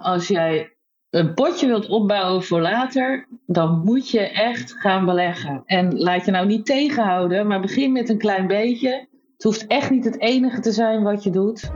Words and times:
Als 0.00 0.28
jij 0.28 0.76
een 1.10 1.34
potje 1.34 1.66
wilt 1.66 1.88
opbouwen 1.88 2.42
voor 2.42 2.60
later, 2.60 3.26
dan 3.46 3.80
moet 3.84 4.10
je 4.10 4.20
echt 4.20 4.72
gaan 4.72 5.04
beleggen. 5.04 5.62
En 5.66 5.98
laat 5.98 6.24
je 6.24 6.30
nou 6.30 6.46
niet 6.46 6.66
tegenhouden, 6.66 7.46
maar 7.46 7.60
begin 7.60 7.92
met 7.92 8.08
een 8.08 8.18
klein 8.18 8.46
beetje. 8.46 9.08
Het 9.32 9.42
hoeft 9.42 9.66
echt 9.66 9.90
niet 9.90 10.04
het 10.04 10.20
enige 10.20 10.60
te 10.60 10.72
zijn 10.72 11.02
wat 11.02 11.22
je 11.22 11.30
doet. 11.30 11.70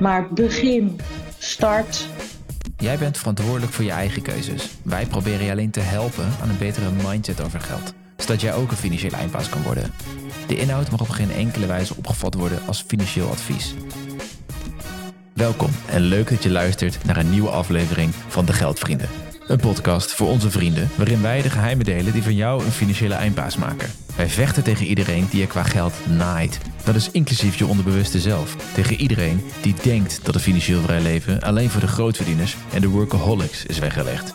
Maar 0.00 0.32
begin, 0.32 0.96
start. 1.38 2.08
Jij 2.76 2.98
bent 2.98 3.18
verantwoordelijk 3.18 3.72
voor 3.72 3.84
je 3.84 3.90
eigen 3.90 4.22
keuzes. 4.22 4.70
Wij 4.84 5.06
proberen 5.06 5.44
je 5.44 5.50
alleen 5.50 5.70
te 5.70 5.80
helpen 5.80 6.26
aan 6.42 6.48
een 6.48 6.58
betere 6.58 6.90
mindset 7.08 7.44
over 7.44 7.60
geld, 7.60 7.94
zodat 8.16 8.40
jij 8.40 8.54
ook 8.54 8.70
een 8.70 8.76
financiële 8.76 9.16
eindbaas 9.16 9.48
kan 9.48 9.62
worden. 9.62 9.92
De 10.46 10.56
inhoud 10.56 10.90
mag 10.90 11.00
op 11.00 11.08
geen 11.08 11.30
enkele 11.30 11.66
wijze 11.66 11.94
opgevat 11.96 12.34
worden 12.34 12.58
als 12.66 12.82
financieel 12.82 13.28
advies. 13.28 13.74
Welkom 15.36 15.70
en 15.90 16.00
leuk 16.00 16.28
dat 16.30 16.42
je 16.42 16.50
luistert 16.50 17.04
naar 17.04 17.16
een 17.16 17.30
nieuwe 17.30 17.48
aflevering 17.48 18.14
van 18.28 18.44
De 18.44 18.52
Geldvrienden. 18.52 19.08
Een 19.46 19.58
podcast 19.58 20.14
voor 20.14 20.28
onze 20.28 20.50
vrienden 20.50 20.88
waarin 20.94 21.22
wij 21.22 21.42
de 21.42 21.50
geheimen 21.50 21.84
delen 21.84 22.12
die 22.12 22.22
van 22.22 22.34
jou 22.34 22.64
een 22.64 22.70
financiële 22.70 23.14
eindbaas 23.14 23.56
maken. 23.56 23.88
Wij 24.16 24.28
vechten 24.28 24.62
tegen 24.62 24.86
iedereen 24.86 25.26
die 25.30 25.40
je 25.40 25.46
qua 25.46 25.62
geld 25.62 25.92
naait. 26.08 26.58
Dat 26.84 26.94
is 26.94 27.10
inclusief 27.10 27.56
je 27.56 27.66
onderbewuste 27.66 28.20
zelf. 28.20 28.56
Tegen 28.74 28.96
iedereen 28.96 29.42
die 29.60 29.74
denkt 29.82 30.20
dat 30.24 30.34
een 30.34 30.40
financieel 30.40 30.80
vrij 30.80 31.00
leven 31.00 31.40
alleen 31.40 31.70
voor 31.70 31.80
de 31.80 31.86
grootverdieners 31.86 32.56
en 32.72 32.80
de 32.80 32.88
workaholics 32.88 33.66
is 33.66 33.78
weggelegd. 33.78 34.34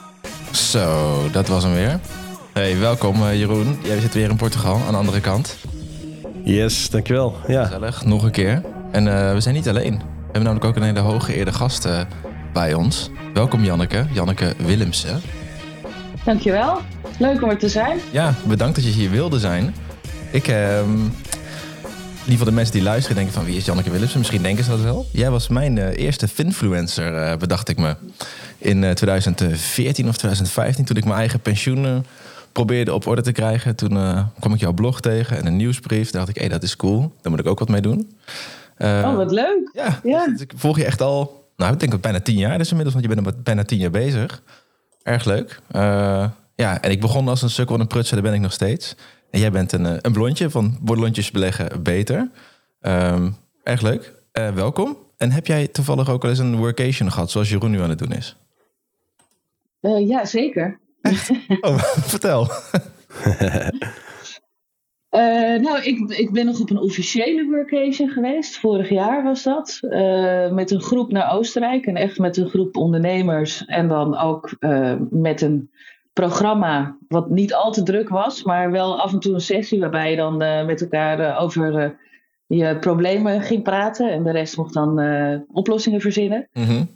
Zo, 0.51 1.29
dat 1.31 1.47
was 1.47 1.63
hem 1.63 1.73
weer. 1.73 1.99
Hey, 2.53 2.77
welkom 2.77 3.15
eh, 3.15 3.37
Jeroen. 3.39 3.77
Jij 3.83 3.99
zit 3.99 4.13
weer 4.13 4.29
in 4.29 4.35
Portugal 4.35 4.81
aan 4.85 4.91
de 4.91 4.97
andere 4.97 5.21
kant. 5.21 5.57
Yes, 6.43 6.89
dankjewel. 6.89 7.35
Ja. 7.47 7.63
Gezellig, 7.63 8.05
nog 8.05 8.23
een 8.23 8.31
keer. 8.31 8.61
En 8.91 9.05
uh, 9.05 9.33
we 9.33 9.41
zijn 9.41 9.55
niet 9.55 9.69
alleen. 9.69 10.19
We 10.31 10.37
hebben 10.37 10.53
namelijk 10.53 10.77
ook 10.77 10.83
een 10.83 10.95
hele 10.95 11.11
hooggeëerde 11.11 11.53
gast 11.53 11.85
uh, 11.85 12.01
bij 12.53 12.73
ons. 12.73 13.09
Welkom 13.33 13.63
Janneke, 13.63 14.05
Janneke 14.11 14.53
Willemsen. 14.57 15.21
Dankjewel. 16.25 16.79
Leuk 17.19 17.41
om 17.41 17.49
er 17.49 17.57
te 17.57 17.69
zijn. 17.69 17.99
Ja, 18.11 18.33
bedankt 18.47 18.75
dat 18.75 18.83
je 18.83 18.91
hier 18.91 19.09
wilde 19.09 19.39
zijn. 19.39 19.75
Ik, 20.31 20.47
uh, 20.47 20.79
in 20.79 21.11
ieder 22.19 22.31
geval 22.31 22.45
de 22.45 22.51
mensen 22.51 22.73
die 22.73 22.83
luisteren 22.83 23.15
denken 23.15 23.33
van 23.33 23.45
wie 23.45 23.55
is 23.55 23.65
Janneke 23.65 23.89
Willemsen? 23.89 24.17
Misschien 24.17 24.41
denken 24.41 24.63
ze 24.63 24.69
dat 24.69 24.81
wel. 24.81 25.05
Jij 25.11 25.29
was 25.29 25.47
mijn 25.47 25.77
uh, 25.77 25.97
eerste 25.97 26.27
finfluencer, 26.27 27.13
uh, 27.13 27.37
bedacht 27.37 27.69
ik 27.69 27.77
me. 27.77 27.95
In 28.57 28.93
2014 28.93 30.07
of 30.07 30.17
2015, 30.17 30.85
toen 30.85 30.97
ik 30.97 31.05
mijn 31.05 31.17
eigen 31.17 31.39
pensioen 31.39 32.05
probeerde 32.51 32.93
op 32.93 33.07
orde 33.07 33.21
te 33.21 33.31
krijgen. 33.31 33.75
Toen 33.75 33.93
kwam 34.39 34.53
ik 34.53 34.59
jouw 34.59 34.73
blog 34.73 35.01
tegen 35.01 35.37
en 35.37 35.45
een 35.45 35.55
nieuwsbrief. 35.55 36.11
Daar 36.11 36.25
dacht 36.25 36.29
ik, 36.29 36.35
hé, 36.35 36.41
hey, 36.41 36.51
dat 36.51 36.63
is 36.63 36.75
cool. 36.75 36.99
Daar 37.21 37.31
moet 37.31 37.39
ik 37.39 37.47
ook 37.47 37.59
wat 37.59 37.69
mee 37.69 37.81
doen. 37.81 38.09
Oh, 38.83 39.15
wat 39.15 39.31
leuk. 39.31 39.69
Ja, 39.73 39.99
ja. 40.03 40.25
Dus 40.25 40.41
ik 40.41 40.53
volg 40.55 40.77
je 40.77 40.85
echt 40.85 41.01
al, 41.01 41.49
nou, 41.55 41.73
ik 41.73 41.79
denk 41.79 42.01
bijna 42.01 42.19
tien 42.19 42.37
jaar 42.37 42.57
dus 42.57 42.69
inmiddels. 42.69 42.95
Want 42.95 43.07
je 43.07 43.15
bent 43.15 43.27
er 43.27 43.43
bijna 43.43 43.63
tien 43.63 43.79
jaar 43.79 43.91
bezig. 43.91 44.43
Erg 45.03 45.25
leuk. 45.25 45.59
Ja, 46.55 46.81
en 46.81 46.91
ik 46.91 47.01
begon 47.01 47.27
als 47.27 47.41
een 47.41 47.49
sukkel 47.49 47.75
en 47.75 47.81
een 47.81 47.87
prutser, 47.87 48.15
daar 48.15 48.23
ben 48.23 48.33
ik 48.33 48.41
nog 48.41 48.53
steeds. 48.53 48.95
En 49.31 49.39
jij 49.39 49.51
bent 49.51 49.71
een, 49.71 49.85
een 50.05 50.11
blondje 50.11 50.49
van 50.49 50.77
bordelontjes 50.81 51.31
beleggen 51.31 51.83
beter. 51.83 52.29
Um, 52.81 53.35
erg 53.63 53.81
leuk. 53.81 54.13
Uh, 54.33 54.49
welkom. 54.49 54.97
En 55.17 55.31
heb 55.31 55.47
jij 55.47 55.67
toevallig 55.67 56.09
ook 56.09 56.23
al 56.23 56.29
eens 56.29 56.39
een 56.39 56.55
workation 56.55 57.11
gehad, 57.11 57.31
zoals 57.31 57.49
Jeroen 57.49 57.71
nu 57.71 57.81
aan 57.81 57.89
het 57.89 57.99
doen 57.99 58.11
is? 58.11 58.35
Uh, 59.81 60.07
ja, 60.07 60.25
zeker. 60.25 60.79
Oh, 61.61 61.77
vertel. 62.13 62.47
uh, 65.11 65.59
nou, 65.61 65.81
ik, 65.81 66.09
ik 66.09 66.31
ben 66.31 66.45
nog 66.45 66.59
op 66.59 66.69
een 66.69 66.79
officiële 66.79 67.45
workation 67.45 68.09
geweest. 68.09 68.59
Vorig 68.59 68.89
jaar 68.89 69.23
was 69.23 69.43
dat. 69.43 69.79
met 70.51 70.71
een 70.71 70.81
groep 70.81 71.11
naar 71.11 71.33
Oostenrijk. 71.33 71.85
En 71.85 71.95
echt 71.95 72.17
met 72.17 72.37
een 72.37 72.49
groep 72.49 72.77
ondernemers. 72.77 73.65
En 73.65 73.87
dan 73.87 74.17
ook 74.17 74.55
met 75.09 75.41
een 75.41 75.69
programma, 76.13 76.97
wat 77.07 77.29
niet 77.29 77.53
al 77.53 77.71
te 77.71 77.83
druk 77.83 78.09
was, 78.09 78.43
maar 78.43 78.71
wel 78.71 79.01
af 79.01 79.13
en 79.13 79.19
toe 79.19 79.33
een 79.33 79.41
sessie 79.41 79.79
waarbij 79.79 80.09
je 80.09 80.15
dan 80.15 80.37
met 80.65 80.81
elkaar 80.81 81.39
over 81.39 81.95
je 82.47 82.77
problemen 82.79 83.41
ging 83.41 83.63
praten 83.63 84.11
en 84.11 84.23
de 84.23 84.31
rest 84.31 84.57
mocht 84.57 84.73
dan 84.73 85.01
oplossingen 85.51 86.01
verzinnen. 86.01 86.47
Mm 86.53 86.63
-hmm. 86.63 86.87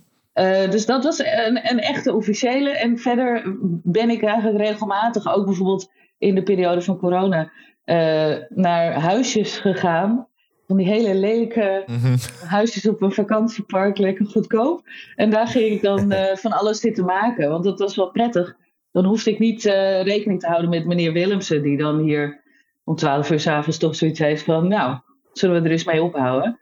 dus 0.70 0.86
dat 0.86 1.04
was 1.04 1.20
een, 1.20 1.70
een, 1.70 1.80
echte 1.80 2.14
officiële. 2.14 2.70
En 2.70 2.98
verder 2.98 3.58
ben 3.84 4.09
ik 4.09 4.24
eigenlijk 4.24 4.58
regelmatig, 4.58 5.36
ook 5.36 5.46
bijvoorbeeld 5.46 5.92
in 6.18 6.36
de 6.36 6.44
periode 6.44 6.81
van 6.81 6.98
corona, 6.98 7.52
naar 8.50 8.94
huisjes 8.94 9.57
gegaan. 9.57 10.28
Van 10.68 10.78
die 10.78 10.88
hele 10.88 11.16
lelijke 11.16 11.84
mm 11.85 11.97
-hmm. 11.97 12.16
huisjes 12.46 12.88
op 12.88 13.01
een 13.01 13.12
vakantiepark, 13.12 13.97
lekker 13.97 14.25
goedkoop. 14.25 14.81
En 15.16 15.29
daar 15.29 15.47
ging 15.47 15.66
ik 15.66 15.81
dan 15.81 16.13
van 16.44 16.51
alles 16.51 16.79
zitten 16.79 17.06
maken, 17.06 17.50
want 17.50 17.63
dat 17.63 17.79
was 17.79 17.95
wel 17.95 18.12
prettig 18.12 18.56
dan 18.95 19.06
hoefde 19.06 19.31
ik 19.31 19.40
niet 19.40 19.66
uh, 19.66 20.01
rekening 20.03 20.40
te 20.40 20.47
houden 20.47 20.69
met 20.69 20.85
meneer 20.85 21.13
Willemsen, 21.13 21.62
die 21.62 21.78
dan 21.78 22.00
hier 22.00 22.41
om 22.84 22.95
12 22.95 23.31
uur 23.31 23.40
s'avonds 23.40 23.78
toch 23.78 23.95
zoiets 23.95 24.19
heeft 24.19 24.44
van, 24.44 24.68
nou, 24.68 25.00
zullen 25.34 25.62
we 25.62 25.66
er 25.66 25.72
eens 25.72 25.84
mee 25.84 26.03
ophouden? 26.03 26.59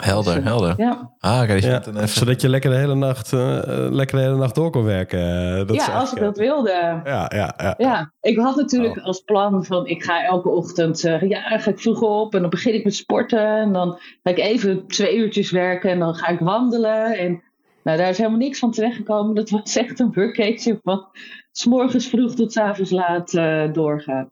Helder, 0.00 0.34
dus, 0.34 0.44
helder. 0.44 0.74
Ja. 0.76 1.10
Ah, 1.18 1.46
kijk, 1.46 1.62
ja, 1.62 1.86
even... 1.86 2.08
Zodat 2.08 2.40
je 2.40 2.48
lekker 2.48 2.70
de 2.70 2.76
hele 2.76 2.94
nacht, 2.94 3.32
uh, 3.32 3.58
lekker 3.90 4.16
de 4.16 4.22
hele 4.22 4.36
nacht 4.36 4.54
door 4.54 4.70
kon 4.70 4.84
werken. 4.84 5.66
Dat 5.66 5.76
ja, 5.76 5.86
als 5.86 6.12
ik 6.12 6.18
dat 6.20 6.38
wilde. 6.38 6.70
Ja, 7.04 7.30
ja, 7.34 7.54
ja. 7.56 7.74
ja 7.78 8.12
ik 8.20 8.38
had 8.38 8.56
natuurlijk 8.56 8.96
oh. 8.96 9.04
als 9.04 9.20
plan 9.20 9.64
van 9.64 9.86
ik 9.86 10.02
ga 10.02 10.24
elke 10.24 10.48
ochtend 10.48 10.98
zeggen, 10.98 11.28
ja, 11.28 11.58
ga 11.58 11.70
ik 11.70 11.80
vroeg 11.80 12.00
op 12.00 12.34
en 12.34 12.40
dan 12.40 12.50
begin 12.50 12.74
ik 12.74 12.84
met 12.84 12.94
sporten 12.94 13.56
en 13.56 13.72
dan 13.72 13.98
ga 14.22 14.30
ik 14.30 14.38
even 14.38 14.86
twee 14.86 15.16
uurtjes 15.16 15.50
werken 15.50 15.90
en 15.90 15.98
dan 15.98 16.14
ga 16.14 16.28
ik 16.28 16.38
wandelen 16.38 17.18
en 17.18 17.42
nou, 17.82 17.98
daar 17.98 18.08
is 18.08 18.18
helemaal 18.18 18.38
niks 18.38 18.58
van 18.58 18.70
terechtgekomen. 18.70 19.34
Dat 19.34 19.50
was 19.50 19.76
echt 19.76 20.00
een 20.00 20.12
workation 20.12 20.80
van 20.82 21.06
s 21.52 21.66
morgens 21.66 22.06
vroeg 22.06 22.34
tot 22.34 22.52
s 22.52 22.56
avonds 22.56 22.90
laat 22.90 23.32
uh, 23.32 23.72
doorgaan. 23.72 24.30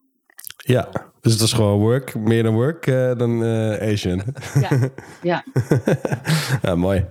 Ja, 0.68 0.88
dus 1.20 1.32
het 1.32 1.40
was 1.40 1.52
gewoon 1.52 1.78
work, 1.78 2.14
meer 2.14 2.42
dan 2.42 2.54
work 2.54 2.86
uh, 2.86 3.12
dan 3.16 3.42
uh, 3.42 3.92
Asian. 3.92 4.22
Ja, 4.60 4.78
ja. 5.22 5.44
ja, 6.62 6.74
mooi. 6.74 7.06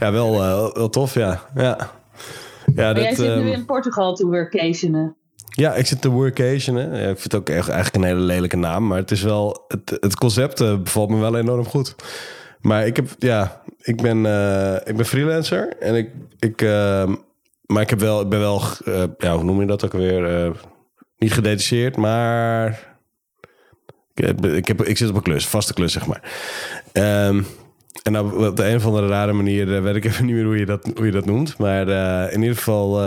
Ja, 0.00 0.12
wel, 0.12 0.32
wel 0.72 0.88
tof, 0.88 1.14
ja. 1.14 1.42
ja. 1.54 1.90
ja 2.74 2.92
dat, 2.92 3.02
jij 3.02 3.14
zit 3.14 3.36
nu 3.36 3.50
in 3.50 3.64
Portugal 3.64 4.14
te 4.14 4.26
workationen. 4.26 5.16
Ja, 5.48 5.74
ik 5.74 5.86
zit 5.86 6.00
te 6.00 6.08
workationen. 6.08 6.90
Ja, 6.90 7.08
ik 7.08 7.18
vind 7.18 7.22
het 7.22 7.34
ook 7.34 7.48
echt, 7.48 7.68
eigenlijk 7.68 8.04
een 8.04 8.10
hele 8.10 8.24
lelijke 8.24 8.56
naam. 8.56 8.86
Maar 8.86 8.98
het 8.98 9.10
is 9.10 9.22
wel, 9.22 9.64
het, 9.68 9.96
het 10.00 10.16
concept 10.16 10.58
bevalt 10.58 11.10
me 11.10 11.18
wel 11.18 11.36
enorm 11.36 11.64
goed. 11.64 11.94
Maar 12.60 12.86
ik 12.86 12.96
heb, 12.96 13.08
ja, 13.18 13.62
ik 13.80 14.02
ben, 14.02 14.18
ik 14.84 14.96
ben 14.96 15.06
freelancer 15.06 15.76
en 15.78 15.94
ik, 15.94 16.10
ik 16.38 16.62
uh, 16.62 17.12
maar 17.66 17.82
ik 17.82 17.90
heb 17.90 18.00
wel, 18.00 18.20
ik 18.20 18.28
ben 18.28 18.40
wel, 18.40 18.62
ja, 19.18 19.34
hoe 19.34 19.44
noem 19.44 19.60
je 19.60 19.66
dat 19.66 19.84
ook 19.84 19.92
weer? 19.92 20.52
Niet 21.18 21.32
gedetacheerd, 21.32 21.96
maar 21.96 22.96
ik, 24.14 24.40
ik, 24.40 24.68
heb, 24.68 24.82
ik 24.82 24.96
zit 24.96 25.08
op 25.08 25.16
een 25.16 25.22
klus, 25.22 25.46
vaste 25.46 25.74
klus, 25.74 25.92
zeg 25.92 26.06
maar. 26.06 26.22
Um, 26.92 27.46
en 28.02 28.12
nou, 28.12 28.46
op 28.46 28.56
de 28.56 28.68
een 28.68 28.76
of 28.76 28.86
andere 28.86 29.06
rare 29.06 29.32
manier 29.32 29.82
weet 29.82 29.96
ik 29.96 30.04
even 30.04 30.26
niet 30.26 30.34
meer 30.34 30.44
hoe 30.44 30.58
je 30.58 30.66
dat, 30.66 30.90
hoe 30.96 31.06
je 31.06 31.12
dat 31.12 31.26
noemt. 31.26 31.58
Maar 31.58 31.88
in 32.32 32.40
ieder 32.40 32.56
geval, 32.56 33.02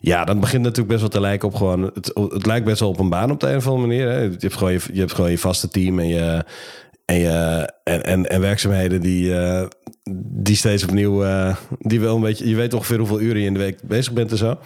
ja, 0.00 0.24
dan 0.24 0.40
begint 0.40 0.62
natuurlijk 0.62 0.88
best 0.88 1.00
wel 1.00 1.08
te 1.08 1.20
lijken 1.20 1.48
op 1.48 1.54
gewoon. 1.54 1.82
Het, 1.82 2.10
het 2.14 2.46
lijkt 2.46 2.64
best 2.64 2.80
wel 2.80 2.88
op 2.88 2.98
een 2.98 3.08
baan 3.08 3.30
op 3.30 3.40
de 3.40 3.48
een 3.48 3.56
of 3.56 3.66
andere 3.66 3.86
manier. 3.86 4.08
Hè. 4.08 4.20
Je, 4.20 4.36
hebt 4.38 4.54
gewoon 4.54 4.72
je, 4.72 4.80
je 4.92 5.00
hebt 5.00 5.12
gewoon 5.12 5.30
je 5.30 5.38
vaste 5.38 5.68
team 5.68 5.98
en 5.98 6.08
je, 6.08 6.44
en, 7.04 7.18
je, 7.18 7.72
en, 7.84 8.04
en, 8.04 8.26
en 8.26 8.40
werkzaamheden 8.40 9.00
die, 9.00 9.24
uh, 9.24 9.66
die 10.30 10.56
steeds 10.56 10.82
opnieuw, 10.84 11.24
die 11.78 12.00
wel 12.00 12.16
een 12.16 12.22
beetje, 12.22 12.48
je 12.48 12.56
weet 12.56 12.74
ongeveer 12.74 12.98
hoeveel 12.98 13.20
uren 13.20 13.40
je 13.40 13.46
in 13.46 13.52
de 13.52 13.58
week 13.58 13.82
bezig 13.82 14.12
bent 14.12 14.30
en 14.30 14.36
zo. 14.36 14.58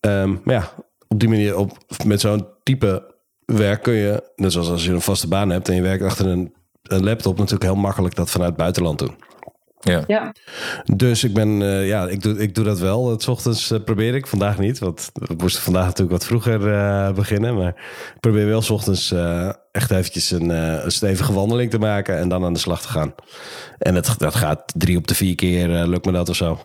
Um, 0.00 0.40
maar 0.44 0.54
ja, 0.54 0.72
op 1.16 1.22
die 1.22 1.30
manier, 1.30 1.56
op, 1.56 1.78
met 2.04 2.20
zo'n 2.20 2.46
type 2.62 3.14
werk 3.44 3.82
kun 3.82 3.94
je, 3.94 4.30
net 4.36 4.52
zoals 4.52 4.68
als 4.68 4.84
je 4.84 4.92
een 4.92 5.00
vaste 5.00 5.28
baan 5.28 5.50
hebt 5.50 5.68
en 5.68 5.74
je 5.74 5.82
werkt 5.82 6.04
achter 6.04 6.26
een, 6.26 6.54
een 6.82 7.04
laptop, 7.04 7.36
natuurlijk 7.36 7.64
heel 7.64 7.74
makkelijk 7.74 8.14
dat 8.14 8.30
vanuit 8.30 8.50
het 8.50 8.58
buitenland 8.58 8.98
doen. 8.98 9.14
Ja. 9.80 10.04
ja. 10.06 10.32
Dus 10.94 11.24
ik 11.24 11.34
ben, 11.34 11.60
uh, 11.60 11.86
ja, 11.86 12.08
ik 12.08 12.22
doe, 12.22 12.38
ik 12.38 12.54
doe 12.54 12.64
dat 12.64 12.78
wel. 12.78 13.10
Het 13.10 13.28
ochtends 13.28 13.70
uh, 13.70 13.78
probeer 13.84 14.14
ik, 14.14 14.26
vandaag 14.26 14.58
niet. 14.58 14.78
Want 14.78 15.10
we 15.12 15.34
moesten 15.36 15.62
vandaag 15.62 15.84
natuurlijk 15.84 16.10
wat 16.10 16.24
vroeger 16.24 16.60
uh, 16.60 17.12
beginnen. 17.12 17.54
Maar 17.54 17.68
ik 18.14 18.20
probeer 18.20 18.46
wel 18.46 18.62
s 18.62 18.70
ochtends 18.70 19.14
echt 19.72 19.90
eventjes 19.90 20.30
een, 20.30 20.48
een, 20.48 20.90
stevige 20.90 21.32
wandeling 21.32 21.70
te 21.70 21.78
maken 21.78 22.18
en 22.18 22.28
dan 22.28 22.44
aan 22.44 22.52
de 22.52 22.58
slag 22.58 22.82
te 22.82 22.88
gaan. 22.88 23.14
En 23.78 23.94
het, 23.94 24.14
dat 24.18 24.34
gaat 24.34 24.72
drie 24.76 24.96
op 24.96 25.06
de 25.06 25.14
vier 25.14 25.34
keer, 25.34 25.68
lukt 25.68 26.06
me 26.06 26.12
dat 26.12 26.28
of 26.28 26.36
zo. 26.36 26.58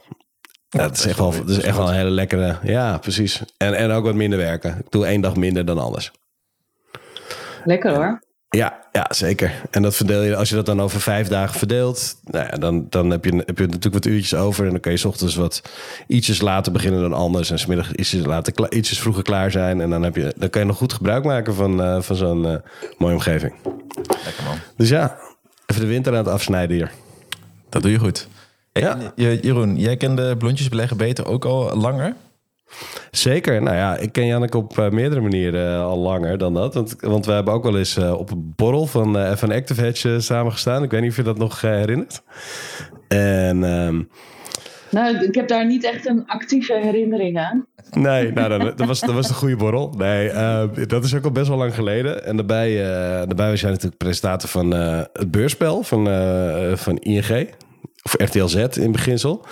Ja, 0.73 0.81
dat 0.87 0.97
is 0.97 1.05
echt 1.05 1.17
wel, 1.17 1.31
dat 1.31 1.49
is 1.49 1.59
echt 1.59 1.77
wel 1.77 1.87
een 1.87 1.95
hele 1.95 2.09
lekkere. 2.09 2.57
Ja, 2.63 2.97
precies. 2.97 3.41
En, 3.57 3.73
en 3.73 3.91
ook 3.91 4.03
wat 4.03 4.15
minder 4.15 4.39
werken. 4.39 4.77
Ik 4.77 4.91
doe 4.91 5.05
één 5.05 5.21
dag 5.21 5.35
minder 5.35 5.65
dan 5.65 5.77
anders. 5.77 6.11
Lekker 7.63 7.95
hoor. 7.95 8.19
Ja, 8.49 8.79
ja, 8.91 9.07
zeker. 9.09 9.53
En 9.69 9.81
dat 9.81 9.95
verdeel 9.95 10.21
je, 10.21 10.35
als 10.35 10.49
je 10.49 10.55
dat 10.55 10.65
dan 10.65 10.81
over 10.81 11.01
vijf 11.01 11.27
dagen 11.27 11.59
verdeelt, 11.59 12.15
nou 12.23 12.45
ja, 12.45 12.57
dan, 12.57 12.85
dan 12.89 13.09
heb, 13.09 13.25
je, 13.25 13.43
heb 13.45 13.57
je 13.57 13.65
natuurlijk 13.65 13.93
wat 13.93 14.05
uurtjes 14.05 14.35
over. 14.35 14.65
En 14.65 14.71
dan 14.71 14.79
kun 14.79 14.91
je 14.91 14.97
s 14.97 15.05
ochtends 15.05 15.35
wat 15.35 15.61
ietsjes 16.07 16.41
later 16.41 16.71
beginnen 16.71 17.01
dan 17.01 17.13
anders. 17.13 17.51
En 17.51 17.59
smiddag 17.59 17.95
ietsjes, 17.95 18.25
later, 18.25 18.73
ietsjes 18.73 18.99
vroeger 18.99 19.23
klaar 19.23 19.51
zijn. 19.51 19.81
En 19.81 19.89
dan, 19.89 20.03
heb 20.03 20.15
je, 20.15 20.33
dan 20.37 20.49
kan 20.49 20.61
je 20.61 20.67
nog 20.67 20.77
goed 20.77 20.93
gebruik 20.93 21.23
maken 21.23 21.53
van, 21.53 21.81
uh, 21.81 22.01
van 22.01 22.15
zo'n 22.15 22.45
uh, 22.45 22.55
mooie 22.97 23.13
omgeving. 23.13 23.53
Lekker 24.23 24.43
man. 24.43 24.57
Dus 24.77 24.89
ja, 24.89 25.17
even 25.65 25.81
de 25.81 25.87
winter 25.87 26.11
aan 26.11 26.17
het 26.17 26.27
afsnijden 26.27 26.75
hier. 26.75 26.91
Dat 27.69 27.81
doe 27.81 27.91
je 27.91 27.99
goed. 27.99 28.27
Ja. 28.73 29.13
Jeroen, 29.15 29.75
jij 29.75 29.97
kende 29.97 30.37
blondjes 30.37 30.69
beleggen 30.69 30.97
beter 30.97 31.25
ook 31.25 31.45
al 31.45 31.77
langer? 31.77 32.15
Zeker. 33.11 33.61
Nou 33.61 33.75
ja, 33.75 33.97
ik 33.97 34.11
ken 34.11 34.25
Janneke 34.25 34.57
op 34.57 34.77
uh, 34.77 34.89
meerdere 34.89 35.21
manieren 35.21 35.71
uh, 35.71 35.83
al 35.83 35.97
langer 35.97 36.37
dan 36.37 36.53
dat. 36.53 36.73
Want, 36.73 36.95
want 36.99 37.25
we 37.25 37.31
hebben 37.31 37.53
ook 37.53 37.63
wel 37.63 37.77
eens 37.77 37.97
uh, 37.97 38.13
op 38.13 38.31
een 38.31 38.53
borrel 38.55 38.85
van 38.85 39.17
uh, 39.17 39.37
F1 39.37 39.53
Active 39.53 39.81
Hedge 39.81 40.19
samengestaan. 40.19 40.83
Ik 40.83 40.91
weet 40.91 41.01
niet 41.01 41.09
of 41.09 41.15
je 41.15 41.23
dat 41.23 41.37
nog 41.37 41.61
herinnert. 41.61 42.21
En... 43.07 43.63
Um... 43.63 44.09
Nou, 44.89 45.17
ik 45.17 45.35
heb 45.35 45.47
daar 45.47 45.65
niet 45.65 45.83
echt 45.83 46.07
een 46.07 46.27
actieve 46.27 46.79
herinnering 46.81 47.37
aan. 47.39 47.65
Nee, 47.91 48.31
nou, 48.31 48.49
dat, 48.49 48.77
dat, 48.77 48.87
was, 48.87 48.99
dat 48.99 49.13
was 49.13 49.27
de 49.27 49.33
goede 49.33 49.55
borrel. 49.55 49.93
Nee, 49.97 50.31
dat 50.87 51.03
is 51.03 51.15
ook 51.15 51.23
al 51.23 51.31
best 51.31 51.47
wel 51.47 51.57
lang 51.57 51.75
geleden. 51.75 52.25
En 52.25 52.35
daarbij, 52.35 52.75
daarbij 53.25 53.49
was 53.49 53.61
jij 53.61 53.69
natuurlijk 53.69 53.97
presentator 53.97 54.49
van 54.49 54.71
het 54.71 55.31
beurspel 55.31 55.83
van, 55.83 56.05
van 56.77 56.97
ING. 56.97 57.49
Of 58.03 58.13
RTL 58.13 58.45
Z 58.45 58.55
in 58.55 58.91
beginsel. 58.91 59.45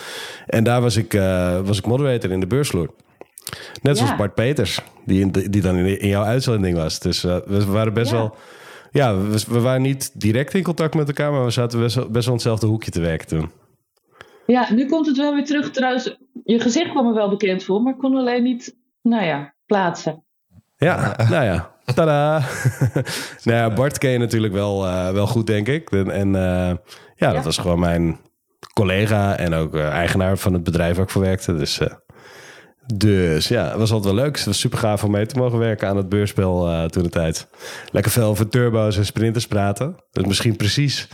En 0.45 0.63
daar 0.63 0.81
was 0.81 0.95
ik, 0.95 1.13
was 1.63 1.77
ik 1.77 1.85
moderator 1.85 2.31
in 2.31 2.39
de 2.39 2.47
beursvloer. 2.47 2.89
Net 3.81 3.97
zoals 3.97 4.15
Bart 4.15 4.33
Peters, 4.33 4.79
die, 5.05 5.19
in, 5.21 5.31
die 5.31 5.61
dan 5.61 5.77
in, 5.77 6.07
jouw 6.07 6.23
uitzending 6.23 6.77
was. 6.77 6.99
Dus 6.99 7.23
uh, 7.23 7.37
we 7.45 7.65
waren 7.65 7.93
best 7.93 8.11
ja. 8.11 8.17
wel. 8.17 8.35
Ja, 8.91 9.17
we, 9.17 9.43
we, 9.47 9.59
waren 9.59 9.81
niet 9.81 10.11
direct 10.13 10.53
in 10.53 10.63
contact 10.63 10.93
met 10.93 11.07
elkaar, 11.07 11.31
maar 11.31 11.43
we 11.43 11.51
zaten 11.51 11.79
best 11.79 11.95
wel, 11.95 12.09
best 12.09 12.25
wel 12.25 12.33
in 12.33 12.39
hetzelfde 12.39 12.67
hoekje 12.67 12.91
te 12.91 13.01
werken 13.01 13.27
toen. 13.27 13.51
Ja, 14.45 14.73
nu 14.73 14.85
komt 14.85 15.05
het 15.05 15.17
wel 15.17 15.33
weer 15.33 15.45
terug. 15.45 15.71
Trouwens, 15.71 16.17
je 16.43 16.59
gezicht 16.59 16.89
kwam 16.89 17.05
me 17.05 17.13
wel 17.13 17.29
bekend 17.29 17.63
voor, 17.63 17.81
maar 17.81 17.93
ik 17.93 17.99
kon 17.99 18.15
alleen 18.15 18.43
niet, 18.43 18.75
nou 19.01 19.23
ja, 19.23 19.53
plaatsen. 19.65 20.23
Ja, 20.77 21.15
nou 21.29 21.43
ja. 21.43 21.77
Tada! 21.95 22.39
nou 23.43 23.57
ja, 23.57 23.73
Bart 23.73 23.97
ken 23.97 24.11
je 24.11 24.17
natuurlijk 24.17 24.53
wel, 24.53 24.85
uh, 24.85 25.09
wel 25.09 25.27
goed, 25.27 25.47
denk 25.47 25.67
ik. 25.67 25.91
En, 25.91 26.11
en 26.11 26.27
uh, 26.27 26.33
ja, 26.33 26.77
ja, 27.15 27.33
dat 27.33 27.43
was 27.43 27.57
gewoon 27.57 27.79
mijn 27.79 28.19
collega 28.73 29.37
en 29.37 29.53
ook 29.53 29.75
uh, 29.75 29.87
eigenaar 29.87 30.37
van 30.37 30.53
het 30.53 30.63
bedrijf 30.63 30.95
waar 30.95 31.05
ik 31.05 31.11
voor 31.11 31.21
werkte. 31.21 31.55
Dus 31.55 31.79
dus 32.95 33.47
ja, 33.47 33.67
het 33.69 33.77
was 33.77 33.91
altijd 33.91 34.13
wel 34.13 34.23
leuk. 34.23 34.35
Het 34.35 34.45
was 34.45 34.59
super 34.59 34.77
gaaf 34.77 35.03
om 35.03 35.11
mee 35.11 35.25
te 35.25 35.37
mogen 35.37 35.59
werken 35.59 35.87
aan 35.87 35.97
het 35.97 36.09
beurspel 36.09 36.69
uh, 36.69 36.83
toen 36.83 37.03
de 37.03 37.09
tijd. 37.09 37.47
Lekker 37.91 38.11
veel 38.11 38.23
over 38.23 38.49
turbo's 38.49 38.97
en 38.97 39.05
sprinters 39.05 39.47
praten. 39.47 39.95
Dat 40.11 40.23
is 40.23 40.29
misschien 40.29 40.55
precies 40.55 41.07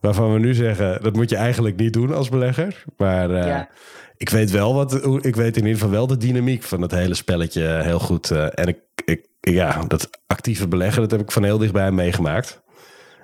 waarvan 0.00 0.32
we 0.32 0.38
nu 0.38 0.54
zeggen... 0.54 1.02
dat 1.02 1.14
moet 1.14 1.30
je 1.30 1.36
eigenlijk 1.36 1.76
niet 1.76 1.92
doen 1.92 2.14
als 2.14 2.28
belegger. 2.28 2.84
Maar 2.96 3.30
ja. 3.30 3.68
ik 4.16 4.28
weet 4.28 4.50
wel 4.50 4.74
wat... 4.74 5.06
Ik 5.24 5.36
weet 5.36 5.56
in 5.56 5.62
ieder 5.62 5.78
geval 5.78 5.90
wel 5.90 6.06
de 6.06 6.16
dynamiek 6.16 6.62
van 6.62 6.80
het 6.80 6.90
hele 6.90 7.14
spelletje 7.14 7.62
heel 7.62 7.98
goed. 7.98 8.30
En 8.30 8.66
ik, 8.68 8.78
ik, 9.04 9.26
ja, 9.40 9.84
dat 9.88 10.10
actieve 10.26 10.68
beleggen, 10.68 11.02
dat 11.02 11.10
heb 11.10 11.20
ik 11.20 11.32
van 11.32 11.44
heel 11.44 11.58
dichtbij 11.58 11.90
meegemaakt. 11.90 12.60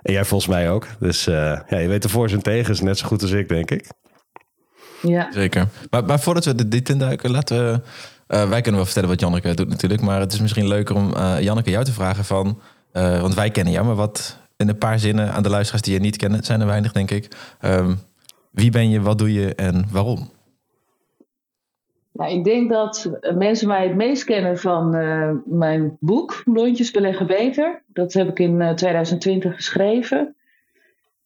En 0.07 0.13
jij 0.13 0.25
volgens 0.25 0.51
mij 0.51 0.71
ook. 0.71 0.87
Dus 0.99 1.25
ja, 1.25 1.65
je 1.69 1.89
weet 1.89 2.03
de 2.03 2.09
voor's 2.09 2.33
en 2.33 2.43
tegens 2.43 2.81
net 2.81 2.99
zo 2.99 3.07
goed 3.07 3.23
als 3.23 3.31
ik, 3.31 3.49
denk 3.49 3.71
ik. 3.71 3.91
Ja. 5.03 5.33
Zeker. 5.33 5.69
Maar, 5.91 6.05
maar 6.05 6.21
voordat 6.21 6.45
we 6.45 6.55
de 6.55 6.69
dit 6.69 6.89
induiken, 6.89 7.31
laten 7.31 7.73
we... 7.73 7.81
Uh, 8.29 8.49
wij 8.49 8.61
kunnen 8.61 8.75
wel 8.75 8.85
vertellen 8.85 9.09
wat 9.09 9.21
Janneke 9.21 9.55
doet 9.55 9.69
natuurlijk. 9.69 10.01
Maar 10.01 10.21
het 10.21 10.33
is 10.33 10.41
misschien 10.41 10.69
leuker 10.69 10.95
om 10.95 11.15
uh, 11.17 11.41
Janneke 11.41 11.71
jou 11.71 11.85
te 11.85 11.93
vragen 11.93 12.25
van... 12.25 12.61
Uh, 12.93 13.21
want 13.21 13.35
wij 13.35 13.51
kennen 13.51 13.73
jou, 13.73 13.87
maar 13.87 13.95
wat 13.95 14.39
in 14.57 14.69
een 14.69 14.79
paar 14.79 14.99
zinnen 14.99 15.33
aan 15.33 15.43
de 15.43 15.49
luisteraars 15.49 15.83
die 15.83 15.95
je 15.95 16.01
niet 16.01 16.17
kennen... 16.17 16.45
zijn 16.45 16.61
er 16.61 16.67
weinig, 16.67 16.93
denk 16.93 17.11
ik. 17.11 17.37
Um, 17.61 18.01
wie 18.51 18.71
ben 18.71 18.91
je, 18.91 19.01
wat 19.01 19.19
doe 19.19 19.33
je 19.33 19.55
en 19.55 19.87
waarom? 19.91 20.31
Nou, 22.17 22.33
ik 22.33 22.45
denk 22.45 22.71
dat 22.71 23.11
mensen 23.35 23.69
mij 23.69 23.87
het 23.87 23.97
meest 23.97 24.25
kennen 24.25 24.59
van 24.59 24.91
mijn 25.45 25.97
boek... 26.01 26.43
Blondjes 26.45 26.91
beleggen 26.91 27.27
beter. 27.27 27.83
Dat 27.87 28.13
heb 28.13 28.29
ik 28.29 28.39
in 28.39 28.73
2020 28.75 29.55
geschreven. 29.55 30.37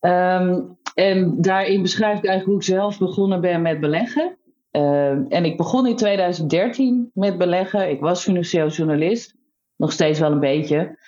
Um, 0.01 0.79
en 0.95 1.41
daarin 1.41 1.83
beschrijf 1.83 2.19
ik 2.19 2.25
eigenlijk 2.25 2.47
hoe 2.47 2.57
ik 2.57 2.79
zelf 2.79 2.99
begonnen 2.99 3.41
ben 3.41 3.63
met 3.63 3.81
beleggen. 3.81 4.37
Uh, 4.73 5.11
en 5.11 5.45
ik 5.45 5.57
begon 5.57 5.87
in 5.87 5.97
2013 5.97 7.11
met 7.15 7.39
beleggen. 7.39 7.91
Ik 7.91 8.01
was 8.01 8.23
financieel 8.23 8.69
journalist, 8.69 9.35
nog 9.77 9.93
steeds 9.93 10.19
wel 10.19 10.33
een 10.33 10.41
beetje. 10.41 10.99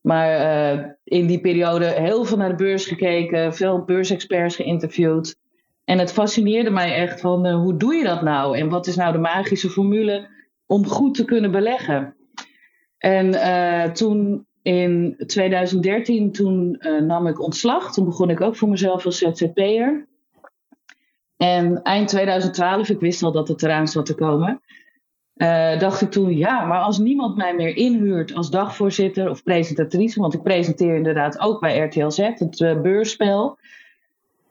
Maar 0.00 0.98
in 1.04 1.26
die 1.26 1.40
periode 1.40 1.84
heel 1.84 2.24
veel 2.24 2.36
naar 2.36 2.48
de 2.48 2.64
beurs 2.64 2.86
gekeken, 2.86 3.54
veel 3.54 3.84
beursexperts 3.84 4.56
geïnterviewd. 4.56 5.36
En 5.84 5.98
het 5.98 6.12
fascineerde 6.12 6.70
mij 6.70 6.94
echt 6.94 7.20
van 7.20 7.46
uh, 7.46 7.54
hoe 7.54 7.76
doe 7.76 7.94
je 7.94 8.04
dat 8.04 8.22
nou? 8.22 8.58
En 8.58 8.68
wat 8.68 8.86
is 8.86 8.96
nou 8.96 9.12
de 9.12 9.18
magische 9.18 9.70
formule 9.70 10.28
om 10.66 10.86
goed 10.86 11.14
te 11.14 11.24
kunnen 11.24 11.50
beleggen? 11.50 12.16
En 12.98 13.26
uh, 13.26 13.84
toen 13.84 14.46
in 14.62 15.14
2013 15.26 16.32
toen 16.32 16.76
uh, 16.78 17.00
nam 17.00 17.26
ik 17.26 17.42
ontslag. 17.42 17.92
Toen 17.92 18.04
begon 18.04 18.30
ik 18.30 18.40
ook 18.40 18.56
voor 18.56 18.68
mezelf 18.68 19.04
als 19.04 19.18
ZZP'er. 19.18 20.06
En 21.36 21.82
eind 21.82 22.08
2012, 22.08 22.88
ik 22.88 23.00
wist 23.00 23.22
al 23.22 23.32
dat 23.32 23.48
het 23.48 23.62
eraan 23.62 23.88
zat 23.88 24.06
te 24.06 24.14
komen, 24.14 24.60
dacht 25.78 26.00
ik 26.00 26.10
toen, 26.10 26.36
ja, 26.36 26.64
maar 26.64 26.80
als 26.80 26.98
niemand 26.98 27.36
mij 27.36 27.54
meer 27.54 27.76
inhuurt 27.76 28.34
als 28.34 28.50
dagvoorzitter 28.50 29.30
of 29.30 29.42
presentatrice, 29.42 30.20
want 30.20 30.34
ik 30.34 30.42
presenteer 30.42 30.94
inderdaad 30.94 31.40
ook 31.40 31.60
bij 31.60 31.78
RTL 31.78 32.08
Z, 32.08 32.18
het 32.18 32.82
beursspel. 32.82 33.58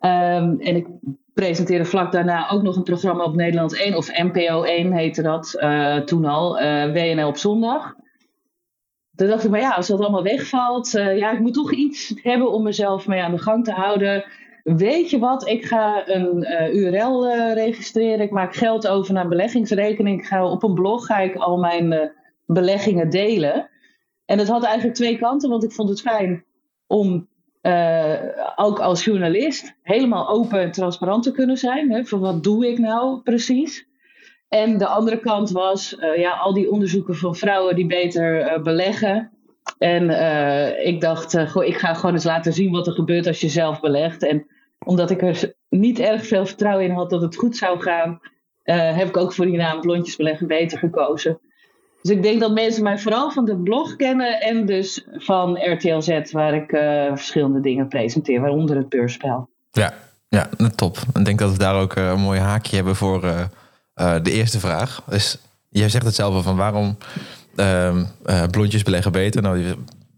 Um, 0.02 0.60
en 0.60 0.76
ik 0.76 0.88
presenteerde 1.34 1.86
vlak 1.86 2.12
daarna 2.12 2.50
ook 2.50 2.62
nog 2.62 2.76
een 2.76 2.84
programma 2.84 3.24
op 3.24 3.36
Nederland 3.36 3.78
1, 3.78 3.96
of 3.98 4.08
NPO 4.08 4.64
1 4.64 4.92
heette 4.92 5.22
dat 5.22 5.58
toen 6.06 6.26
al, 6.26 6.56
WNL 6.92 7.28
op 7.28 7.38
zondag. 7.38 7.96
Toen 9.16 9.28
dacht 9.28 9.44
ik, 9.44 9.50
maar 9.50 9.60
ja, 9.60 9.72
als 9.72 9.88
dat 9.88 10.00
allemaal 10.00 10.24
wegvalt, 10.24 10.96
uh, 10.96 11.18
ja, 11.18 11.32
ik 11.32 11.40
moet 11.40 11.54
toch 11.54 11.72
iets 11.72 12.14
hebben 12.16 12.52
om 12.52 12.64
mezelf 12.64 13.08
mee 13.08 13.22
aan 13.22 13.32
de 13.32 13.38
gang 13.38 13.64
te 13.64 13.72
houden. 13.72 14.26
Weet 14.64 15.10
je 15.10 15.20
wat, 15.20 15.48
ik 15.48 15.66
ga 15.66 16.10
een 16.10 16.46
URL 16.76 17.28
registreren, 17.54 18.26
ik 18.26 18.32
maak 18.32 18.56
geld 18.56 18.88
over 18.88 19.14
naar 19.14 19.24
een 19.24 19.30
beleggingsrekening, 19.30 20.28
ga 20.28 20.46
op 20.46 20.64
een 20.64 20.74
blog 20.74 21.06
ga 21.06 21.20
ik 21.20 21.36
al 21.36 21.58
mijn 21.58 22.12
beleggingen 22.46 23.10
delen. 23.10 23.70
En 24.26 24.38
dat 24.38 24.48
had 24.48 24.64
eigenlijk 24.64 24.96
twee 24.96 25.18
kanten, 25.18 25.50
want 25.50 25.64
ik 25.64 25.72
vond 25.72 25.90
het 25.90 26.02
fijn 26.02 26.46
om 26.88 27.28
ook 28.56 28.80
als 28.80 29.06
journalist 29.06 29.76
helemaal 29.82 30.30
open 30.30 30.60
en 30.60 30.72
transparant 30.72 31.24
te 31.24 31.32
kunnen 31.32 31.58
zijn. 31.58 31.92
Hè, 31.92 32.04
van 32.04 32.20
wat 32.20 32.44
doe 32.44 32.68
ik 32.68 32.78
nou 32.78 33.22
precies? 33.22 33.90
En 34.50 34.78
de 34.78 34.88
andere 34.88 35.20
kant 35.20 35.52
was 35.52 35.96
uh, 36.00 36.18
ja, 36.18 36.32
al 36.32 36.54
die 36.54 36.72
onderzoeken 36.72 37.16
van 37.16 37.36
vrouwen 37.36 37.76
die 37.76 37.88
beter 37.88 38.58
uh, 38.58 38.64
beleggen. 38.64 39.32
En 39.78 40.10
ik 40.86 41.02
dacht, 41.02 41.50
goh, 41.50 41.66
ik 41.66 41.78
ga 41.78 41.94
gewoon 41.94 42.14
eens 42.14 42.24
laten 42.24 42.54
zien 42.54 42.72
wat 42.72 42.88
er 42.88 42.94
gebeurt 42.94 43.28
als 43.28 43.42
je 43.42 43.50
zelf 43.50 43.80
belegt. 43.80 44.24
En 44.24 44.48
omdat 44.86 45.10
ik 45.10 45.22
er 45.22 45.54
niet 45.70 46.00
erg 46.00 46.26
veel 46.26 46.46
vertrouwen 46.46 46.86
in 46.86 46.92
had 46.92 47.10
dat 47.10 47.22
het 47.22 47.36
goed 47.36 47.58
zou 47.58 47.80
gaan, 47.80 48.20
heb 48.64 49.08
ik 49.08 49.18
ook 49.18 49.34
voor 49.34 49.46
die 49.46 49.58
naam 49.58 49.82
Blondjes 49.82 50.16
Beleggen 50.16 50.48
Beter 50.48 50.78
gekozen. 50.78 51.40
Dus 52.02 52.12
ik 52.12 52.24
denk 52.24 52.40
dat 52.40 52.54
mensen 52.54 52.84
mij 52.84 53.00
vooral 53.00 53.32
van 53.32 53.46
de 53.46 53.58
blog 53.58 53.96
kennen 53.96 54.42
en 54.42 54.66
dus 54.66 55.06
van 55.12 55.72
RTL 55.72 56.00
Z, 56.00 56.32
waar 56.32 56.54
ik 56.54 56.70
verschillende 57.16 57.60
dingen 57.60 57.88
presenteer, 57.88 58.42
waaronder 58.42 58.76
het 58.76 58.90
beurspel. 58.90 59.50
Ja, 59.72 59.94
ja 60.28 60.50
top. 60.76 60.98
Ik 61.14 61.26
denk 61.26 61.40
dat 61.40 61.52
we 61.52 61.58
daar 61.58 61.76
ook 61.76 61.96
een 61.96 62.20
mooi 62.20 62.40
haakje 62.40 62.76
hebben 62.76 62.96
voor 62.96 63.24
uh, 63.24 64.16
de 64.24 64.32
eerste 64.32 64.60
vraag 64.60 65.04
is, 65.10 65.38
jij 65.70 65.90
zegt 65.90 66.06
het 66.06 66.16
zelf 66.16 66.34
al 66.34 66.42
van 66.42 66.56
waarom 66.56 66.98
uh, 67.56 68.04
blondjes 68.52 68.84
beleggen 68.84 69.12
beter? 69.12 69.42
Nou, 69.42 69.76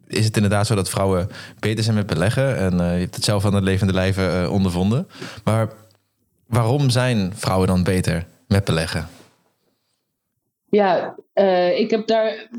is 0.08 0.26
het 0.26 0.36
inderdaad 0.36 0.68
zo 0.68 0.76
dat 0.76 0.90
vrouwen 0.90 1.30
beter 1.60 1.84
zijn 1.84 1.96
met 1.96 2.06
beleggen? 2.06 2.58
En 2.58 2.76
je 2.78 3.00
hebt 3.00 3.16
het 3.16 3.24
zelf 3.24 3.46
aan 3.46 3.54
het 3.54 3.64
levende 3.64 3.94
lijve 3.94 4.48
ondervonden. 4.52 5.08
Maar 5.44 5.70
waarom 6.48 6.90
zijn 6.90 7.34
vrouwen 7.36 7.68
dan 7.68 7.84
beter 7.84 8.26
met 8.48 8.64
beleggen? 8.64 9.08
Ja, 10.74 11.16
uh, 11.34 11.80
ik 11.80 11.92
heb 11.92 12.08
daar. 12.08 12.50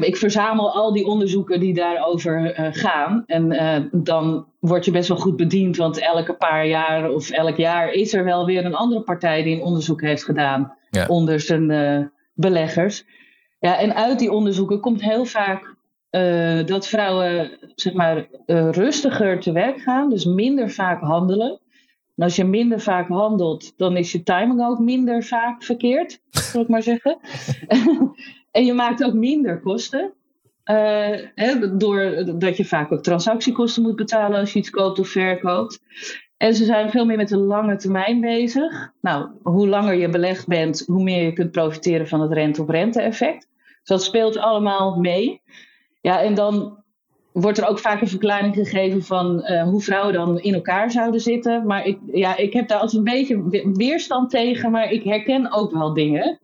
Ik 0.00 0.16
verzamel 0.16 0.72
al 0.72 0.92
die 0.92 1.06
onderzoeken 1.06 1.60
die 1.60 1.74
daarover 1.74 2.60
uh, 2.60 2.68
gaan. 2.70 3.22
En 3.26 3.52
uh, 3.52 4.02
dan 4.02 4.46
word 4.60 4.84
je 4.84 4.90
best 4.90 5.08
wel 5.08 5.16
goed 5.16 5.36
bediend, 5.36 5.76
want 5.76 6.00
elke 6.00 6.34
paar 6.34 6.66
jaar 6.66 7.10
of 7.10 7.30
elk 7.30 7.56
jaar 7.56 7.92
is 7.92 8.12
er 8.14 8.24
wel 8.24 8.46
weer 8.46 8.64
een 8.64 8.74
andere 8.74 9.02
partij 9.02 9.42
die 9.42 9.56
een 9.56 9.62
onderzoek 9.62 10.00
heeft 10.00 10.24
gedaan 10.24 10.72
ja. 10.90 11.06
onder 11.06 11.40
zijn 11.40 12.12
beleggers. 12.34 13.04
Ja, 13.58 13.78
en 13.78 13.94
uit 13.94 14.18
die 14.18 14.32
onderzoeken 14.32 14.80
komt 14.80 15.02
heel 15.02 15.24
vaak 15.24 15.76
dat 16.66 16.86
vrouwen 16.86 17.58
zeg 17.74 17.92
maar, 17.92 18.28
rustiger 18.70 19.40
te 19.40 19.52
werk 19.52 19.80
gaan, 19.80 20.10
dus 20.10 20.24
minder 20.24 20.70
vaak 20.70 21.00
handelen. 21.00 21.60
En 22.18 22.24
als 22.24 22.36
je 22.36 22.44
minder 22.44 22.80
vaak 22.80 23.08
handelt, 23.08 23.72
dan 23.76 23.96
is 23.96 24.12
je 24.12 24.22
timing 24.22 24.64
ook 24.64 24.78
minder 24.78 25.24
vaak 25.24 25.62
verkeerd, 25.62 26.20
zal 26.30 26.62
ik 26.62 26.68
maar 26.68 26.82
zeggen. 26.82 27.18
en 28.50 28.64
je 28.64 28.72
maakt 28.72 29.04
ook 29.04 29.12
minder 29.12 29.60
kosten. 29.60 30.12
Uh, 30.64 31.18
hè, 31.34 31.76
doordat 31.76 32.56
je 32.56 32.64
vaak 32.64 32.92
ook 32.92 33.02
transactiekosten 33.02 33.82
moet 33.82 33.96
betalen 33.96 34.38
als 34.40 34.52
je 34.52 34.58
iets 34.58 34.70
koopt 34.70 34.98
of 34.98 35.08
verkoopt. 35.08 35.80
En 36.36 36.54
ze 36.54 36.64
zijn 36.64 36.90
veel 36.90 37.04
meer 37.04 37.16
met 37.16 37.28
de 37.28 37.36
lange 37.36 37.76
termijn 37.76 38.20
bezig. 38.20 38.92
Nou, 39.00 39.28
hoe 39.42 39.68
langer 39.68 39.94
je 39.94 40.08
belegd 40.08 40.46
bent, 40.46 40.84
hoe 40.86 41.02
meer 41.02 41.24
je 41.24 41.32
kunt 41.32 41.50
profiteren 41.50 42.08
van 42.08 42.20
het 42.20 42.32
rente-op-rente 42.32 43.00
effect. 43.00 43.48
Dus 43.58 43.82
dat 43.84 44.02
speelt 44.02 44.36
allemaal 44.36 44.96
mee. 44.96 45.40
Ja, 46.00 46.22
en 46.22 46.34
dan 46.34 46.82
wordt 47.32 47.58
er 47.58 47.68
ook 47.68 47.78
vaak 47.78 48.00
een 48.00 48.08
verklaring 48.08 48.54
gegeven 48.54 49.02
van 49.02 49.42
eh, 49.42 49.62
hoe 49.62 49.80
vrouwen 49.80 50.14
dan 50.14 50.40
in 50.40 50.54
elkaar 50.54 50.90
zouden 50.90 51.20
zitten. 51.20 51.66
Maar 51.66 51.86
ik, 51.86 51.98
ja, 52.12 52.36
ik 52.36 52.52
heb 52.52 52.68
daar 52.68 52.78
altijd 52.78 52.98
een 52.98 53.12
beetje 53.12 53.72
weerstand 53.72 54.30
tegen, 54.30 54.70
maar 54.70 54.90
ik 54.92 55.04
herken 55.04 55.52
ook 55.52 55.72
wel 55.72 55.94
dingen. 55.94 56.38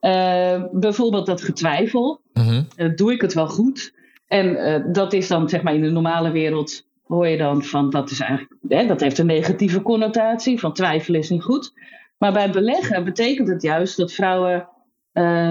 Uh, 0.00 0.64
bijvoorbeeld 0.72 1.26
dat 1.26 1.42
getwijfel. 1.42 2.20
Mhm. 2.32 2.62
Uh, 2.76 2.96
doe 2.96 3.12
ik 3.12 3.20
het 3.20 3.34
wel 3.34 3.48
goed? 3.48 3.94
En 4.26 4.82
dat 4.92 5.12
is 5.12 5.28
dan, 5.28 5.48
zeg 5.48 5.62
maar, 5.62 5.74
in 5.74 5.82
de 5.82 5.90
normale 5.90 6.30
wereld 6.30 6.86
hoor 7.06 7.26
je 7.28 7.36
dan 7.36 7.62
van 7.62 7.90
dat 7.90 8.10
is 8.10 8.20
eigenlijk, 8.20 8.56
hè, 8.68 8.86
dat 8.86 9.00
heeft 9.00 9.18
een 9.18 9.26
negatieve 9.26 9.82
connotatie, 9.82 10.60
van 10.60 10.72
twijfelen 10.72 11.20
is 11.20 11.30
niet 11.30 11.42
goed. 11.42 11.72
Maar 12.18 12.32
bij 12.32 12.50
beleggen 12.50 13.04
betekent 13.04 13.48
het 13.48 13.62
juist 13.62 13.96
dat 13.96 14.12
vrouwen 14.12 14.68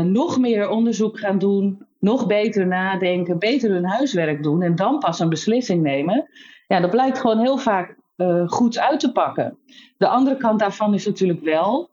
nog 0.03 0.39
meer 0.39 0.69
onderzoek 0.69 1.19
gaan 1.19 1.37
doen, 1.37 1.85
nog 2.01 2.27
beter 2.27 2.67
nadenken, 2.67 3.39
beter 3.39 3.71
hun 3.71 3.85
huiswerk 3.85 4.43
doen 4.43 4.61
en 4.61 4.75
dan 4.75 4.99
pas 4.99 5.19
een 5.19 5.29
beslissing 5.29 5.83
nemen. 5.83 6.29
Ja, 6.67 6.79
dat 6.79 6.89
blijkt 6.89 7.19
gewoon 7.19 7.39
heel 7.39 7.57
vaak 7.57 7.95
uh, 8.17 8.47
goed 8.47 8.79
uit 8.79 8.99
te 8.99 9.11
pakken. 9.11 9.57
De 9.97 10.07
andere 10.07 10.37
kant 10.37 10.59
daarvan 10.59 10.93
is 10.93 11.05
natuurlijk 11.05 11.41
wel 11.41 11.89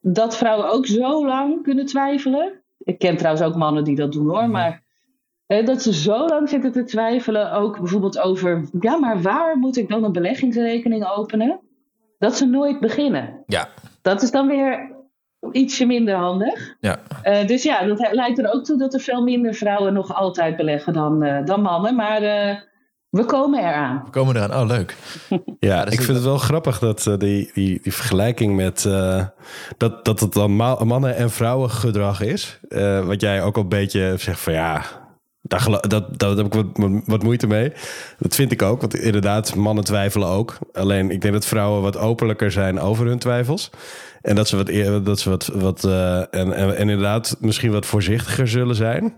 dat 0.00 0.36
vrouwen 0.36 0.70
ook 0.70 0.86
zo 0.86 1.26
lang 1.26 1.62
kunnen 1.62 1.86
twijfelen. 1.86 2.52
Ik 2.78 2.98
ken 2.98 3.16
trouwens 3.16 3.46
ook 3.46 3.54
mannen 3.54 3.84
die 3.84 3.96
dat 3.96 4.12
doen 4.12 4.28
hoor, 4.28 4.50
maar 4.50 4.82
uh, 5.46 5.66
dat 5.66 5.82
ze 5.82 5.94
zo 5.94 6.26
lang 6.26 6.48
zitten 6.48 6.72
te 6.72 6.84
twijfelen, 6.84 7.52
ook 7.52 7.78
bijvoorbeeld 7.78 8.18
over, 8.18 8.68
ja, 8.80 8.96
maar 8.96 9.22
waar 9.22 9.56
moet 9.56 9.76
ik 9.76 9.88
dan 9.88 10.04
een 10.04 10.12
beleggingsrekening 10.12 11.06
openen? 11.16 11.60
Dat 12.18 12.36
ze 12.36 12.46
nooit 12.46 12.80
beginnen. 12.80 13.42
Ja. 13.46 13.68
Dat 14.02 14.22
is 14.22 14.30
dan 14.30 14.46
weer 14.46 14.95
ietsje 15.52 15.86
minder 15.86 16.14
handig. 16.14 16.76
Ja. 16.80 16.98
Uh, 17.24 17.46
dus 17.46 17.62
ja, 17.62 17.86
dat 17.86 18.08
leidt 18.12 18.38
er 18.38 18.52
ook 18.52 18.64
toe 18.64 18.78
dat 18.78 18.94
er 18.94 19.00
veel 19.00 19.22
minder 19.22 19.54
vrouwen 19.54 19.92
nog 19.92 20.14
altijd 20.14 20.56
beleggen 20.56 20.92
dan, 20.92 21.24
uh, 21.24 21.44
dan 21.44 21.62
mannen. 21.62 21.94
Maar 21.94 22.22
uh, 22.22 22.56
we 23.10 23.24
komen 23.24 23.58
eraan. 23.58 24.02
We 24.04 24.10
komen 24.10 24.36
eraan. 24.36 24.60
Oh, 24.60 24.66
leuk. 24.66 24.96
ja, 25.58 25.84
ik 25.84 26.00
vind 26.00 26.16
het 26.16 26.24
wel 26.24 26.38
grappig 26.38 26.78
dat 26.78 27.04
die, 27.04 27.50
die, 27.52 27.80
die 27.82 27.92
vergelijking 27.92 28.56
met 28.56 28.82
dat, 29.76 30.04
dat 30.04 30.20
het 30.20 30.32
dan 30.32 30.52
mannen- 30.52 31.16
en 31.16 31.30
vrouwengedrag 31.30 32.20
is. 32.20 32.60
wat 33.04 33.20
jij 33.20 33.42
ook 33.42 33.56
al 33.56 33.62
een 33.62 33.68
beetje 33.68 34.14
zegt 34.16 34.40
van 34.40 34.52
ja, 34.52 34.82
daar, 35.48 35.88
dat, 35.88 36.18
dat 36.18 36.36
heb 36.36 36.46
ik 36.46 36.54
wat, 36.54 36.66
wat, 37.04 37.22
moeite 37.22 37.46
mee. 37.46 37.72
Dat 38.18 38.34
vind 38.34 38.52
ik 38.52 38.62
ook. 38.62 38.80
Want 38.80 38.94
inderdaad, 38.94 39.54
mannen 39.54 39.84
twijfelen 39.84 40.28
ook. 40.28 40.58
Alleen 40.72 41.10
ik 41.10 41.20
denk 41.20 41.34
dat 41.34 41.46
vrouwen 41.46 41.82
wat 41.82 41.96
openlijker 41.96 42.52
zijn 42.52 42.80
over 42.80 43.06
hun 43.06 43.18
twijfels. 43.18 43.70
En 44.26 44.34
dat 44.34 44.48
ze 44.48 44.56
wat, 44.56 44.68
eer, 44.68 45.02
dat 45.02 45.20
ze 45.20 45.30
wat, 45.30 45.46
wat 45.46 45.84
uh, 45.84 46.18
en, 46.18 46.52
en, 46.52 46.76
inderdaad 46.76 47.36
misschien 47.40 47.70
wat 47.70 47.86
voorzichtiger 47.86 48.48
zullen 48.48 48.74
zijn 48.74 49.14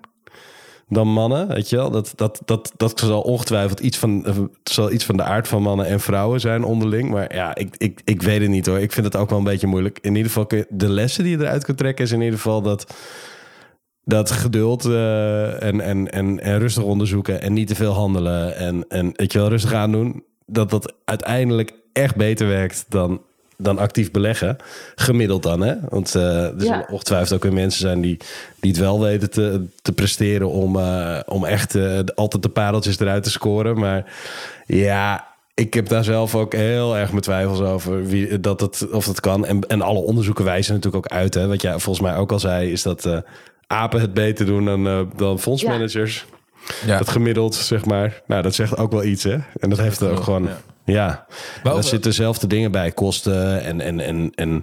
dan 0.88 1.08
mannen. 1.08 1.48
Weet 1.48 1.68
je 1.68 1.76
wel? 1.76 1.90
Dat, 1.90 2.12
dat, 2.16 2.42
dat, 2.44 2.72
dat 2.76 3.00
zal 3.00 3.20
ongetwijfeld 3.20 3.80
iets 3.80 3.98
van, 3.98 4.26
zal 4.62 4.92
iets 4.92 5.04
van 5.04 5.16
de 5.16 5.22
aard 5.22 5.48
van 5.48 5.62
mannen 5.62 5.86
en 5.86 6.00
vrouwen 6.00 6.40
zijn 6.40 6.64
onderling. 6.64 7.10
Maar 7.10 7.34
ja, 7.34 7.54
ik, 7.54 7.74
ik, 7.76 8.00
ik 8.04 8.22
weet 8.22 8.40
het 8.40 8.50
niet 8.50 8.66
hoor. 8.66 8.78
Ik 8.78 8.92
vind 8.92 9.06
het 9.06 9.16
ook 9.16 9.28
wel 9.28 9.38
een 9.38 9.44
beetje 9.44 9.66
moeilijk. 9.66 9.98
In 10.00 10.14
ieder 10.14 10.32
geval, 10.32 10.64
de 10.68 10.88
lessen 10.88 11.24
die 11.24 11.36
je 11.36 11.42
eruit 11.44 11.64
kunt 11.64 11.78
trekken, 11.78 12.04
is 12.04 12.12
in 12.12 12.20
ieder 12.20 12.38
geval 12.38 12.62
dat 12.62 12.94
dat 14.04 14.30
geduld 14.30 14.86
uh, 14.86 15.62
en, 15.62 15.80
en, 15.80 16.12
en, 16.12 16.40
en 16.40 16.58
rustig 16.58 16.82
onderzoeken 16.82 17.42
en 17.42 17.52
niet 17.52 17.68
te 17.68 17.74
veel 17.74 17.92
handelen 17.92 18.56
en, 18.56 18.84
en 18.88 19.12
weet 19.14 19.32
je 19.32 19.38
wel, 19.38 19.48
rustig 19.48 19.72
aandoen, 19.72 20.24
dat 20.46 20.70
dat 20.70 20.94
uiteindelijk 21.04 21.72
echt 21.92 22.16
beter 22.16 22.48
werkt 22.48 22.84
dan, 22.88 23.22
dan 23.58 23.78
actief 23.78 24.10
beleggen. 24.10 24.56
Gemiddeld 24.94 25.42
dan, 25.42 25.60
hè? 25.60 25.74
Want 25.88 26.14
uh, 26.14 26.22
er 26.44 26.52
ja. 26.56 26.60
zullen 26.60 26.88
ongetwijfeld 26.88 27.32
ook 27.32 27.42
weer 27.42 27.52
mensen 27.52 27.80
zijn 27.80 28.00
die, 28.00 28.16
die 28.60 28.70
het 28.70 28.80
wel 28.80 29.00
weten 29.00 29.30
te, 29.30 29.64
te 29.82 29.92
presteren 29.92 30.50
om, 30.50 30.76
uh, 30.76 31.18
om 31.26 31.44
echt 31.44 31.74
uh, 31.74 31.98
altijd 32.14 32.42
de 32.42 32.48
pareltjes 32.48 33.00
eruit 33.00 33.22
te 33.22 33.30
scoren. 33.30 33.78
Maar 33.78 34.12
ja, 34.66 35.26
ik 35.54 35.74
heb 35.74 35.88
daar 35.88 36.04
zelf 36.04 36.34
ook 36.34 36.52
heel 36.52 36.96
erg 36.96 37.10
mijn 37.10 37.22
twijfels 37.22 37.60
over 37.60 38.06
wie, 38.06 38.40
dat 38.40 38.60
het, 38.60 38.90
of 38.90 39.06
dat 39.06 39.20
kan. 39.20 39.46
En, 39.46 39.60
en 39.68 39.82
alle 39.82 40.00
onderzoeken 40.00 40.44
wijzen 40.44 40.74
natuurlijk 40.74 41.06
ook 41.06 41.12
uit. 41.12 41.34
Hè? 41.34 41.46
Wat 41.46 41.62
jij 41.62 41.78
volgens 41.78 42.06
mij 42.06 42.16
ook 42.16 42.32
al 42.32 42.40
zei, 42.40 42.72
is 42.72 42.82
dat 42.82 43.22
apen 43.66 44.00
het 44.00 44.14
beter 44.14 44.46
doen 44.46 44.64
dan, 44.64 44.86
uh, 44.86 45.00
dan 45.16 45.38
fondsmanagers. 45.38 46.26
Ja. 46.86 46.98
Dat 46.98 47.08
gemiddeld, 47.08 47.54
zeg 47.54 47.84
maar. 47.84 48.22
Nou, 48.26 48.42
dat 48.42 48.54
zegt 48.54 48.76
ook 48.76 48.92
wel 48.92 49.04
iets, 49.04 49.22
hè? 49.22 49.36
En 49.60 49.70
dat 49.70 49.78
heeft 49.78 50.00
er 50.00 50.10
ook 50.10 50.22
gewoon... 50.22 50.42
Ja, 50.42 50.58
ja. 50.94 51.26
daar 51.62 51.82
zitten 51.82 52.10
dezelfde 52.10 52.46
dingen 52.46 52.70
bij. 52.70 52.92
Kosten 52.92 53.62
en, 53.62 53.80
en, 53.80 54.00
en, 54.00 54.32
en, 54.34 54.62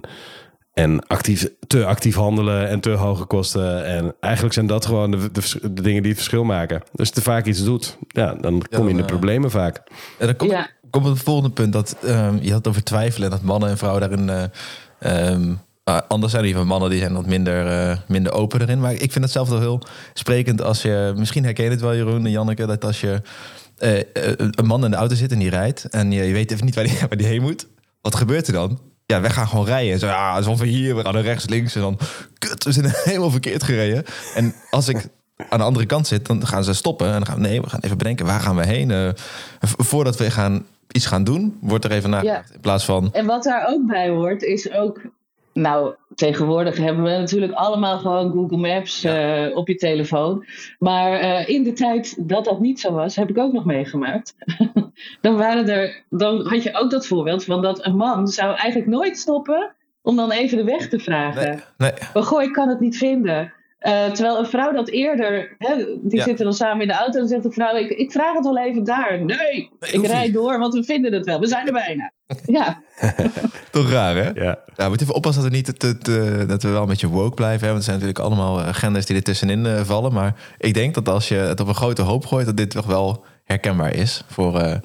en 0.72 1.06
actief, 1.06 1.48
te 1.66 1.84
actief 1.84 2.14
handelen 2.14 2.68
en 2.68 2.80
te 2.80 2.90
hoge 2.90 3.24
kosten. 3.24 3.84
En 3.84 4.14
eigenlijk 4.20 4.54
zijn 4.54 4.66
dat 4.66 4.86
gewoon 4.86 5.10
de, 5.10 5.30
de, 5.32 5.72
de 5.72 5.82
dingen 5.82 6.02
die 6.02 6.10
het 6.10 6.20
verschil 6.20 6.44
maken. 6.44 6.78
Dus 6.78 6.98
als 6.98 7.08
je 7.08 7.14
te 7.14 7.22
vaak 7.22 7.46
iets 7.46 7.64
doet, 7.64 7.98
ja, 8.08 8.34
dan 8.34 8.62
kom 8.70 8.84
je 8.84 8.90
in 8.90 8.96
de 8.96 9.04
problemen 9.04 9.50
vaak. 9.50 9.82
En 10.18 10.26
dan 10.26 10.36
komt 10.36 10.50
ja. 10.50 10.68
kom 10.90 11.04
het 11.04 11.18
volgende 11.18 11.50
punt. 11.50 11.72
Dat, 11.72 11.96
um, 12.04 12.38
je 12.40 12.48
had 12.48 12.58
het 12.58 12.68
over 12.68 12.82
twijfelen. 12.82 13.30
En 13.30 13.36
dat 13.36 13.44
mannen 13.44 13.68
en 13.68 13.78
vrouwen 13.78 14.00
daarin... 14.00 14.50
Uh, 15.00 15.32
um, 15.32 15.60
uh, 15.88 15.98
anders 16.08 16.32
zijn 16.32 16.44
er 16.44 16.54
van 16.54 16.66
mannen 16.66 16.90
die 16.90 16.98
zijn 16.98 17.14
wat 17.14 17.26
minder, 17.26 17.66
uh, 17.66 17.96
minder 18.08 18.32
open 18.32 18.60
erin. 18.60 18.80
Maar 18.80 18.92
ik 18.92 19.12
vind 19.12 19.24
het 19.24 19.32
zelf 19.32 19.48
wel 19.48 19.60
heel 19.60 19.82
sprekend 20.12 20.62
als 20.62 20.82
je... 20.82 21.12
Misschien 21.16 21.44
herken 21.44 21.64
je 21.64 21.70
het 21.70 21.80
wel, 21.80 21.94
Jeroen 21.94 22.24
en 22.24 22.30
Janneke... 22.30 22.66
dat 22.66 22.84
als 22.84 23.00
je 23.00 23.22
uh, 23.78 24.00
een 24.50 24.66
man 24.66 24.84
in 24.84 24.90
de 24.90 24.96
auto 24.96 25.14
zit 25.14 25.32
en 25.32 25.38
die 25.38 25.50
rijdt... 25.50 25.84
en 25.84 26.12
je, 26.12 26.22
je 26.22 26.32
weet 26.32 26.50
even 26.50 26.64
niet 26.64 26.74
waar 26.74 26.84
die, 26.84 26.98
waar 27.08 27.16
die 27.16 27.26
heen 27.26 27.42
moet... 27.42 27.66
wat 28.00 28.14
gebeurt 28.14 28.46
er 28.46 28.52
dan? 28.52 28.80
Ja, 29.06 29.20
wij 29.20 29.30
gaan 29.30 29.48
gewoon 29.48 29.64
rijden. 29.64 29.98
Zo, 29.98 30.06
ja, 30.06 30.42
zo 30.42 30.56
van 30.56 30.66
hier, 30.66 30.96
we 30.96 31.02
gaan 31.02 31.14
naar 31.14 31.22
rechts, 31.22 31.48
links. 31.48 31.74
En 31.74 31.80
dan, 31.80 31.98
kut, 32.38 32.64
we 32.64 32.72
zijn 32.72 32.92
helemaal 33.04 33.30
verkeerd 33.30 33.62
gereden. 33.62 34.04
En 34.34 34.54
als 34.70 34.88
ik 34.88 35.08
aan 35.48 35.58
de 35.58 35.64
andere 35.64 35.86
kant 35.86 36.06
zit, 36.06 36.26
dan 36.26 36.46
gaan 36.46 36.64
ze 36.64 36.74
stoppen. 36.74 37.06
En 37.06 37.12
dan 37.12 37.26
gaan 37.26 37.36
we, 37.36 37.48
nee, 37.48 37.60
we 37.60 37.68
gaan 37.68 37.80
even 37.80 37.98
bedenken, 37.98 38.26
waar 38.26 38.40
gaan 38.40 38.56
we 38.56 38.66
heen? 38.66 39.14
voordat 39.60 40.16
we 40.16 40.30
gaan 40.30 40.66
iets 40.90 41.06
gaan 41.06 41.24
doen, 41.24 41.58
wordt 41.60 41.84
er 41.84 41.90
even 41.90 42.10
nagedacht. 42.10 42.48
Ja. 42.48 42.54
In 42.54 42.60
plaats 42.60 42.84
van... 42.84 43.12
En 43.12 43.26
wat 43.26 43.42
daar 43.42 43.66
ook 43.68 43.86
bij 43.86 44.08
hoort, 44.08 44.42
is 44.42 44.72
ook 44.72 45.00
nou, 45.56 45.94
tegenwoordig 46.14 46.76
hebben 46.76 47.04
we 47.04 47.10
natuurlijk 47.10 47.52
allemaal 47.52 47.98
gewoon 47.98 48.32
Google 48.32 48.56
Maps 48.56 49.00
ja. 49.00 49.46
uh, 49.46 49.56
op 49.56 49.68
je 49.68 49.74
telefoon. 49.74 50.44
Maar 50.78 51.22
uh, 51.22 51.48
in 51.48 51.62
de 51.62 51.72
tijd 51.72 52.28
dat 52.28 52.44
dat 52.44 52.60
niet 52.60 52.80
zo 52.80 52.92
was, 52.92 53.16
heb 53.16 53.30
ik 53.30 53.38
ook 53.38 53.52
nog 53.52 53.64
meegemaakt. 53.64 54.34
dan, 55.20 55.36
waren 55.36 55.68
er, 55.68 56.02
dan 56.10 56.46
had 56.46 56.62
je 56.62 56.74
ook 56.74 56.90
dat 56.90 57.06
voorbeeld 57.06 57.44
van 57.44 57.62
dat 57.62 57.86
een 57.86 57.96
man 57.96 58.28
zou 58.28 58.54
eigenlijk 58.54 58.90
nooit 58.90 59.18
stoppen 59.18 59.74
om 60.02 60.16
dan 60.16 60.30
even 60.30 60.56
de 60.56 60.64
weg 60.64 60.88
te 60.88 60.98
vragen. 60.98 61.48
Nee, 61.48 61.60
nee. 61.76 61.92
Maar 62.14 62.22
goh, 62.22 62.42
ik 62.42 62.52
kan 62.52 62.68
het 62.68 62.80
niet 62.80 62.96
vinden. 62.96 63.52
Uh, 63.86 64.04
terwijl 64.06 64.38
een 64.38 64.46
vrouw 64.46 64.72
dat 64.72 64.88
eerder, 64.88 65.54
hè, 65.58 65.74
die 66.02 66.16
Ja. 66.18 66.24
zitten 66.24 66.44
dan 66.44 66.54
samen 66.54 66.80
in 66.82 66.88
de 66.88 66.94
auto 66.94 67.20
en 67.20 67.28
zegt 67.28 67.42
de 67.42 67.50
vrouw: 67.50 67.76
ik, 67.76 67.90
ik 67.90 68.12
vraag 68.12 68.34
het 68.34 68.44
wel 68.44 68.58
even 68.58 68.84
daar. 68.84 69.24
Nee, 69.24 69.70
ik 69.80 70.06
rijd 70.06 70.32
door, 70.32 70.58
want 70.58 70.74
we 70.74 70.84
vinden 70.84 71.12
het 71.12 71.24
wel. 71.24 71.40
We 71.40 71.46
zijn 71.46 71.66
er 71.66 71.72
bijna. 71.72 72.10
Ja, 72.46 72.82
Toch 73.70 73.90
raar, 73.90 74.14
hè? 74.16 74.22
Ja. 74.30 74.42
Ja, 74.44 74.82
we 74.82 74.88
moeten 74.88 75.02
even 75.06 75.14
oppassen 75.14 75.42
dat 75.42 75.50
we, 75.50 75.56
niet 75.56 75.78
te, 75.78 75.98
te- 75.98 76.44
dat 76.48 76.62
we 76.62 76.68
wel 76.68 76.82
een 76.82 76.88
beetje 76.88 77.08
woke 77.08 77.34
blijven. 77.34 77.60
Hè? 77.60 77.72
Want 77.72 77.78
er 77.78 77.90
zijn 77.90 77.96
natuurlijk 78.00 78.24
allemaal 78.26 78.60
eh, 78.60 78.66
agendas 78.68 79.06
die 79.06 79.16
er 79.16 79.22
tussenin 79.22 79.66
eh, 79.66 79.80
vallen. 79.80 80.12
Maar 80.12 80.34
ik 80.58 80.74
denk 80.74 80.94
dat 80.94 81.08
als 81.08 81.28
je 81.28 81.34
het 81.34 81.60
op 81.60 81.68
een 81.68 81.74
grote 81.74 82.02
hoop 82.02 82.26
gooit... 82.26 82.46
dat 82.46 82.56
dit 82.56 82.70
toch 82.70 82.86
wel 82.86 83.24
herkenbaar 83.44 83.94
is 83.94 84.22
voor, 84.26 84.60
eh, 84.60 84.76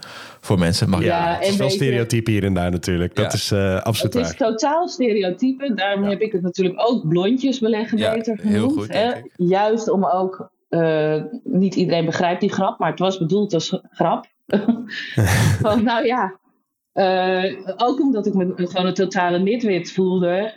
voor 0.41 0.59
mensen. 0.59 0.89
Mag 0.89 1.03
Ja, 1.03 1.35
het 1.35 1.47
is 1.47 1.55
wel 1.55 1.69
stereotype 1.69 2.31
hier 2.31 2.43
en 2.43 2.53
daar 2.53 2.71
natuurlijk. 2.71 3.15
Dat 3.15 3.33
is 3.33 3.51
eh, 3.51 3.81
absoluut 3.81 4.13
het 4.13 4.25
is 4.25 4.37
waar. 4.37 4.49
totaal 4.49 4.87
stereotype. 4.87 5.73
Daarom 5.73 6.03
heb 6.03 6.21
ik 6.21 6.31
het 6.31 6.41
natuurlijk 6.41 6.89
ook 6.89 7.07
blondjes 7.07 7.59
beleggen 7.59 7.97
beter 7.97 8.39
heel 8.41 8.51
genoemd. 8.51 8.73
goed, 8.73 8.93
hè. 8.93 9.11
Juist 9.35 9.89
om 9.89 10.05
ook, 10.05 10.51
eh, 10.69 11.23
niet 11.43 11.75
iedereen 11.75 12.05
begrijpt 12.05 12.41
die 12.41 12.51
grap, 12.51 12.79
maar 12.79 12.89
het 12.89 12.99
was 12.99 13.17
bedoeld 13.17 13.53
als 13.53 13.79
grap. 13.91 14.25
Van, 15.61 15.83
nou 15.83 16.05
ja, 16.05 16.39
eh, 16.93 17.57
ook 17.77 17.99
omdat 17.99 18.25
ik 18.25 18.33
me 18.33 18.53
gewoon 18.55 18.85
een 18.85 18.93
totale 18.93 19.39
nitwit 19.39 19.91
voelde. 19.91 20.53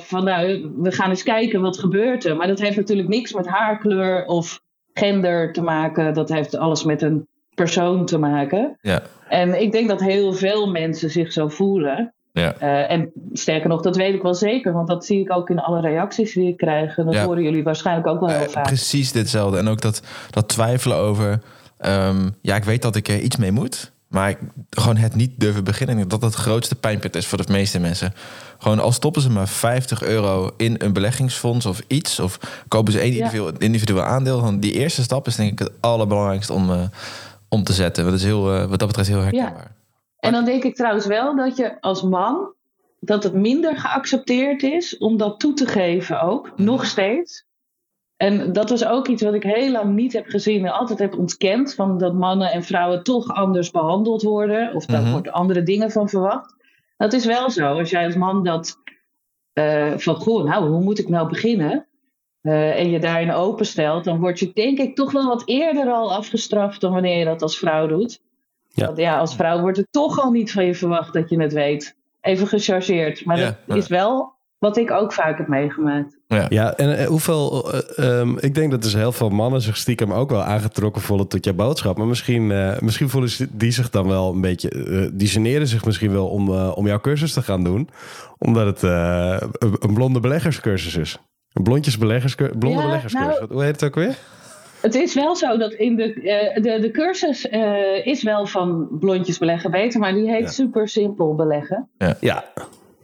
van 0.00 0.24
nou, 0.24 0.70
we 0.76 0.92
gaan 0.92 1.10
eens 1.10 1.22
kijken 1.22 1.60
wat 1.60 1.78
gebeurt 1.78 2.24
er. 2.24 2.36
Maar 2.36 2.46
dat 2.46 2.60
heeft 2.60 2.76
natuurlijk 2.76 3.08
niks 3.08 3.32
met 3.32 3.46
haarkleur 3.46 4.26
of 4.26 4.62
gender 4.92 5.52
te 5.52 5.62
maken. 5.62 6.14
Dat 6.14 6.28
heeft 6.28 6.56
alles 6.56 6.84
met 6.84 7.02
een 7.02 7.26
persoon 7.54 8.06
te 8.06 8.18
maken. 8.18 8.76
Ja, 8.80 9.02
En 9.28 9.60
ik 9.62 9.72
denk 9.72 9.88
dat 9.88 10.00
heel 10.00 10.32
veel 10.32 10.70
mensen 10.70 11.10
zich 11.10 11.32
zo 11.32 11.48
voelen. 11.48 12.14
ja. 12.32 12.54
Eh, 12.58 12.90
en 12.90 13.10
sterker 13.32 13.68
nog, 13.68 13.82
dat 13.82 13.96
weet 13.96 14.14
ik 14.14 14.22
wel 14.22 14.34
zeker, 14.34 14.72
want 14.72 14.88
dat 14.88 15.04
zie 15.04 15.20
ik 15.20 15.32
ook 15.36 15.50
in 15.50 15.58
alle 15.58 15.80
reacties 15.80 16.32
die 16.34 16.48
ik 16.48 16.56
krijg. 16.56 16.98
En 16.98 17.04
dat 17.04 17.14
Ja. 17.14 17.24
horen 17.24 17.42
jullie 17.42 17.62
waarschijnlijk 17.62 18.06
ook 18.06 18.20
wel 18.20 18.28
heel 18.28 18.38
Eh, 18.44 18.48
vaak. 18.48 18.64
precies 18.66 19.12
ditzelfde. 19.12 19.58
En 19.58 19.68
ook 19.68 19.80
dat, 19.80 20.02
dat 20.30 20.48
twijfelen 20.48 20.96
over... 20.96 21.40
ehm, 21.78 22.28
ja, 22.40 22.56
ik 22.56 22.64
weet 22.64 22.82
dat 22.82 22.96
ik 22.96 23.08
er 23.08 23.20
iets 23.20 23.36
mee 23.36 23.52
moet... 23.52 23.92
maar 24.08 24.28
ik, 24.30 24.38
gewoon 24.70 24.96
het 24.96 25.14
niet 25.14 25.30
durven 25.36 25.64
beginnen... 25.64 25.96
Dat 25.96 26.10
dat 26.10 26.22
het 26.22 26.34
grootste 26.34 26.74
pijnpunt 26.74 27.16
is 27.16 27.26
voor 27.26 27.46
de 27.46 27.52
meeste 27.52 27.80
mensen. 27.80 28.12
Gewoon 28.58 28.78
al 28.80 28.92
stoppen 28.92 29.22
ze 29.22 29.30
maar 29.30 29.48
50 29.48 30.02
euro 30.02 30.50
in 30.56 30.74
een 30.78 30.92
beleggingsfonds 30.92 31.66
of 31.66 31.82
iets... 31.86 32.20
of 32.20 32.38
kopen 32.68 32.92
ze 32.92 32.98
één 32.98 33.12
Ja. 33.12 33.18
individueel, 33.18 33.52
individueel 33.58 34.02
aandeel... 34.02 34.40
dan 34.40 34.60
die 34.60 34.72
eerste 34.72 35.02
stap 35.02 35.26
is 35.26 35.36
denk 35.36 35.52
ik 35.52 35.58
het 35.58 35.70
allerbelangrijkste 35.80 36.52
om, 36.52 36.70
eh, 36.70 36.80
om 37.54 37.64
te 37.64 37.72
zetten. 37.72 38.04
Dat 38.04 38.14
is 38.14 38.24
heel, 38.24 38.52
eh, 38.54 38.64
wat 38.66 38.78
dat 38.78 38.88
betreft 38.88 39.08
heel 39.08 39.20
herkenbaar. 39.20 39.76
En 40.18 40.32
dan 40.32 40.44
denk 40.44 40.64
ik 40.64 40.74
trouwens 40.74 41.06
wel 41.06 41.36
dat 41.36 41.56
je 41.56 41.80
als 41.80 42.02
man, 42.02 42.52
dat 43.00 43.22
het 43.22 43.34
minder 43.34 43.76
geaccepteerd 43.76 44.62
is 44.62 44.98
om 44.98 45.16
dat 45.16 45.40
toe 45.40 45.52
te 45.54 45.66
geven 45.66 46.20
ook, 46.22 46.50
Mhm. 46.50 46.64
nog 46.64 46.84
steeds. 46.86 47.44
En 48.16 48.52
dat 48.52 48.70
was 48.70 48.84
ook 48.84 49.08
iets 49.08 49.22
wat 49.22 49.34
ik 49.34 49.42
heel 49.42 49.70
lang 49.70 49.94
niet 49.94 50.12
heb 50.12 50.26
gezien 50.26 50.66
en 50.66 50.72
altijd 50.72 50.98
heb 50.98 51.18
ontkend. 51.18 51.74
Van 51.74 51.98
dat 51.98 52.14
mannen 52.14 52.52
en 52.52 52.62
vrouwen 52.62 53.02
toch 53.02 53.34
anders 53.34 53.70
behandeld 53.70 54.22
worden. 54.22 54.74
Of 54.74 54.86
daar 54.86 55.02
Mhm. 55.02 55.10
worden 55.12 55.32
andere 55.32 55.62
dingen 55.62 55.90
van 55.90 56.08
verwacht. 56.08 56.54
Dat 56.96 57.12
is 57.12 57.24
wel 57.24 57.50
zo. 57.50 57.78
Als 57.78 57.90
jij 57.90 58.04
als 58.04 58.14
man 58.16 58.44
dat 58.44 58.82
eh, 59.52 59.92
van 59.96 60.14
goh, 60.14 60.44
nou, 60.44 60.68
hoe 60.68 60.82
moet 60.82 60.98
ik 60.98 61.08
nou 61.08 61.28
beginnen? 61.28 61.86
Eh, 62.44 62.78
en 62.80 62.90
je 62.90 62.98
daarin 62.98 63.32
openstelt, 63.32 64.04
dan 64.04 64.18
word 64.20 64.38
je 64.38 64.50
denk 64.54 64.78
ik 64.78 64.94
toch 64.96 65.12
wel 65.12 65.26
wat 65.26 65.42
eerder 65.44 65.86
al 65.86 66.14
afgestraft 66.14 66.80
dan 66.80 66.92
wanneer 66.92 67.18
je 67.18 67.24
dat 67.24 67.42
als 67.42 67.58
vrouw 67.58 67.86
doet. 67.86 68.20
Ja. 68.68 68.86
Want 68.86 68.98
ja, 68.98 69.18
als 69.18 69.34
vrouw 69.34 69.60
wordt 69.60 69.78
er 69.78 69.86
toch 69.90 70.20
al 70.20 70.30
niet 70.30 70.52
van 70.52 70.64
je 70.64 70.74
verwacht 70.74 71.12
dat 71.12 71.30
je 71.30 71.40
het 71.40 71.52
weet. 71.52 71.96
Even 72.20 72.46
gechargeerd. 72.46 73.24
Maar 73.24 73.38
Ja, 73.38 73.44
dat 73.44 73.56
ja. 73.66 73.74
is 73.74 73.88
wel 73.88 74.32
wat 74.58 74.76
ik 74.76 74.90
ook 74.90 75.12
vaak 75.12 75.38
heb 75.38 75.48
meegemaakt. 75.48 76.16
Ja, 76.48 76.76
en 76.76 76.96
eh, 76.98 77.06
hoeveel... 77.06 77.72
eh, 77.72 78.20
ehm, 78.20 78.36
ik 78.38 78.54
denk 78.54 78.70
dat 78.70 78.82
dus 78.82 78.94
heel 78.94 79.12
veel 79.12 79.28
mannen 79.28 79.60
zich 79.60 79.76
stiekem 79.76 80.12
ook 80.12 80.30
wel 80.30 80.42
aangetrokken 80.42 81.02
voelen 81.02 81.28
tot 81.28 81.44
jouw 81.44 81.54
boodschap. 81.54 81.96
Maar 81.96 82.06
misschien, 82.06 82.50
eh, 82.50 82.78
misschien 82.80 83.08
voelen 83.08 83.30
ze- 83.30 83.48
die 83.56 83.70
zich 83.70 83.90
dan 83.90 84.08
wel 84.08 84.32
een 84.32 84.40
beetje... 84.40 84.68
eh, 84.68 85.08
die 85.12 85.28
generen 85.28 85.66
zich 85.68 85.84
misschien 85.84 86.12
wel 86.12 86.26
om, 86.28 86.48
eh, 86.54 86.72
om 86.76 86.86
jouw 86.86 87.00
cursus 87.00 87.32
te 87.32 87.42
gaan 87.42 87.64
doen. 87.64 87.88
Omdat 88.38 88.66
het 88.66 88.82
eh, 88.82 89.36
een, 89.58 89.76
een 89.78 89.94
blonde 89.94 90.20
beleggerscursus 90.20 90.96
is. 90.96 91.18
Blondjes 91.62 91.98
beleggerscursus. 91.98 92.56
Blonde 92.58 92.78
Ja, 92.78 92.84
beleggerscursus. 92.86 93.38
nou- 93.38 93.52
Hoe 93.52 93.62
heet 93.62 93.72
het 93.80 93.84
ook 93.84 93.94
weer? 93.94 94.16
Het 94.80 94.94
is 94.94 95.14
wel 95.14 95.36
zo 95.36 95.56
dat 95.56 95.72
in 95.72 95.96
de, 95.96 96.12
eh, 96.22 96.62
de, 96.62 96.78
de 96.80 96.90
cursus 96.90 97.48
eh, 97.48 98.06
is 98.06 98.22
wel 98.22 98.46
van 98.46 98.88
blondjes 99.00 99.38
beleggen 99.38 99.70
beter, 99.70 100.00
maar 100.00 100.12
die 100.12 100.30
heet 100.30 100.40
Ja. 100.42 100.48
super 100.48 100.88
simpel 100.88 101.34
beleggen. 101.34 101.88
Ja, 102.20 102.44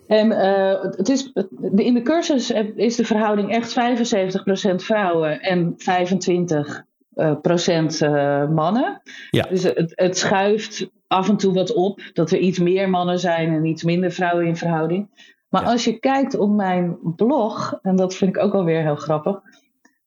En 0.06 0.32
eh, 0.32 0.82
het 0.82 1.08
is, 1.08 1.32
de, 1.32 1.84
in 1.84 1.94
de 1.94 2.02
cursus 2.02 2.50
is 2.76 2.96
de 2.96 3.04
verhouding 3.04 3.50
echt 3.52 3.72
75% 3.72 4.82
vrouwen 4.82 5.40
en 5.40 5.74
25% 5.78 6.84
eh, 7.14 7.32
procent, 7.42 8.00
eh, 8.02 8.48
mannen. 8.48 9.02
Ja. 9.30 9.46
Dus 9.50 9.62
het, 9.62 9.92
het 9.94 10.18
schuift 10.18 10.88
af 11.06 11.28
en 11.28 11.36
toe 11.36 11.52
wat 11.54 11.72
op, 11.72 12.00
dat 12.12 12.30
er 12.30 12.38
iets 12.38 12.58
meer 12.58 12.90
mannen 12.90 13.18
zijn 13.18 13.54
en 13.54 13.64
iets 13.64 13.82
minder 13.82 14.10
vrouwen 14.10 14.46
in 14.46 14.56
verhouding. 14.56 15.08
Maar 15.50 15.62
Ja. 15.62 15.70
als 15.70 15.84
je 15.84 15.98
kijkt 15.98 16.38
op 16.38 16.50
mijn 16.50 16.98
blog, 17.16 17.78
en 17.82 17.96
dat 17.96 18.14
vind 18.14 18.36
ik 18.36 18.42
ook 18.42 18.54
alweer 18.54 18.82
heel 18.82 18.96
grappig. 18.96 19.40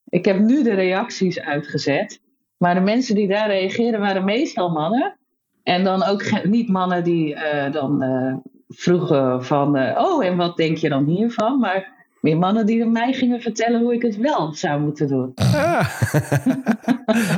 Ik 0.09 0.25
heb 0.25 0.39
nu 0.39 0.63
de 0.63 0.73
reacties 0.73 1.39
uitgezet. 1.41 2.21
Maar 2.57 2.73
de 2.73 2.81
mensen 2.81 3.15
die 3.15 3.27
daar 3.27 3.47
reageren 3.47 3.99
waren 3.99 4.23
meestal 4.25 4.69
mannen. 4.69 5.17
En 5.63 5.83
dan 5.83 6.03
ook 6.03 6.43
niet 6.43 6.69
mannen 6.69 7.03
die 7.03 7.35
eh, 7.35 7.71
dan 7.71 8.01
eh, 8.01 8.35
vroegen 8.67 9.43
van... 9.45 9.75
eh, 9.75 10.03
oh, 10.03 10.25
en 10.25 10.37
wat 10.37 10.57
denk 10.57 10.77
je 10.77 10.89
dan 10.89 11.05
hiervan? 11.05 11.59
Maar 11.59 12.02
meer 12.23 12.37
mannen 12.37 12.65
die 12.65 12.85
mij 12.85 13.13
gingen 13.13 13.41
vertellen 13.41 13.81
hoe 13.81 13.93
ik 13.93 14.01
het 14.01 14.17
wel 14.17 14.53
zou 14.53 14.81
moeten 14.81 15.07
doen. 15.07 15.31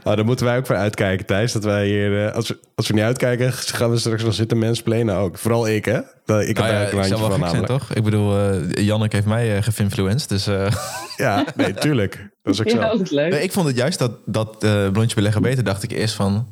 oh, 0.04 0.16
daar 0.16 0.26
moeten 0.26 0.46
wij 0.46 0.58
ook 0.58 0.66
voor 0.66 0.76
uitkijken, 0.76 1.26
Thijs. 1.26 1.52
Dat 1.52 1.64
wij 1.64 1.88
hier, 1.88 2.26
eh, 2.28 2.36
als, 2.36 2.48
we, 2.48 2.60
als 2.76 2.88
we 2.88 2.94
niet 2.94 3.04
uitkijken, 3.04 3.54
gaan 3.54 3.90
we 3.92 3.98
straks 3.98 4.24
nog 4.24 4.34
zitten 4.34 4.58
mensplenen 4.60 5.16
ook. 5.16 5.38
Vooral 5.38 5.68
ik, 5.68 5.86
hè? 5.86 6.00
Dat, 6.26 6.42
ik 6.42 6.48
heb 6.48 6.58
Nou 6.58 6.70
daar 6.70 6.80
ja, 6.80 6.86
ook 6.86 7.04
een 7.04 7.30
wel 7.30 7.38
van 7.38 7.50
zijn, 7.50 7.66
toch? 7.66 7.94
Ik 7.94 8.04
bedoel, 8.04 8.38
eh 8.38 8.86
Janneke 8.86 9.16
heeft 9.16 9.28
mij 9.28 9.56
uh, 9.58 9.64
gefinfluenced, 9.64 10.30
dus... 10.30 10.48
eh, 10.48 10.72
Ja, 11.26 11.46
nee, 11.56 11.74
tuurlijk. 11.74 12.30
Dat 12.42 12.54
is 12.54 12.60
ook 12.62 12.70
zo. 12.70 12.78
Ja, 12.78 12.90
ook 12.90 13.10
leuk. 13.10 13.32
Nee, 13.32 13.44
ik 13.44 13.52
vond 13.52 13.68
het 13.68 13.76
juist 13.78 14.00
dat, 14.00 14.12
dat 14.26 14.64
eh 14.64 14.90
blondje 14.92 15.16
beleggen 15.16 15.42
beter. 15.42 15.64
Dacht 15.64 15.84
ik 15.84 15.92
eerst 15.92 16.16
van... 16.16 16.48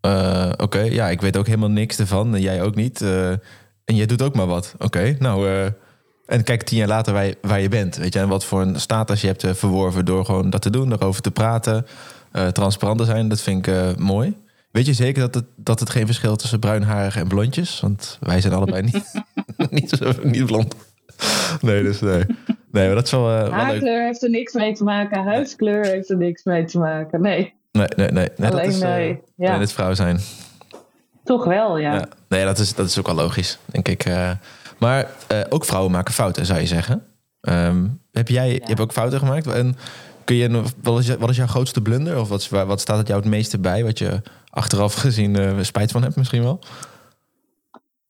eh, 0.00 0.50
Oké, 0.56 0.80
ja, 0.80 1.08
ik 1.08 1.20
weet 1.20 1.36
ook 1.36 1.46
helemaal 1.46 1.70
niks 1.70 1.98
ervan. 1.98 2.34
En 2.34 2.40
jij 2.40 2.62
ook 2.62 2.74
niet. 2.74 3.00
eh, 3.00 3.30
en 3.84 3.94
jij 3.96 4.06
doet 4.06 4.22
ook 4.22 4.34
maar 4.34 4.46
wat. 4.46 4.74
Oké, 4.78 5.16
nou... 5.18 5.70
en 6.26 6.44
kijk 6.44 6.62
tien 6.62 6.78
jaar 6.78 6.88
later 6.88 7.12
waar 7.12 7.24
je, 7.26 7.36
waar 7.40 7.60
je 7.60 7.68
bent. 7.68 7.96
Weet 7.96 8.12
je, 8.12 8.18
en 8.18 8.28
wat 8.28 8.44
voor 8.44 8.60
een 8.60 8.80
status 8.80 9.20
je 9.20 9.26
hebt 9.26 9.44
eh, 9.44 9.54
verworven... 9.54 10.04
door 10.04 10.24
gewoon 10.24 10.50
dat 10.50 10.62
te 10.62 10.70
doen, 10.70 10.92
erover 10.92 11.22
te 11.22 11.30
praten. 11.30 11.86
eh, 12.32 12.46
transparant 12.46 12.98
te 12.98 13.04
zijn, 13.04 13.28
dat 13.28 13.40
vind 13.40 13.66
ik 13.66 13.74
eh, 13.74 13.94
mooi. 13.96 14.36
Weet 14.70 14.86
je 14.86 14.92
zeker 14.92 15.20
dat 15.20 15.34
het, 15.34 15.44
dat 15.56 15.80
het 15.80 15.90
geen 15.90 16.06
verschil 16.06 16.36
tussen 16.36 16.58
bruinharigen 16.58 17.20
en 17.20 17.28
blondjes? 17.28 17.80
Want 17.80 18.18
wij 18.20 18.40
zijn 18.40 18.52
allebei 18.52 18.82
niet, 18.82 19.22
niet, 19.70 19.90
zo- 19.90 20.12
niet 20.22 20.46
blond. 20.46 20.74
Nee, 21.60 21.82
dus 21.82 22.00
nee. 22.00 22.24
Nee, 22.72 22.86
maar 22.86 22.94
dat 22.94 23.04
is 23.04 23.10
wel. 23.10 23.50
Haarkleur 23.50 24.04
heeft 24.04 24.22
er 24.22 24.30
niks 24.30 24.52
mee 24.52 24.72
te 24.74 24.84
maken. 24.84 25.24
Huidskleur 25.24 25.84
heeft 25.86 26.10
er 26.10 26.16
niks 26.16 26.44
mee 26.44 26.64
te 26.64 26.78
maken. 26.78 27.20
Nee, 27.20 27.54
Nee, 27.72 27.86
nee, 27.96 28.10
nee. 28.10 28.28
nee 28.36 28.50
dat 28.50 28.52
alleen 28.52 28.68
is, 28.68 28.80
eh, 28.80 28.88
nee. 28.88 29.20
Ja, 29.36 29.48
alleen 29.48 29.60
het 29.60 29.72
vrouw 29.72 29.94
zijn. 29.94 30.20
toch 31.24 31.44
wel, 31.44 31.78
ja. 31.78 31.94
Ja. 31.94 32.08
Nee, 32.28 32.44
dat 32.44 32.58
is, 32.58 32.74
dat 32.74 32.86
is 32.86 32.98
ook 32.98 33.06
wel 33.06 33.14
logisch, 33.14 33.58
denk 33.66 33.88
ik. 33.88 34.04
Maar 34.78 35.10
eh, 35.26 35.40
ook 35.48 35.64
vrouwen 35.64 35.92
maken 35.92 36.14
fouten, 36.14 36.46
zou 36.46 36.60
je 36.60 36.66
zeggen. 36.66 37.02
Ehm, 37.40 37.86
heb 38.12 38.28
jij 38.28 38.52
je 38.52 38.60
hebt 38.64 38.80
ook 38.80 38.92
fouten 38.92 39.18
gemaakt? 39.18 39.46
En 39.46 39.76
kun 40.24 40.36
je, 40.36 40.48
nog- 40.48 40.72
wat, 40.82 40.98
is, 40.98 41.16
wat 41.16 41.30
is 41.30 41.36
jouw 41.36 41.46
grootste 41.46 41.82
blunder? 41.82 42.20
Of 42.20 42.28
wat, 42.28 42.48
wat 42.48 42.80
staat 42.80 42.98
het 42.98 43.08
jou 43.08 43.20
het 43.20 43.28
meeste 43.30 43.58
bij? 43.58 43.84
Wat 43.84 43.98
je 43.98 44.20
achteraf 44.50 44.94
gezien 44.94 45.36
eh, 45.36 45.52
spijt 45.60 45.90
van 45.90 46.02
hebt 46.02 46.16
misschien 46.16 46.42
wel? 46.42 46.58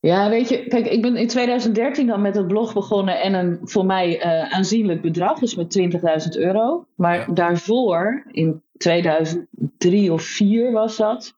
Ja, 0.01 0.29
weet 0.29 0.49
je, 0.49 0.67
kijk, 0.69 0.87
ik 0.87 1.03
ben 1.03 1.17
in 1.17 1.29
2013 1.29 2.07
dan 2.07 2.21
met 2.23 2.35
het 2.37 2.47
blog 2.49 2.73
begonnen 2.75 3.21
en 3.23 3.35
een 3.35 3.59
voor 3.63 3.87
mij 3.87 4.21
eh, 4.21 4.53
aanzienlijk 4.55 5.03
bedrag, 5.03 5.39
dus 5.39 5.55
met 5.55 5.79
20.000 5.79 6.29
euro. 6.39 6.87
Maar 6.95 7.19
Ja. 7.19 7.27
daarvoor, 7.35 8.25
in 8.31 8.63
2003 8.77 10.13
of 10.13 10.23
4 10.23 10.73
was 10.73 10.97
dat, 10.97 11.35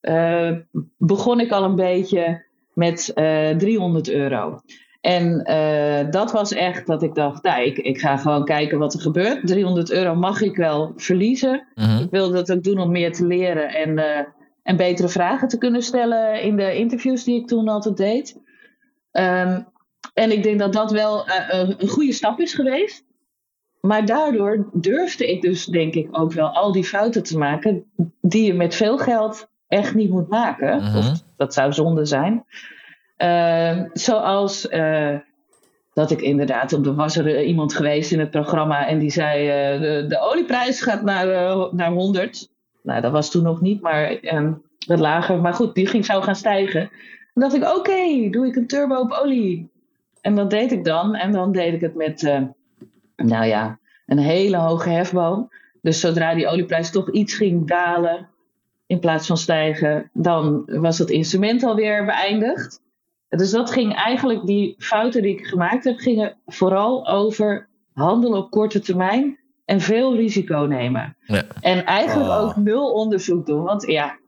eh, 0.00 0.50
begon 0.98 1.40
ik 1.40 1.50
al 1.50 1.64
een 1.64 1.74
beetje 1.74 2.42
met 2.80 3.12
eh 3.14 3.48
300 3.56 4.10
euro. 4.10 4.60
En 5.00 5.44
eh, 5.44 6.10
dat 6.10 6.32
was 6.32 6.52
echt 6.52 6.86
dat 6.86 7.02
ik 7.02 7.14
dacht, 7.14 7.42
nou, 7.42 7.62
ik, 7.62 7.78
ik 7.78 7.98
ga 7.98 8.16
gewoon 8.16 8.44
kijken 8.44 8.78
wat 8.78 8.94
er 8.94 9.00
gebeurt. 9.00 9.46
300 9.46 9.90
euro 9.90 10.14
mag 10.14 10.40
ik 10.40 10.56
wel 10.56 10.92
verliezen. 10.96 11.66
Mhm. 11.74 12.02
Ik 12.02 12.10
wilde 12.10 12.32
dat 12.34 12.52
ook 12.52 12.62
doen 12.62 12.78
om 12.78 12.90
meer 12.90 13.12
te 13.12 13.26
leren 13.26 13.68
en, 13.68 13.98
eh, 13.98 14.24
en 14.62 14.76
betere 14.76 15.08
vragen 15.08 15.48
te 15.48 15.58
kunnen 15.58 15.82
stellen 15.82 16.42
in 16.42 16.56
de 16.56 16.74
interviews 16.76 17.24
die 17.24 17.40
ik 17.40 17.46
toen 17.46 17.68
altijd 17.68 17.96
deed. 17.96 18.36
Ehm, 19.10 19.60
en 20.14 20.32
ik 20.32 20.42
denk 20.42 20.58
dat 20.58 20.72
dat 20.72 20.90
wel 20.90 21.26
eh, 21.26 21.68
een- 21.78 21.88
goede 21.88 22.12
stap 22.12 22.40
is 22.40 22.54
geweest. 22.54 23.04
Maar 23.80 24.06
daardoor 24.06 24.68
durfde 24.72 25.30
ik 25.30 25.42
dus, 25.42 25.64
denk 25.64 25.94
ik, 25.94 26.08
ook 26.10 26.32
wel 26.32 26.48
al 26.48 26.72
die 26.72 26.84
fouten 26.84 27.22
te 27.22 27.38
maken 27.38 27.84
die 28.20 28.44
je 28.44 28.54
met 28.54 28.74
veel 28.74 28.98
geld 28.98 29.48
echt 29.68 29.94
niet 29.94 30.10
moet 30.10 30.28
maken. 30.28 30.76
Mhm. 30.82 30.96
Of 30.98 31.22
dat 31.40 31.54
zou 31.54 31.72
zonde 31.72 32.04
zijn. 32.04 32.44
Ehm, 33.16 33.88
zoals 33.92 34.68
eh, 34.68 35.16
dat 35.92 36.10
ik 36.10 36.20
inderdaad, 36.20 36.72
op 36.72 36.84
de 36.84 36.94
was 36.94 37.16
er 37.16 37.36
eh, 37.36 37.48
iemand 37.48 37.74
geweest 37.74 38.12
in 38.12 38.18
het 38.18 38.30
programma 38.30 38.86
en 38.86 38.98
die 38.98 39.10
zei: 39.10 39.48
eh, 39.48 40.08
de, 40.08 40.18
olieprijs 40.20 40.82
gaat 40.82 41.02
naar, 41.02 41.26
naar 41.74 41.90
100. 41.90 42.48
Nou, 42.82 43.00
dat 43.00 43.12
was 43.12 43.30
toen 43.30 43.42
nog 43.42 43.60
niet, 43.60 43.80
maar 43.80 44.10
ehm, 44.10 44.52
wat 44.86 44.98
lager. 44.98 45.40
Maar 45.40 45.54
goed, 45.54 45.74
die 45.74 45.86
ging 45.86 46.04
zou 46.04 46.22
gaan 46.22 46.36
stijgen. 46.36 46.80
En 47.34 47.40
dacht 47.40 47.54
ik: 47.54 47.76
oké, 47.76 48.30
doe 48.30 48.46
ik 48.46 48.56
een 48.56 48.66
turbo 48.66 48.94
op 48.94 49.10
olie. 49.10 49.70
En 50.20 50.34
dat 50.34 50.50
deed 50.50 50.72
ik 50.72 50.84
dan. 50.84 51.14
En 51.14 51.32
dan 51.32 51.52
deed 51.52 51.74
ik 51.74 51.80
het 51.80 51.94
met, 51.94 52.22
nou 53.16 53.46
ja, 53.46 53.78
een 54.06 54.18
hele 54.18 54.56
hoge 54.56 54.88
hefboom. 54.88 55.50
Dus 55.82 56.00
zodra 56.00 56.34
die 56.34 56.48
olieprijs 56.48 56.90
toch 56.90 57.10
iets 57.10 57.34
ging 57.34 57.66
dalen 57.66 58.28
in 58.90 58.98
plaats 58.98 59.26
van 59.26 59.36
stijgen, 59.36 60.10
dan 60.12 60.62
was 60.66 60.98
het 60.98 61.10
instrument 61.10 61.62
alweer 61.64 62.04
beëindigd. 62.04 62.80
Dus 63.28 63.50
dat 63.50 63.70
ging 63.70 63.94
eigenlijk, 63.94 64.46
die 64.46 64.74
fouten 64.78 65.22
die 65.22 65.38
ik 65.38 65.46
gemaakt 65.46 65.84
heb, 65.84 65.98
gingen 65.98 66.36
vooral 66.46 67.08
over 67.08 67.68
handelen 67.92 68.38
op 68.38 68.50
korte 68.50 68.80
termijn 68.80 69.38
en 69.64 69.80
veel 69.80 70.16
risico 70.16 70.58
nemen. 70.58 71.16
Ja. 71.20 71.42
En 71.60 71.84
eigenlijk 71.84 72.28
Oh. 72.30 72.40
ook 72.42 72.56
nul 72.56 72.92
onderzoek 72.92 73.46
doen. 73.46 73.62
Want 73.62 73.86
ja 73.86 74.18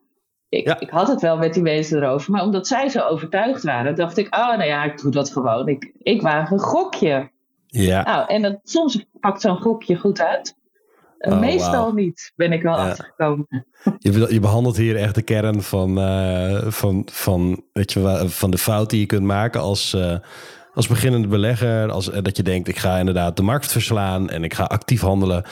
ik, 0.49 0.67
Ja. 0.67 0.81
ik 0.81 0.91
had 0.91 1.09
het 1.09 1.21
wel 1.21 1.37
met 1.37 1.55
die 1.55 1.63
mensen 1.63 2.03
erover, 2.03 2.33
maar 2.33 2.43
omdat 2.43 2.67
zij 2.67 2.89
zo 2.89 3.01
overtuigd 3.01 3.63
waren, 3.63 3.95
dacht 3.95 4.17
ik, 4.17 4.35
oh 4.35 4.49
nou 4.49 4.65
ja, 4.65 4.85
ik 4.85 4.99
doe 5.01 5.11
dat 5.11 5.31
gewoon. 5.33 5.69
Ik, 5.69 5.93
ik 5.99 6.23
waag 6.23 6.51
een 6.51 6.59
gokje. 6.59 7.31
Ja, 7.67 8.03
Nou, 8.03 8.27
en 8.29 8.43
dat, 8.43 8.59
soms 8.65 9.05
pakt 9.21 9.41
zo'n 9.41 9.61
gokje 9.61 9.97
goed 9.97 10.21
uit. 10.21 10.57
Oh, 11.29 11.41
Meestal 11.41 11.93
niet, 11.93 12.33
ben 12.37 12.53
ik 12.53 12.63
wel 12.63 12.77
Ja. 12.77 12.89
achtergekomen. 12.89 13.47
je, 13.99 14.11
be- 14.11 14.33
je 14.33 14.41
behandelt 14.41 14.77
hier 14.77 14.97
echt 14.97 15.15
de 15.15 15.23
kern 15.23 15.63
van, 15.63 15.99
eh, 16.01 16.63
van, 16.67 17.09
van, 17.13 17.63
weet 17.73 17.93
je, 17.93 18.25
van 18.27 18.51
de 18.51 18.59
fout 18.59 18.91
die 18.91 19.01
je 19.01 19.07
kunt 19.07 19.23
maken 19.25 19.61
als, 19.61 19.95
eh, 19.95 20.17
als 20.75 20.87
beginnende 20.87 21.29
belegger. 21.29 21.91
Als, 21.91 22.11
eh, 22.11 22.23
dat 22.23 22.37
je 22.37 22.43
denkt, 22.43 22.69
ik 22.69 22.79
ga 22.79 22.99
inderdaad 22.99 23.37
de 23.37 23.43
markt 23.43 23.73
verslaan 23.73 24.31
en 24.31 24.45
ik 24.45 24.55
ga 24.55 24.65
actief 24.65 25.01
handelen. 25.01 25.45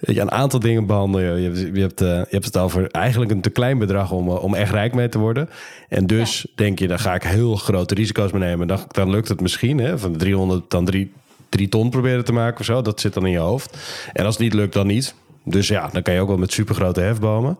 Je, 0.00 0.20
een 0.20 0.30
aantal 0.32 0.60
dingen 0.60 0.86
behandelen. 0.86 1.40
Je, 1.40 1.50
je, 1.50 1.72
je, 1.74 1.80
hebt, 1.80 1.98
je 2.00 2.26
hebt 2.30 2.44
het 2.44 2.56
over 2.56 2.90
eigenlijk 2.90 3.30
een 3.30 3.40
te 3.40 3.50
klein 3.50 3.78
bedrag 3.78 4.12
om, 4.12 4.28
om 4.28 4.54
echt 4.54 4.72
rijk 4.72 4.94
mee 4.94 5.08
te 5.08 5.18
worden. 5.18 5.48
En 5.88 6.06
dus 6.06 6.46
denk 6.54 6.78
je, 6.78 6.88
dan 6.88 6.98
ga 6.98 7.14
ik 7.14 7.22
heel 7.22 7.56
grote 7.56 7.94
risico's 7.94 8.32
mee 8.32 8.42
nemen. 8.42 8.66
Dan, 8.66 8.78
dan 8.88 9.10
lukt 9.10 9.28
het 9.28 9.40
misschien. 9.40 9.78
Hè, 9.78 9.98
van 9.98 10.12
de 10.12 10.18
300 10.18 10.70
dan 10.70 10.84
3, 10.84 11.12
3 11.48 11.68
ton 11.68 11.90
proberen 11.90 12.24
te 12.24 12.32
maken 12.32 12.60
of 12.60 12.64
zo. 12.66 12.82
Dat 12.82 13.00
zit 13.00 13.14
dan 13.14 13.26
in 13.26 13.32
je 13.32 13.38
hoofd. 13.38 13.76
En 14.12 14.24
als 14.24 14.34
het 14.34 14.42
niet 14.42 14.54
lukt, 14.54 14.72
dan 14.72 14.86
niet. 14.86 15.14
Dus 15.44 15.68
ja, 15.68 15.88
dan 15.92 16.02
kan 16.02 16.14
je 16.14 16.20
ook 16.20 16.28
wel 16.28 16.36
met 16.38 16.52
supergrote 16.52 17.00
hefbomen. 17.00 17.58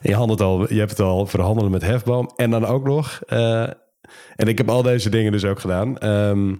En 0.00 0.10
je, 0.10 0.14
handelt 0.16 0.40
al, 0.40 0.72
je 0.72 0.78
hebt 0.78 0.90
het 0.90 1.00
al 1.00 1.26
verhandelen 1.26 1.70
met 1.70 1.82
hefboom. 1.82 2.30
En 2.36 2.50
dan 2.50 2.64
ook 2.66 2.84
nog... 2.84 3.20
eh, 3.26 3.62
en 4.36 4.48
ik 4.48 4.58
heb 4.58 4.68
al 4.70 4.82
deze 4.82 5.10
dingen 5.10 5.32
dus 5.32 5.44
ook 5.44 5.60
gedaan. 5.60 5.98
ehm, 5.98 6.54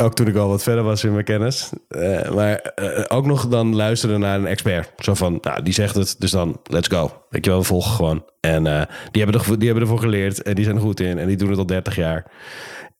Ook 0.00 0.14
toen 0.14 0.26
ik 0.26 0.36
al 0.36 0.48
wat 0.48 0.62
verder 0.62 0.84
was 0.84 1.04
in 1.04 1.12
mijn 1.12 1.24
kennis. 1.24 1.70
Eh, 1.88 2.30
maar 2.30 2.54
eh, 2.56 3.04
ook 3.16 3.26
nog 3.26 3.48
dan 3.48 3.74
luisteren 3.74 4.20
naar 4.20 4.38
een 4.38 4.46
expert. 4.46 4.90
Zo 4.96 5.14
van, 5.14 5.38
nou, 5.42 5.62
die 5.62 5.72
zegt 5.74 5.94
het, 5.94 6.16
dus 6.18 6.30
dan 6.30 6.60
let's 6.64 6.88
go. 6.88 7.22
Weet 7.28 7.44
je 7.44 7.50
wel, 7.50 7.60
we 7.60 7.66
volgen 7.66 7.92
gewoon. 7.92 8.24
En 8.40 8.62
die, 9.10 9.22
hebben 9.22 9.40
er, 9.40 9.58
die 9.58 9.68
hebben 9.68 9.82
ervoor 9.84 9.98
geleerd 10.00 10.42
en 10.42 10.54
die 10.54 10.64
zijn 10.64 10.78
goed 10.78 11.00
in. 11.00 11.18
En 11.18 11.26
die 11.26 11.36
doen 11.36 11.50
het 11.50 11.58
al 11.58 11.66
30 11.66 11.96
jaar. 11.96 12.30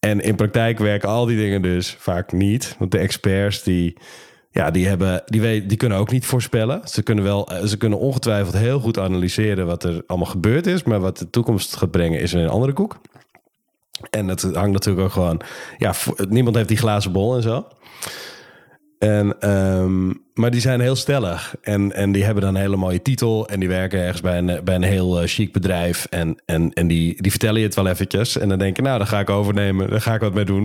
En 0.07 0.21
in 0.21 0.35
praktijk 0.35 0.79
werken 0.79 1.09
al 1.09 1.27
die 1.27 1.37
dingen 1.37 1.63
dus 1.63 1.97
vaak 1.99 2.33
niet. 2.33 2.77
Want 2.79 2.91
de 2.91 2.99
experts 2.99 3.63
die, 3.63 3.97
ja, 4.51 4.71
die, 4.71 4.87
hebben, 4.87 5.23
die, 5.27 5.41
weet, 5.41 5.69
die 5.69 5.79
kunnen 5.79 5.99
ook 5.99 6.11
niet 6.11 6.27
voorspellen. 6.27 6.89
Ze 6.89 7.03
kunnen, 7.03 7.25
wel, 7.25 7.49
ze 7.65 7.77
kunnen 7.77 7.99
ongetwijfeld 7.99 8.57
heel 8.57 8.81
goed 8.81 8.99
analyseren 8.99 9.67
wat 9.67 9.85
er 9.85 10.03
allemaal 10.07 10.29
gebeurd 10.29 10.67
is. 10.67 10.83
Maar 10.83 11.01
wat 11.01 11.19
de 11.19 11.31
toekomst 11.31 11.77
gaat 11.77 11.91
brengen 11.91 12.21
is 12.21 12.33
een 12.33 12.49
andere 12.49 12.73
koek. 12.73 13.01
En 14.11 14.29
het 14.29 14.43
hangt 14.43 14.73
natuurlijk 14.73 15.07
ook 15.07 15.13
gewoon... 15.13 15.41
Ja, 15.79 15.95
niemand 16.29 16.57
heeft 16.57 16.69
die 16.69 16.77
glazen 16.77 17.13
bol 17.13 17.37
en 17.37 17.43
zo. 17.43 17.67
En, 19.03 19.51
um, 19.51 20.23
maar 20.35 20.51
die 20.51 20.61
zijn 20.61 20.81
heel 20.81 20.97
stellig. 20.97 21.55
En, 21.63 21.93
en 21.93 22.13
die 22.13 22.25
hebben 22.25 22.43
dan 22.43 22.55
een 22.55 22.61
hele 22.61 22.77
mooie 22.77 23.03
titel. 23.03 23.49
En 23.49 23.61
die 23.61 23.69
werken 23.69 24.01
ergens 24.01 24.21
bij 24.21 24.39
een, 24.39 24.65
bij 24.65 24.75
een 24.75 24.83
heel 24.83 25.23
uh, 25.23 25.29
chic 25.29 25.53
bedrijf. 25.53 26.07
En, 26.11 26.43
en, 26.45 26.73
en 26.73 26.87
die, 26.87 27.23
die 27.23 27.31
vertellen 27.31 27.61
je 27.61 27.67
het 27.67 27.75
wel 27.75 27.87
eventjes. 27.87 28.39
En 28.39 28.49
dan 28.49 28.59
denk 28.59 28.77
je, 28.77 28.83
nou, 28.83 28.99
dan 28.99 29.07
ga 29.07 29.21
ik 29.21 29.31
overnemen. 29.31 29.91
Daar 29.91 30.01
ga 30.01 30.15
ik 30.15 30.21
wat 30.21 30.35
mee 30.35 30.45
doen. 30.45 30.65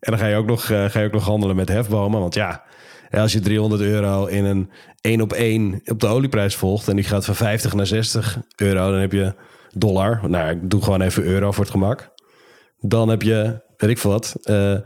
En 0.00 0.10
dan 0.10 0.18
ga 0.18 0.26
je 0.26 0.36
ook 0.36 0.46
nog, 0.46 0.68
uh, 0.68 0.84
ga 0.84 1.00
je 1.00 1.06
ook 1.06 1.12
nog 1.12 1.24
handelen 1.24 1.56
met 1.56 1.68
hefbomen. 1.68 2.20
Want 2.20 2.34
ja, 2.34 2.62
als 3.10 3.32
je 3.32 3.40
300 3.40 3.82
euro 3.82 4.26
in 4.26 4.44
een 4.44 4.70
één 5.00 5.20
op 5.20 5.32
één 5.32 5.80
op 5.84 6.00
de 6.00 6.06
olieprijs 6.06 6.54
volgt... 6.54 6.88
en 6.88 6.96
die 6.96 7.04
gaat 7.04 7.24
van 7.24 7.34
50 7.34 7.74
naar 7.74 7.86
60 7.86 8.38
euro, 8.56 8.90
dan 8.90 9.00
heb 9.00 9.12
je 9.12 9.34
dollar. 9.72 10.20
Nou, 10.28 10.50
ik 10.50 10.70
doe 10.70 10.82
gewoon 10.82 11.00
even 11.00 11.22
euro 11.22 11.52
voor 11.52 11.64
het 11.64 11.72
gemak. 11.72 12.10
Dan 12.78 13.08
heb 13.08 13.22
je, 13.22 13.62
weet 13.76 13.90
ik 13.90 13.98
veel 13.98 14.10
wat, 14.10 14.36
uh, 14.44 14.76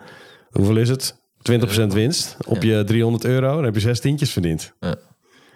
hoeveel 0.51 0.77
is 0.77 0.89
het? 0.89 1.26
20% 1.51 1.87
winst 1.87 2.37
op 2.47 2.63
je 2.63 2.85
300 2.85 3.25
euro. 3.25 3.55
Dan 3.55 3.65
heb 3.65 3.75
je 3.75 3.81
zes 3.81 4.01
tientjes 4.01 4.33
verdiend. 4.33 4.73
Ja. 4.81 4.95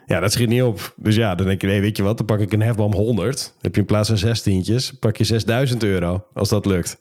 ja. 0.07 0.21
dat 0.21 0.33
schiet 0.33 0.49
niet 0.49 0.63
op. 0.63 0.95
Dus 0.97 1.15
ja, 1.15 1.35
dan 1.35 1.47
denk 1.47 1.61
je, 1.61 1.67
nee, 1.67 1.81
weet 1.81 1.97
je 1.97 2.03
wat, 2.03 2.17
dan 2.17 2.27
pak 2.27 2.41
ik 2.41 2.53
een 2.53 2.63
hefboom 2.63 2.93
100. 2.93 3.43
Dan 3.43 3.53
heb 3.61 3.75
je 3.75 3.81
in 3.81 3.87
plaats 3.87 4.09
van 4.09 4.19
zes 4.19 4.43
tientjes, 4.43 4.93
pak 4.93 5.17
je 5.17 5.25
6000 5.25 5.83
euro, 5.83 6.25
als 6.35 6.49
dat 6.49 6.67
lukt. 6.67 6.99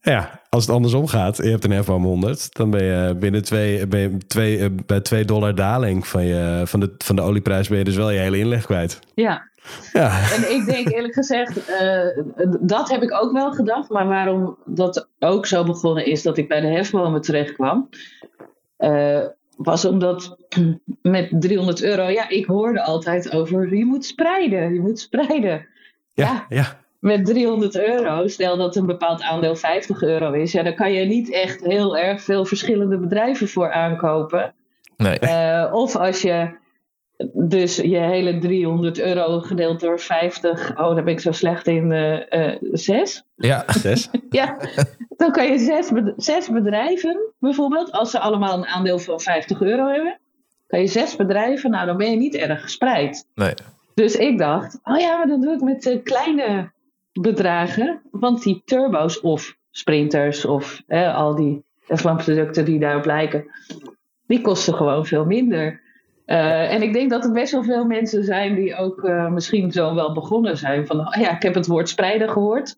Ja, 0.00 0.40
als 0.48 0.66
het 0.66 0.74
andersom 0.74 1.06
gaat 1.06 1.38
en 1.38 1.44
je 1.44 1.50
hebt 1.50 1.64
een 1.64 1.70
hefboom 1.70 2.04
100, 2.04 2.54
dan 2.54 2.70
ben 2.70 2.84
je 2.84 3.14
binnen 3.14 3.44
twee, 3.44 3.86
ben 3.86 4.00
je 4.00 4.16
twee, 4.26 4.58
eh, 4.58 4.68
bij 4.86 5.00
2 5.00 5.24
dollar 5.24 5.54
daling 5.54 6.06
van, 6.06 6.24
je, 6.24 6.62
van, 6.64 6.80
de, 6.80 6.94
van 6.98 7.16
de 7.16 7.22
olieprijs 7.22 7.68
ben 7.68 7.78
je 7.78 7.84
dus 7.84 7.96
wel 7.96 8.10
je 8.10 8.18
hele 8.18 8.38
inleg 8.38 8.64
kwijt. 8.64 8.98
Ja, 9.14 9.47
ja. 9.92 10.32
En 10.32 10.54
ik 10.54 10.64
denk 10.64 10.88
eerlijk 10.88 11.14
gezegd, 11.14 11.70
uh, 11.70 12.24
dat 12.60 12.88
heb 12.88 13.02
ik 13.02 13.12
ook 13.22 13.32
wel 13.32 13.52
gedacht. 13.52 13.88
Maar 13.88 14.06
waarom 14.06 14.58
dat 14.64 15.08
ook 15.18 15.46
zo 15.46 15.64
begonnen 15.64 16.06
is 16.06 16.22
dat 16.22 16.38
ik 16.38 16.48
bij 16.48 16.60
de 16.60 16.66
hefbomen 16.66 17.20
terecht 17.20 17.52
kwam. 17.52 17.88
Uh, 18.78 19.24
was 19.56 19.84
omdat 19.84 20.36
met 21.02 21.28
300 21.30 21.82
euro, 21.82 22.08
ja, 22.08 22.28
ik 22.28 22.46
hoorde 22.46 22.82
altijd 22.82 23.32
over 23.32 23.76
je 23.76 23.84
moet 23.84 24.04
spreiden, 24.04 24.74
je 24.74 24.80
moet 24.80 25.00
spreiden. 25.00 25.66
Ja, 26.12 26.46
ja. 26.48 26.78
Met 26.98 27.26
300 27.26 27.76
euro, 27.76 28.28
stel 28.28 28.56
dat 28.56 28.76
een 28.76 28.86
bepaald 28.86 29.22
aandeel 29.22 29.56
50 29.56 30.02
euro 30.02 30.32
is, 30.32 30.52
ja, 30.52 30.62
dan 30.62 30.74
kan 30.74 30.92
je 30.92 31.04
niet 31.04 31.32
echt 31.32 31.64
heel 31.64 31.96
erg 31.96 32.22
veel 32.22 32.44
verschillende 32.44 32.98
bedrijven 32.98 33.48
voor 33.48 33.72
aankopen. 33.72 34.54
Nee. 34.96 35.18
Uh, 35.22 35.68
of 35.72 35.96
als 35.96 36.22
je 36.22 36.50
dus 37.32 37.76
je 37.76 37.98
hele 37.98 38.38
300 38.38 39.00
euro 39.00 39.40
gedeeld 39.40 39.80
door 39.80 40.00
50. 40.00 40.70
Oh, 40.70 40.94
daar 40.94 41.04
ben 41.04 41.12
ik 41.12 41.20
zo 41.20 41.32
slecht 41.32 41.66
in. 41.66 41.90
Uh, 41.90 42.20
uh, 42.30 42.56
zes? 42.60 43.24
Ja, 43.36 43.64
zes. 43.72 44.10
ja, 44.30 44.56
dan 45.16 45.32
kan 45.32 45.46
je 45.46 45.58
zes, 45.58 45.90
zes 46.16 46.48
bedrijven 46.48 47.32
bijvoorbeeld, 47.38 47.92
als 47.92 48.10
ze 48.10 48.18
allemaal 48.18 48.58
een 48.58 48.66
aandeel 48.66 48.98
van 48.98 49.20
50 49.20 49.60
euro 49.60 49.86
hebben, 49.86 50.18
kan 50.66 50.80
je 50.80 50.86
zes 50.86 51.16
bedrijven, 51.16 51.70
nou 51.70 51.86
dan 51.86 51.96
ben 51.96 52.10
je 52.10 52.16
niet 52.16 52.34
erg 52.34 52.62
gespreid. 52.62 53.26
Nee. 53.34 53.54
Dus 53.94 54.16
ik 54.16 54.38
dacht, 54.38 54.78
oh 54.82 54.98
ja, 54.98 55.16
maar 55.16 55.26
dan 55.26 55.40
doe 55.40 55.54
ik 55.54 55.60
met 55.60 55.86
uh, 55.86 56.02
kleine 56.02 56.70
bedragen, 57.12 58.02
want 58.10 58.42
die 58.42 58.62
turbo's 58.64 59.20
of 59.20 59.56
sprinters 59.70 60.44
of 60.44 60.82
al 60.88 61.34
die 61.34 61.64
F1-producten 61.82 62.64
die 62.64 62.78
daarop 62.78 63.04
lijken, 63.04 63.44
die 64.26 64.40
kosten 64.40 64.74
gewoon 64.74 65.06
veel 65.06 65.24
minder. 65.24 65.80
Uh, 66.28 66.72
en 66.72 66.82
ik 66.82 66.92
denk 66.92 67.10
dat 67.10 67.24
er 67.24 67.32
best 67.32 67.52
wel 67.52 67.62
veel 67.62 67.84
mensen 67.84 68.24
zijn 68.24 68.54
die 68.54 68.76
ook 68.76 69.02
uh, 69.04 69.28
misschien 69.30 69.72
zo 69.72 69.94
wel 69.94 70.12
begonnen 70.12 70.56
zijn. 70.56 70.86
Van 70.86 71.00
oh 71.00 71.20
ja, 71.20 71.36
ik 71.36 71.42
heb 71.42 71.54
het 71.54 71.66
woord 71.66 71.88
spreiden 71.88 72.30
gehoord. 72.30 72.76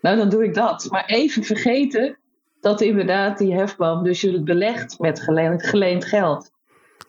Nou, 0.00 0.16
dan 0.16 0.28
doe 0.28 0.44
ik 0.44 0.54
dat. 0.54 0.86
Maar 0.90 1.04
even 1.06 1.44
vergeten 1.44 2.18
dat 2.60 2.80
inderdaad 2.80 3.38
die 3.38 3.54
hefboom 3.54 4.04
dus 4.04 4.20
je 4.20 4.32
het 4.32 4.44
belegt 4.44 4.98
met 4.98 5.20
geleend, 5.20 5.66
geleend 5.66 6.04
geld. 6.04 6.50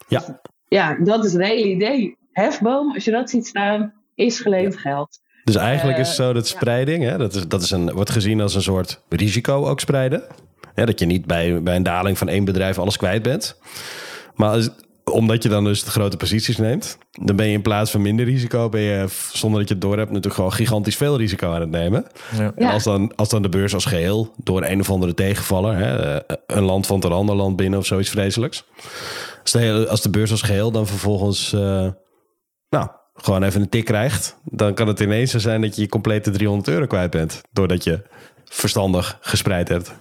Ja. 0.08 0.42
Ja, 0.68 0.98
dat 1.04 1.26
is 1.26 1.34
het 1.34 1.42
hele 1.42 1.70
idee. 1.70 2.18
Hefboom, 2.32 2.94
als 2.94 3.06
je 3.06 3.12
dat 3.12 3.30
ziet 3.30 3.48
staan, 3.48 3.94
is 4.16 4.40
geleend 4.40 4.78
geld. 4.78 5.20
Dus 5.44 5.56
eigenlijk 5.56 5.98
is 5.98 6.08
het 6.08 6.16
zo 6.16 6.34
dat 6.34 6.48
spreiding, 6.48 7.04
hè, 7.04 7.18
dat, 7.18 7.34
is, 7.34 7.48
dat 7.48 7.62
is 7.62 7.72
een, 7.72 7.92
wordt 7.92 8.10
gezien 8.10 8.42
als 8.42 8.56
een 8.56 8.62
soort 8.62 9.02
risico 9.10 9.66
ook 9.66 9.80
spreiden. 9.80 10.24
Ja, 10.76 10.86
dat 10.86 11.00
je 11.00 11.06
niet 11.06 11.26
bij, 11.26 11.64
bij 11.64 11.76
een 11.76 11.84
daling 11.84 12.18
van 12.18 12.30
één 12.30 12.46
bedrijf 12.46 12.80
alles 12.80 12.98
kwijt 12.98 13.24
bent. 13.24 13.60
Maar 14.36 14.50
als, 14.50 14.70
omdat 15.04 15.44
je 15.44 15.50
dan 15.50 15.64
dus 15.64 15.84
de 15.84 15.92
grote 15.92 16.18
posities 16.18 16.58
neemt, 16.58 16.98
dan 17.12 17.36
ben 17.36 17.48
je 17.48 17.54
in 17.54 17.62
plaats 17.62 17.92
van 17.92 18.02
minder 18.02 18.26
risico, 18.26 18.70
ben 18.70 18.82
je 18.82 19.06
zonder 19.32 19.60
dat 19.60 19.68
je 19.68 19.74
het 19.74 19.84
door 19.84 19.98
hebt, 19.98 20.08
natuurlijk 20.08 20.36
gewoon 20.36 20.54
gigantisch 20.54 20.96
veel 20.96 21.18
risico 21.18 21.52
aan 21.52 21.62
het 21.62 21.70
nemen. 21.70 22.06
Ja. 22.38 22.52
En 22.56 22.70
als 22.70 22.84
dan, 22.84 23.16
als 23.16 23.30
dan 23.30 23.42
de 23.42 23.50
beurs 23.50 23.74
als 23.74 23.86
geheel 23.86 24.34
door 24.44 24.64
een 24.64 24.80
of 24.80 24.90
andere 24.90 25.14
tegenvaller, 25.14 25.76
hè, 25.76 25.98
eh, 25.98 26.38
een 26.48 26.64
land 26.64 26.86
van 26.86 27.04
een 27.04 27.12
ander 27.12 27.36
land 27.36 27.56
binnen 27.56 27.80
of 27.80 27.86
zoiets 27.86 28.10
vreselijks. 28.10 28.66
Als 29.42 29.52
de, 29.52 29.60
hele, 29.60 29.88
als 29.88 30.02
de 30.02 30.10
beurs 30.10 30.32
als 30.32 30.42
geheel 30.42 30.72
dan 30.72 30.88
vervolgens, 30.88 31.54
uh, 31.54 31.88
nou, 32.70 32.88
gewoon 33.14 33.44
even 33.44 33.62
een 33.62 33.70
tik 33.70 33.86
krijgt, 33.86 34.38
dan 34.44 34.74
kan 34.74 34.88
het 34.88 35.00
ineens 35.00 35.32
zo 35.32 35.40
zijn 35.40 35.62
dat 35.62 35.76
je 35.76 35.82
je 35.82 35.90
complete 35.90 36.32
300 36.32 36.68
euro 36.70 36.86
kwijt 36.86 37.12
bent. 37.12 37.42
Doordat 37.52 37.84
je 37.84 38.02
verstandig 38.44 39.18
gespreid 39.22 39.68
hebt. 39.68 39.94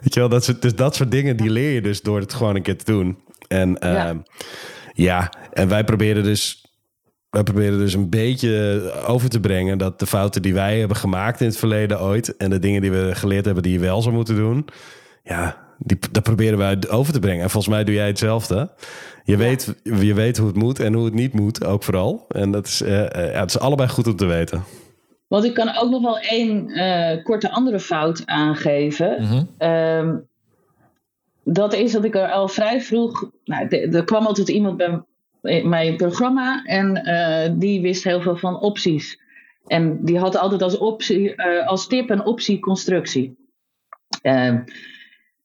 Weet 0.00 0.14
je 0.14 0.20
wel, 0.20 0.28
dat 0.28 0.44
soort, 0.44 0.62
dus 0.62 0.74
dat 0.74 0.94
soort 0.94 1.10
dingen 1.10 1.36
die 1.36 1.50
leer 1.50 1.70
je 1.70 1.80
dus 1.80 2.02
door 2.02 2.20
het 2.20 2.34
gewoon 2.34 2.56
een 2.56 2.62
keer 2.62 2.78
te 2.78 2.92
doen. 2.92 3.18
En 3.48 3.76
ja. 3.80 4.08
Ehm, 4.08 4.18
ja, 4.92 5.32
en 5.52 5.68
wij 5.68 5.84
proberen 5.84 6.22
dus 6.22 6.66
wij 7.30 7.42
proberen 7.42 7.78
dus 7.78 7.94
een 7.94 8.10
beetje 8.10 8.82
over 9.06 9.28
te 9.28 9.40
brengen 9.40 9.78
dat 9.78 9.98
de 9.98 10.06
fouten 10.06 10.42
die 10.42 10.54
wij 10.54 10.78
hebben 10.78 10.96
gemaakt 10.96 11.40
in 11.40 11.46
het 11.46 11.56
verleden 11.56 12.00
ooit 12.00 12.36
en 12.36 12.50
de 12.50 12.58
dingen 12.58 12.80
die 12.80 12.90
we 12.90 13.14
geleerd 13.14 13.44
hebben 13.44 13.62
die 13.62 13.72
je 13.72 13.78
wel 13.78 14.02
zou 14.02 14.14
moeten 14.14 14.36
doen, 14.36 14.66
ja, 15.22 15.56
die, 15.78 15.98
dat 16.10 16.22
proberen 16.22 16.58
wij 16.58 16.78
over 16.88 17.12
te 17.12 17.18
brengen. 17.18 17.42
En 17.42 17.50
volgens 17.50 17.74
mij 17.74 17.84
doe 17.84 17.94
jij 17.94 18.06
hetzelfde. 18.06 18.70
Je, 19.24 19.36
weet, 19.36 19.74
je 19.82 20.14
weet 20.14 20.36
hoe 20.36 20.46
het 20.46 20.56
moet 20.56 20.80
en 20.80 20.94
hoe 20.94 21.04
het 21.04 21.14
niet 21.14 21.32
moet, 21.32 21.64
ook 21.64 21.82
vooral. 21.82 22.24
En 22.28 22.50
dat 22.50 22.66
is, 22.66 22.82
uh, 22.82 22.88
ja, 23.08 23.40
het 23.40 23.50
is 23.50 23.58
allebei 23.58 23.88
goed 23.88 24.06
om 24.06 24.16
te 24.16 24.26
weten. 24.26 24.64
Want 25.26 25.44
ik 25.44 25.54
kan 25.54 25.76
ook 25.76 25.90
nog 25.90 26.02
wel 26.02 26.18
één 26.18 26.68
uh, 26.68 27.24
korte 27.24 27.50
andere 27.50 27.80
fout 27.80 28.22
aangeven. 28.26 29.16
Mm 29.58 30.26
dat 31.52 31.74
is 31.74 31.92
dat 31.92 32.04
ik 32.04 32.14
er 32.14 32.30
al 32.30 32.48
vrij 32.48 32.80
vroeg. 32.80 33.30
Nou, 33.44 33.68
er 33.68 34.04
kwam 34.04 34.26
altijd 34.26 34.48
iemand 34.48 34.76
bij 34.76 35.02
mijn 35.64 35.96
programma 35.96 36.64
en 36.64 37.02
uh, 37.04 37.58
die 37.58 37.80
wist 37.80 38.04
heel 38.04 38.20
veel 38.20 38.36
van 38.36 38.60
opties. 38.60 39.20
En 39.66 40.04
die 40.04 40.18
had 40.18 40.36
altijd 40.36 40.62
als, 40.62 40.78
optie, 40.78 41.34
uh, 41.36 41.66
als 41.66 41.86
tip 41.86 42.10
een 42.10 42.24
optieconstructie. 42.24 43.36
Uh, 44.22 44.54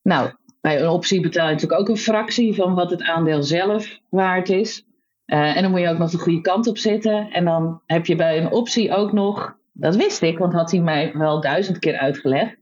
nou, 0.02 0.32
bij 0.62 0.82
een 0.82 0.90
optie 0.90 1.22
betaal 1.22 1.48
je 1.48 1.54
natuurlijk 1.54 1.82
ook 1.82 1.90
een 1.90 1.98
fractie 1.98 2.54
van 2.54 2.76
wat 2.76 2.92
het 2.92 3.02
aandeel 3.02 3.44
zelf 3.44 4.00
waard 4.10 4.50
is. 4.50 4.86
en 5.26 5.62
dan 5.62 5.72
moet 5.72 5.80
je 5.80 5.90
ook 5.90 5.98
nog 5.98 6.12
de 6.12 6.18
goede 6.18 6.42
kant 6.42 6.68
op 6.68 6.78
zitten. 6.78 7.32
En 7.32 7.46
dan 7.46 7.82
heb 7.86 8.06
je 8.06 8.16
bij 8.16 8.38
een 8.38 8.52
optie 8.52 8.94
ook 8.94 9.12
nog, 9.12 9.56
dat 9.74 9.96
wist 9.96 10.22
ik, 10.22 10.38
want 10.38 10.54
had 10.54 10.72
hij 10.72 10.80
mij 10.80 11.12
wel 11.14 11.42
duizend 11.42 11.80
keer 11.80 11.98
uitgelegd 11.98 12.56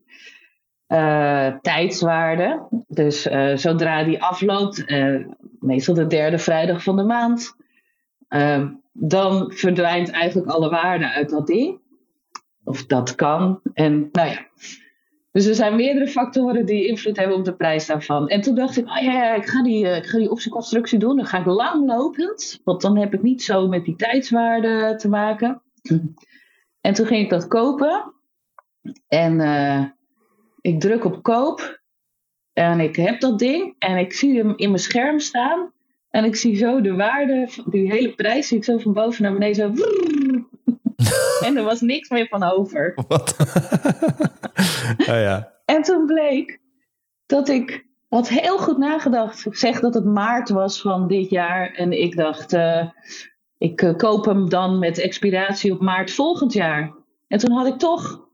uh, 0.92 1.48
tijdswaarde. 1.62 2.68
Dus 2.88 3.28
uh, 3.28 3.56
zodra 3.56 4.04
die 4.04 4.24
afloopt, 4.24 4.90
uh, 4.90 5.26
meestal 5.60 5.96
de 5.96 6.08
derde 6.08 6.38
vrijdag 6.38 6.84
van 6.84 6.96
de 6.96 7.04
maand, 7.04 7.56
dan 8.94 9.52
verdwijnt 9.52 10.10
eigenlijk 10.10 10.52
alle 10.52 10.70
waarde 10.70 11.12
uit 11.12 11.30
dat 11.30 11.48
ding. 11.48 11.80
Of 12.64 12.86
dat 12.86 13.16
kan. 13.16 13.62
En 13.74 14.10
nou 14.12 14.30
ja. 14.30 14.48
Dus 15.32 15.46
er 15.46 15.56
zijn 15.56 15.76
meerdere 15.76 16.08
factoren 16.08 16.66
die 16.66 16.88
invloed 16.88 17.18
hebben 17.18 17.38
op 17.38 17.46
de 17.46 17.56
prijs 17.56 17.86
daarvan. 17.86 18.28
En 18.28 18.42
toen 18.42 18.56
dacht 18.56 18.78
ik, 18.78 18.88
oh 18.88 19.02
ja, 19.02 19.12
ja 19.12 19.34
ik, 19.36 19.46
ga 19.46 19.64
die, 19.64 19.86
ik 19.86 20.06
ga 20.06 20.18
die 20.18 20.32
optieconstructie 20.32 21.00
doen. 21.00 21.16
Dan 21.16 21.26
ga 21.26 21.40
ik 21.40 21.46
langlopend, 21.46 22.62
want 22.64 22.82
dan 22.82 22.98
heb 22.98 23.14
ik 23.14 23.22
niet 23.22 23.44
zo 23.44 23.68
met 23.68 23.86
die 23.86 23.96
tijdswaarde 23.96 24.96
te 24.96 25.10
maken. 25.10 25.62
En 26.82 26.94
toen 26.94 27.06
ging 27.06 27.24
ik 27.24 27.30
dat 27.30 27.48
kopen. 27.48 28.14
En 29.08 29.40
ik 30.62 30.80
druk 30.80 31.06
op 31.06 31.24
koop 31.24 31.82
en 32.54 32.80
ik 32.80 32.96
heb 32.96 33.20
dat 33.20 33.40
ding 33.40 33.76
en 33.80 33.98
ik 33.98 34.14
zie 34.14 34.38
hem 34.38 34.54
in 34.56 34.70
mijn 34.70 34.82
scherm 34.82 35.20
staan. 35.20 35.72
En 36.10 36.26
ik 36.26 36.36
zie 36.36 36.56
zo 36.56 36.82
de 36.82 36.96
waarde, 36.96 37.50
die 37.66 37.92
hele 37.92 38.16
prijs, 38.16 38.48
zie 38.48 38.58
ik 38.58 38.64
zo 38.64 38.78
van 38.78 38.94
boven 38.94 39.24
naar 39.24 39.34
beneden 39.34 39.76
zo. 39.76 39.84
en 41.46 41.58
er 41.58 41.64
was 41.64 41.82
niks 41.82 42.10
meer 42.10 42.28
van 42.28 42.44
over. 42.44 42.94
Wat? 43.08 43.36
oh 45.00 45.06
ja. 45.06 45.54
En 45.66 45.82
toen 45.82 46.06
bleek 46.06 46.60
dat 47.26 47.50
ik 47.50 47.90
had 48.08 48.30
heel 48.30 48.58
goed 48.58 48.78
nagedacht. 48.78 49.46
Ik 49.46 49.56
zeg 49.56 49.80
dat 49.80 49.94
het 49.94 50.06
maart 50.06 50.50
was 50.50 50.82
van 50.82 51.08
dit 51.08 51.30
jaar. 51.30 51.74
En 51.74 51.92
ik 52.02 52.16
dacht, 52.16 52.54
uh, 52.54 52.90
ik 53.58 53.82
uh, 53.82 53.96
koop 53.96 54.26
hem 54.26 54.50
dan 54.50 54.80
met 54.80 54.98
expiratie 54.98 55.74
op 55.74 55.82
maart 55.82 56.12
volgend 56.12 56.54
jaar. 56.54 56.94
En 57.28 57.38
toen 57.38 57.52
had 57.52 57.68
ik 57.68 57.78
toch 57.78 58.30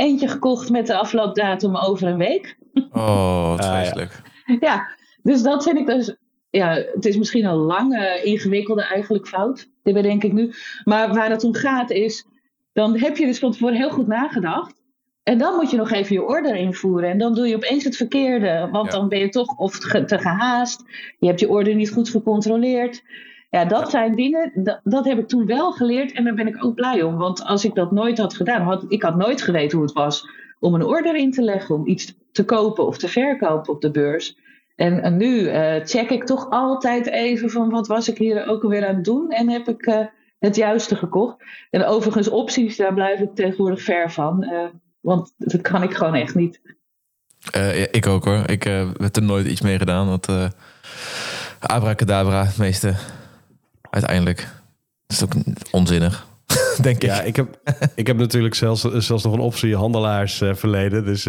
eentje 0.00 0.28
gekocht 0.28 0.70
met 0.70 0.86
de 0.86 0.96
afloopdatum 0.96 1.76
over 1.76 2.08
een 2.08 2.18
week. 2.18 2.56
Oh, 2.92 3.48
wat 3.48 3.66
vreselijk. 3.66 4.22
ja. 4.46 4.56
ja, 4.60 4.88
dus 5.22 5.42
dat 5.42 5.62
vind 5.62 5.78
ik 5.78 5.86
dus... 5.86 6.16
Ja, 6.50 6.72
het 6.74 7.06
is 7.06 7.16
misschien 7.16 7.44
een 7.44 7.54
lange, 7.54 8.20
ingewikkelde 8.22 8.82
eigenlijk 8.82 9.26
fout. 9.26 9.68
Dit 9.82 9.94
bedenk 9.94 10.24
ik 10.24 10.32
nu. 10.32 10.52
Maar 10.84 11.14
waar 11.14 11.30
het 11.30 11.44
om 11.44 11.54
gaat 11.54 11.90
is... 11.90 12.26
Dan 12.72 12.98
heb 12.98 13.16
je 13.16 13.26
dus 13.26 13.38
van 13.38 13.52
tevoren 13.52 13.76
heel 13.76 13.90
goed 13.90 14.06
nagedacht. 14.06 14.74
En 15.22 15.38
dan 15.38 15.54
moet 15.54 15.70
je 15.70 15.76
nog 15.76 15.90
even 15.90 16.14
je 16.14 16.22
order 16.22 16.56
invoeren. 16.56 17.10
En 17.10 17.18
dan 17.18 17.34
doe 17.34 17.48
je 17.48 17.56
opeens 17.56 17.84
het 17.84 17.96
verkeerde. 17.96 18.68
Want 18.72 18.90
dan 18.90 19.08
ben 19.08 19.18
je 19.18 19.28
toch 19.28 19.56
of 19.56 19.78
te 19.78 20.18
gehaast. 20.18 20.84
Je 21.18 21.26
hebt 21.26 21.40
je 21.40 21.48
order 21.48 21.74
niet 21.74 21.90
goed 21.90 22.08
gecontroleerd. 22.08 23.02
Ja, 23.50 23.64
dat 23.64 23.90
zijn 23.90 24.14
dingen, 24.14 24.52
dat, 24.54 24.80
dat, 24.84 25.04
heb 25.04 25.18
ik 25.18 25.28
toen 25.28 25.46
wel 25.46 25.72
geleerd. 25.72 26.12
En 26.12 26.24
daar 26.24 26.34
ben 26.34 26.46
ik 26.46 26.64
ook 26.64 26.74
blij 26.74 27.02
om. 27.02 27.16
Want 27.16 27.44
als 27.44 27.64
ik 27.64 27.74
dat 27.74 27.90
nooit 27.90 28.18
had 28.18 28.34
gedaan, 28.34 28.62
had 28.62 28.84
ik 28.88 29.02
had 29.02 29.16
nooit 29.16 29.42
geweten 29.42 29.78
hoe 29.78 29.86
het 29.86 29.96
was 29.96 30.28
om 30.58 30.74
een 30.74 30.84
order 30.84 31.16
in 31.16 31.30
te 31.30 31.42
leggen. 31.42 31.74
Om 31.74 31.86
iets 31.86 32.14
te 32.32 32.44
kopen 32.44 32.86
of 32.86 32.98
te 32.98 33.08
verkopen 33.08 33.72
op 33.72 33.80
de 33.80 33.90
beurs. 33.90 34.36
En, 34.76 35.02
en 35.02 35.16
nu 35.16 35.40
uh, 35.40 35.74
check 35.84 36.10
ik 36.10 36.24
toch 36.24 36.50
altijd 36.50 37.06
even 37.06 37.50
van 37.50 37.70
wat 37.70 37.86
was 37.86 38.08
ik 38.08 38.18
hier 38.18 38.46
ook 38.46 38.62
alweer 38.62 38.86
aan 38.86 38.94
het 38.94 39.04
doen. 39.04 39.30
En 39.30 39.48
heb 39.48 39.68
ik 39.68 39.86
uh, 39.86 39.98
het 40.38 40.56
juiste 40.56 40.96
gekocht. 40.96 41.36
En 41.70 41.84
overigens 41.84 42.28
opties, 42.28 42.76
daar 42.76 42.94
blijf 42.94 43.20
ik 43.20 43.34
tegenwoordig 43.34 43.82
ver 43.82 44.10
van. 44.10 44.44
Uh, 44.44 44.64
want 45.00 45.32
dat 45.36 45.60
kan 45.60 45.82
ik 45.82 45.94
gewoon 45.94 46.14
echt 46.14 46.34
niet. 46.34 46.60
Ja, 47.38 47.86
ik 47.90 48.06
ook 48.06 48.24
hoor. 48.24 48.42
Ik 48.46 48.62
heb 48.62 49.16
er 49.16 49.22
nooit 49.22 49.46
iets 49.46 49.60
mee 49.60 49.78
gedaan. 49.78 50.06
Dat 50.06 50.28
uh, 50.28 50.48
abracadabra, 51.60 52.44
het 52.44 52.58
meeste. 52.58 52.94
Uiteindelijk. 53.90 54.48
Dat 55.06 55.16
is 55.16 55.22
ook 55.24 55.32
onzinnig. 55.70 56.26
Denk 56.82 56.96
ik. 56.96 57.02
Ja, 57.02 57.22
ik 57.22 57.36
heb, 57.36 57.60
ik 57.94 58.06
heb 58.06 58.16
natuurlijk 58.16 58.54
zelfs, 58.54 58.82
zelfs 58.82 59.24
nog 59.24 59.32
een 59.32 59.40
optie 59.40 59.76
handelaars 59.76 60.42
verleden. 60.52 61.04
Dus 61.04 61.26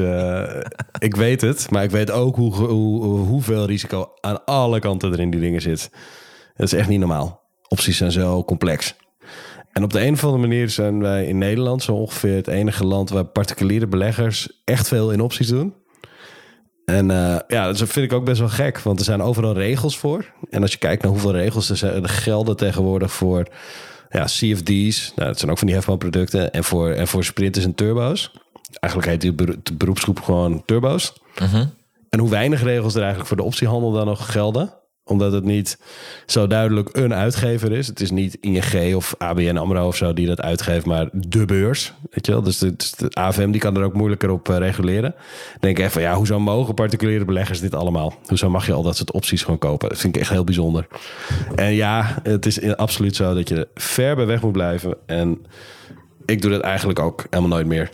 ik 1.00 1.16
weet 1.16 1.42
het. 1.42 1.72
Maar 1.72 1.84
ik 1.84 1.92
weet 1.92 2.12
ook 2.12 2.36
hoe, 2.36 2.54
hoe, 2.54 3.06
hoeveel 3.18 3.66
risico 3.66 4.12
aan 4.22 4.46
alle 4.46 4.80
kanten 4.80 5.14
er 5.14 5.20
in 5.20 5.30
die 5.32 5.40
dingen 5.40 5.62
zit. 5.62 5.90
Dat 6.56 6.74
is 6.74 6.80
echt 6.80 6.90
niet 6.90 7.00
normaal. 7.00 7.42
Opties 7.68 7.98
zijn 7.98 8.12
zo 8.12 8.44
complex. 8.44 8.96
En 9.72 9.84
op 9.84 9.94
de 9.94 10.06
een 10.06 10.14
of 10.14 10.24
andere 10.24 10.42
manier 10.42 10.70
zijn 10.70 11.00
wij 11.00 11.26
in 11.26 11.38
Nederland 11.38 11.84
zo 11.84 11.94
ongeveer 11.94 12.36
het 12.36 12.48
enige 12.48 12.86
land 12.86 13.10
waar 13.10 13.26
particuliere 13.26 13.88
beleggers 13.88 14.62
echt 14.64 14.88
veel 14.88 15.12
in 15.12 15.22
opties 15.22 15.48
doen. 15.48 15.74
En 16.92 17.10
uh, 17.10 17.38
ja, 17.48 17.66
dat 17.66 17.78
vind 17.78 17.96
ik 17.96 18.14
ook 18.14 18.26
best 18.26 18.40
wel 18.40 18.50
gek, 18.50 18.80
want 18.80 19.00
er 19.00 19.06
zijn 19.06 19.22
overal 19.22 19.54
regels 19.54 19.98
voor. 19.98 20.26
En 20.50 20.62
als 20.62 20.72
je 20.72 20.78
kijkt 20.78 21.02
naar 21.04 21.12
hoeveel 21.12 21.32
regels 21.32 21.70
er, 21.70 21.78
zijn, 21.78 22.04
er 22.04 22.10
gelden 22.10 22.58
tegenwoordig 22.58 23.12
voor 23.12 23.48
ja, 24.10 24.24
CFD's, 24.24 25.12
nou, 25.16 25.28
dat 25.28 25.40
zijn 25.40 25.52
ook 25.52 25.58
van 25.58 25.68
die 25.68 25.76
hefboomproducten, 25.76 26.54
en 26.54 26.64
voor, 26.64 26.90
en 26.90 27.08
voor 27.08 27.24
sprinters 27.24 27.66
en 27.66 27.76
turbo's. 27.76 28.32
Eigenlijk 28.80 29.12
heet 29.12 29.22
die 29.22 29.58
beroepsgroep 29.74 30.22
gewoon 30.22 30.64
turbo's. 30.66 31.14
Uh 31.42 31.54
-huh. 31.54 31.66
En 32.10 32.20
hoe 32.20 32.30
weinig 32.30 32.64
regels 32.64 32.94
er 32.94 33.00
eigenlijk 33.00 33.28
voor 33.28 33.38
de 33.38 33.44
optiehandel 33.44 33.92
dan 33.92 34.06
nog 34.06 34.32
gelden 34.32 34.74
omdat 35.04 35.32
het 35.32 35.44
niet 35.44 35.78
zo 36.26 36.48
duidelijk 36.48 36.90
een 36.92 37.14
uitgever 37.14 37.72
is. 37.72 37.88
Het 37.88 38.00
is 38.00 38.12
niet 38.12 38.38
ING 38.42 38.96
of 38.96 39.16
ABN 39.18 39.58
AMRO 39.58 39.88
of 39.88 39.96
zo 39.96 40.14
die 40.14 40.28
dat 40.28 40.42
uitgeeft, 40.42 40.86
maar 40.86 41.10
de 41.12 41.46
beurs. 41.46 41.94
Weet 42.10 42.26
je 42.26 42.32
wel? 42.32 42.42
Dus 42.42 42.58
de, 42.58 42.76
dus 42.76 42.92
de 42.92 43.10
AFM 43.14 43.52
die 43.52 43.62
kan 43.62 43.78
er 43.78 43.84
ook 43.84 43.94
moeilijker 43.94 44.30
op 44.30 44.50
uh, 44.50 44.58
reguleren. 44.58 45.16
Denk 45.60 45.80
echt 45.80 45.94
van 45.94 46.02
ja, 46.02 46.16
hoezo 46.16 46.40
mogen 46.40 46.74
particuliere 46.74 47.26
beleggers 47.26 47.60
dit 47.60 47.76
allemaal? 47.76 48.14
Hoezo 48.26 48.50
mag 48.50 48.66
je 48.66 48.74
al 48.74 48.84
dat 48.84 48.98
soort 48.98 49.12
opties 49.12 49.44
gewoon 49.44 49.60
kopen? 49.60 49.90
Dat 49.90 49.98
vind 50.00 50.16
ik 50.16 50.22
echt 50.22 50.32
heel 50.32 50.44
bijzonder. 50.44 50.88
En 51.56 51.74
ja, 51.74 52.20
het 52.24 52.46
is 52.46 52.76
absoluut 52.76 53.16
zo 53.16 53.34
dat 53.34 53.50
je 53.50 53.68
ver 53.76 54.16
bij 54.16 54.26
weg 54.26 54.42
moet 54.42 54.52
blijven. 54.52 54.98
En 55.06 55.46
ik 56.26 56.42
doe 56.42 56.52
dat 56.52 56.62
eigenlijk 56.62 57.00
ook 57.00 57.26
helemaal 57.30 57.50
nooit 57.50 57.68
meer. 57.68 57.92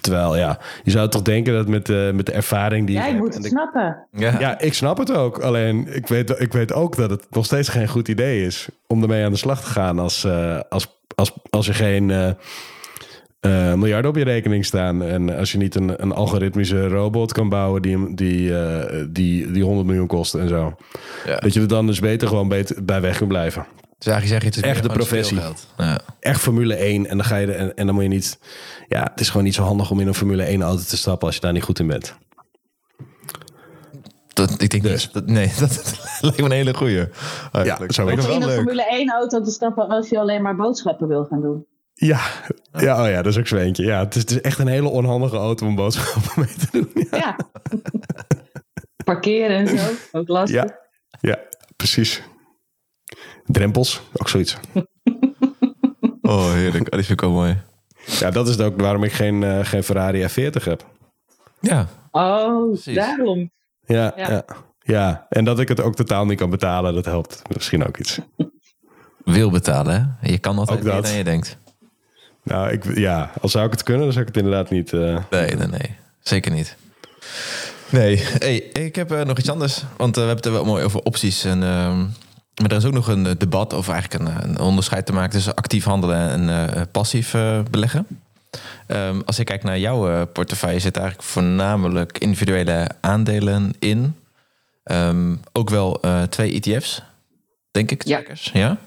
Terwijl, 0.00 0.36
ja, 0.36 0.58
je 0.82 0.90
zou 0.90 1.08
toch 1.08 1.22
denken 1.22 1.54
dat 1.54 1.68
met 1.68 1.86
de, 1.86 2.10
met 2.14 2.26
de 2.26 2.32
ervaring 2.32 2.86
die. 2.86 2.96
Ja, 2.96 3.06
je 3.06 3.14
moet 3.14 3.34
het 3.34 3.44
snappen. 3.44 4.06
Ja. 4.12 4.38
ja, 4.38 4.60
ik 4.60 4.74
snap 4.74 4.98
het 4.98 5.12
ook. 5.12 5.38
Alleen, 5.38 5.94
ik 5.94 6.06
weet, 6.06 6.40
ik 6.40 6.52
weet 6.52 6.72
ook 6.72 6.96
dat 6.96 7.10
het 7.10 7.26
nog 7.30 7.44
steeds 7.44 7.68
geen 7.68 7.88
goed 7.88 8.08
idee 8.08 8.44
is 8.44 8.68
om 8.86 9.02
ermee 9.02 9.24
aan 9.24 9.32
de 9.32 9.38
slag 9.38 9.60
te 9.60 9.70
gaan 9.70 9.98
als, 9.98 10.24
uh, 10.24 10.60
als, 10.68 11.00
als, 11.14 11.32
als 11.50 11.66
je 11.66 11.74
geen 11.74 12.08
uh, 12.08 12.28
uh, 13.40 13.74
miljarden 13.74 14.10
op 14.10 14.16
je 14.16 14.24
rekening 14.24 14.64
staan. 14.64 15.02
En 15.02 15.36
als 15.36 15.52
je 15.52 15.58
niet 15.58 15.74
een, 15.74 16.02
een 16.02 16.12
algoritmische 16.12 16.88
robot 16.88 17.32
kan 17.32 17.48
bouwen 17.48 17.82
die, 17.82 18.14
die, 18.14 18.52
die, 19.10 19.50
die 19.50 19.64
100 19.64 19.86
miljoen 19.86 20.06
kost 20.06 20.34
en 20.34 20.48
zo. 20.48 20.76
Ja. 21.26 21.36
Dat 21.36 21.54
je 21.54 21.60
er 21.60 21.68
dan 21.68 21.86
dus 21.86 22.00
beter 22.00 22.28
gewoon 22.28 22.48
beter 22.48 22.84
bij 22.84 23.00
weg 23.00 23.16
kunt 23.16 23.28
blijven. 23.28 23.66
Dus 23.98 24.06
eigenlijk 24.06 24.26
zeg 24.26 24.40
je 24.40 24.58
het 24.58 24.66
is 24.66 24.72
echt 24.72 24.82
de 24.82 24.98
professie. 24.98 25.38
Ja. 25.76 26.00
Echt 26.20 26.40
Formule 26.40 26.74
1 26.74 27.06
en 27.06 27.16
dan 27.16 27.26
ga 27.26 27.36
je 27.36 27.46
er, 27.46 27.54
en, 27.54 27.76
en 27.76 27.86
dan 27.86 27.94
moet 27.94 28.04
je 28.04 28.08
niet. 28.08 28.38
Ja, 28.88 29.02
het 29.10 29.20
is 29.20 29.28
gewoon 29.28 29.44
niet 29.44 29.54
zo 29.54 29.62
handig 29.62 29.90
om 29.90 30.00
in 30.00 30.06
een 30.06 30.14
Formule 30.14 30.42
1 30.42 30.62
auto 30.62 30.82
te 30.82 30.96
stappen 30.96 31.26
als 31.26 31.34
je 31.34 31.40
daar 31.40 31.52
niet 31.52 31.62
goed 31.62 31.78
in 31.78 31.86
bent. 31.86 32.16
Dat, 34.32 34.62
ik 34.62 34.70
denk 34.70 34.82
dus. 34.82 35.10
dat, 35.12 35.26
nee, 35.26 35.52
dat, 35.58 35.68
dat, 35.74 36.18
lijkt 36.20 36.38
me 36.38 36.44
een 36.44 36.50
hele 36.50 36.74
goeie. 36.74 37.08
Ja, 37.52 37.78
zou 37.86 38.12
ik 38.12 38.22
in 38.22 38.42
een 38.42 38.50
Formule 38.50 38.86
1 38.86 39.10
auto 39.10 39.42
te 39.42 39.50
stappen 39.50 39.88
als 39.88 40.08
je 40.08 40.18
alleen 40.18 40.42
maar 40.42 40.56
boodschappen 40.56 41.08
wil 41.08 41.24
gaan 41.24 41.40
doen. 41.40 41.66
Ja, 41.94 42.20
ja, 42.72 43.02
oh 43.02 43.10
ja, 43.10 43.22
dat 43.22 43.32
is 43.32 43.38
ook 43.38 43.46
zo 43.46 43.56
eentje. 43.56 43.84
Ja, 43.84 43.98
het 43.98 44.14
is, 44.14 44.20
het 44.20 44.30
is 44.30 44.40
echt 44.40 44.58
een 44.58 44.66
hele 44.66 44.88
onhandige 44.88 45.36
auto 45.36 45.66
om 45.66 45.74
boodschappen 45.74 46.32
mee 46.36 46.54
te 46.54 46.68
doen. 46.70 46.90
Ja. 47.10 47.18
ja. 47.18 47.36
Parkeren 49.04 49.56
en 49.56 49.78
zo, 49.78 49.86
ook 50.12 50.28
lastig. 50.28 50.62
Ja, 50.62 50.78
ja 51.20 51.38
precies. 51.76 52.22
Drempels, 53.48 54.02
ook 54.12 54.28
zoiets. 54.28 54.56
oh, 56.22 56.52
heerlijk. 56.52 56.84
Oh, 56.84 56.90
die 56.90 57.04
vind 57.04 57.10
ik 57.10 57.22
ook 57.22 57.32
mooi. 57.32 57.62
Ja, 58.04 58.30
dat 58.30 58.48
is 58.48 58.58
ook 58.58 58.80
waarom 58.80 59.04
ik 59.04 59.12
geen, 59.12 59.42
uh, 59.42 59.64
geen 59.64 59.82
Ferrari 59.82 60.28
F40 60.28 60.64
heb. 60.64 60.86
Ja. 61.60 61.86
Oh, 62.10 62.70
Precies. 62.70 62.94
daarom. 62.94 63.50
Ja, 63.86 64.12
ja, 64.16 64.30
ja. 64.30 64.44
Ja, 64.78 65.26
en 65.28 65.44
dat 65.44 65.60
ik 65.60 65.68
het 65.68 65.80
ook 65.80 65.94
totaal 65.94 66.26
niet 66.26 66.38
kan 66.38 66.50
betalen, 66.50 66.94
dat 66.94 67.04
helpt 67.04 67.42
misschien 67.54 67.86
ook 67.86 67.98
iets. 67.98 68.18
Wil 69.24 69.50
betalen, 69.50 70.18
hè? 70.20 70.30
Je 70.30 70.38
kan 70.38 70.58
altijd 70.58 70.82
meer 70.82 71.02
dan 71.02 71.12
je 71.12 71.24
denkt. 71.24 71.58
Nou, 72.42 72.70
ik, 72.70 72.96
ja, 72.96 73.30
als 73.40 73.52
zou 73.52 73.64
ik 73.64 73.70
het 73.70 73.82
kunnen, 73.82 74.02
dan 74.02 74.12
zou 74.12 74.26
ik 74.26 74.34
het 74.34 74.44
inderdaad 74.44 74.70
niet... 74.70 74.92
Uh... 74.92 75.18
Nee, 75.30 75.54
nee, 75.54 75.66
nee. 75.66 75.96
Zeker 76.20 76.52
niet. 76.52 76.76
Nee, 77.90 78.24
hey, 78.38 78.56
ik 78.56 78.94
heb 78.94 79.12
uh, 79.12 79.22
nog 79.22 79.38
iets 79.38 79.50
anders. 79.50 79.84
Want 79.96 80.16
uh, 80.16 80.22
we 80.22 80.28
hebben 80.28 80.36
het 80.36 80.46
er 80.46 80.52
wel 80.52 80.64
mooi 80.64 80.84
over 80.84 81.00
opties 81.02 81.44
en... 81.44 81.62
Maar 82.58 82.70
er 82.70 82.76
is 82.76 82.84
ook 82.84 82.92
nog 82.92 83.06
een 83.06 83.38
debat 83.38 83.74
over 83.74 83.92
eigenlijk 83.92 84.24
een, 84.24 84.48
een 84.48 84.60
onderscheid 84.60 85.06
te 85.06 85.12
maken 85.12 85.30
tussen 85.30 85.54
actief 85.54 85.84
handelen 85.84 86.30
en 86.30 86.48
uh, 86.48 86.82
passief 86.92 87.34
uh, 87.34 87.60
beleggen. 87.70 88.06
Um, 88.86 89.22
als 89.24 89.38
ik 89.38 89.46
kijk 89.46 89.62
naar 89.62 89.78
jouw 89.78 90.10
uh, 90.10 90.22
portefeuille, 90.32 90.78
zit 90.78 90.96
eigenlijk 90.96 91.28
voornamelijk 91.28 92.18
individuele 92.18 92.88
aandelen 93.00 93.72
in. 93.78 94.14
Um, 94.84 95.40
ook 95.52 95.70
wel 95.70 96.00
twee 96.28 96.60
ETF's, 96.60 97.02
denk 97.70 97.90
ik. 97.90 98.04
Ja. 98.04 98.22
ja? 98.52 98.78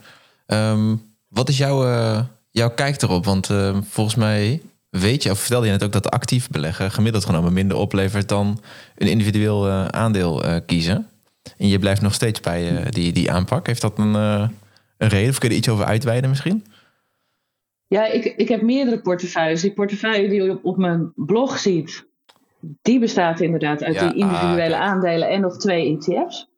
Um, 0.72 1.14
wat 1.28 1.50
is 1.50 1.58
jouw, 1.58 1.86
jouw 2.52 2.70
kijk 2.70 3.02
erop? 3.02 3.26
Want 3.26 3.50
volgens 3.90 4.16
mij 4.16 4.62
weet 4.90 5.24
je, 5.24 5.32
of 5.32 5.40
vertelde 5.40 5.66
je 5.66 5.72
net 5.72 5.84
ook 5.84 5.92
dat 5.92 6.12
actief 6.12 6.50
beleggen 6.50 6.92
gemiddeld 6.92 7.26
genomen 7.26 7.54
minder 7.54 7.78
oplevert 7.78 8.30
dan 8.30 8.62
een 8.96 9.08
individueel 9.08 9.70
aandeel 9.70 10.62
kiezen. 10.66 11.11
En 11.58 11.68
je 11.68 11.80
blijft 11.80 12.02
nog 12.02 12.14
steeds 12.14 12.40
bij 12.40 12.72
uh, 12.72 12.86
die, 12.90 13.12
die 13.12 13.32
aanpak. 13.32 13.68
Heeft 13.68 13.82
dat 13.82 13.98
een, 13.98 14.14
uh, 14.14 14.48
een 14.98 15.08
reden? 15.08 15.30
Of 15.30 15.38
kun 15.38 15.48
je 15.48 15.54
er 15.54 15.60
iets 15.60 15.70
over 15.70 15.86
uitweiden 15.86 16.30
misschien? 16.30 16.66
Ja, 17.88 18.06
ik, 18.06 18.26
ik 18.26 18.48
heb 18.48 18.62
meerdere 18.62 19.02
portefeuilles. 19.02 19.62
Die 19.62 19.74
portefeuille 19.74 20.30
die 20.30 20.44
je 20.44 20.52
op, 20.52 20.66
op 20.66 20.78
mijn 20.78 21.12
blog 21.16 21.58
ziet, 21.58 22.08
die 22.82 23.00
bestaat 23.00 23.40
inderdaad 23.40 23.84
uit 23.84 23.96
ja, 23.96 24.08
die 24.08 24.20
individuele 24.20 24.76
ah, 24.76 24.82
aandelen 24.82 25.30
en 25.30 25.42
nog 25.42 25.58
twee 25.58 25.98
ETF's. 25.98 26.50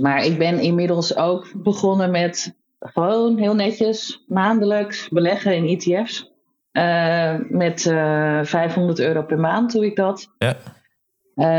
Maar 0.00 0.24
ik 0.24 0.38
ben 0.38 0.60
inmiddels 0.60 1.16
ook 1.16 1.52
begonnen 1.54 2.10
met 2.10 2.54
gewoon 2.78 3.38
heel 3.38 3.54
netjes 3.54 4.24
maandelijks 4.26 5.08
beleggen 5.08 5.56
in 5.56 5.66
ETF's. 5.66 6.32
Uh, 6.72 7.34
met 7.48 7.82
500 7.82 8.98
euro 8.98 9.22
per 9.22 9.38
maand 9.38 9.72
doe 9.72 9.84
ik 9.84 9.96
dat. 9.96 10.30
Ja. 10.38 10.56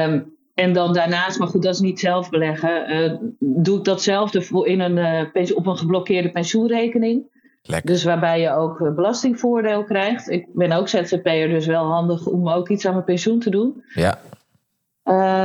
Um, 0.06 0.35
en 0.56 0.74
dan 0.74 0.94
daarnaast, 0.94 1.40
maar 1.40 1.48
goed, 1.48 1.62
dat 1.62 1.74
is 1.74 1.80
niet 1.80 2.00
zelf 2.00 2.30
beleggen, 2.30 2.94
uh, 2.94 3.14
doe 3.40 3.78
ik 3.78 3.84
datzelfde 3.84 4.64
in 4.64 4.80
een, 4.80 5.32
uh, 5.34 5.58
op 5.58 5.68
een 5.68 5.78
geblokkeerde 5.78 6.32
pensioenrekening. 6.32 7.34
Lekker. 7.62 7.92
Dus 7.92 8.04
waarbij 8.04 8.42
je 8.42 8.52
ook 8.52 8.82
eh, 8.82 8.94
belastingvoordeel 8.94 9.84
krijgt. 9.84 10.30
Ik 10.30 10.48
ben 10.54 10.72
ook 10.72 10.88
ZZP'er, 10.88 11.50
dus 11.50 11.66
wel 11.66 11.86
handig 11.86 12.26
om 12.26 12.50
ook 12.50 12.70
iets 12.70 12.86
aan 12.86 12.94
mijn 12.94 13.06
pensioen 13.06 13.40
te 13.40 13.50
doen. 13.50 13.84
Ja. 13.94 14.20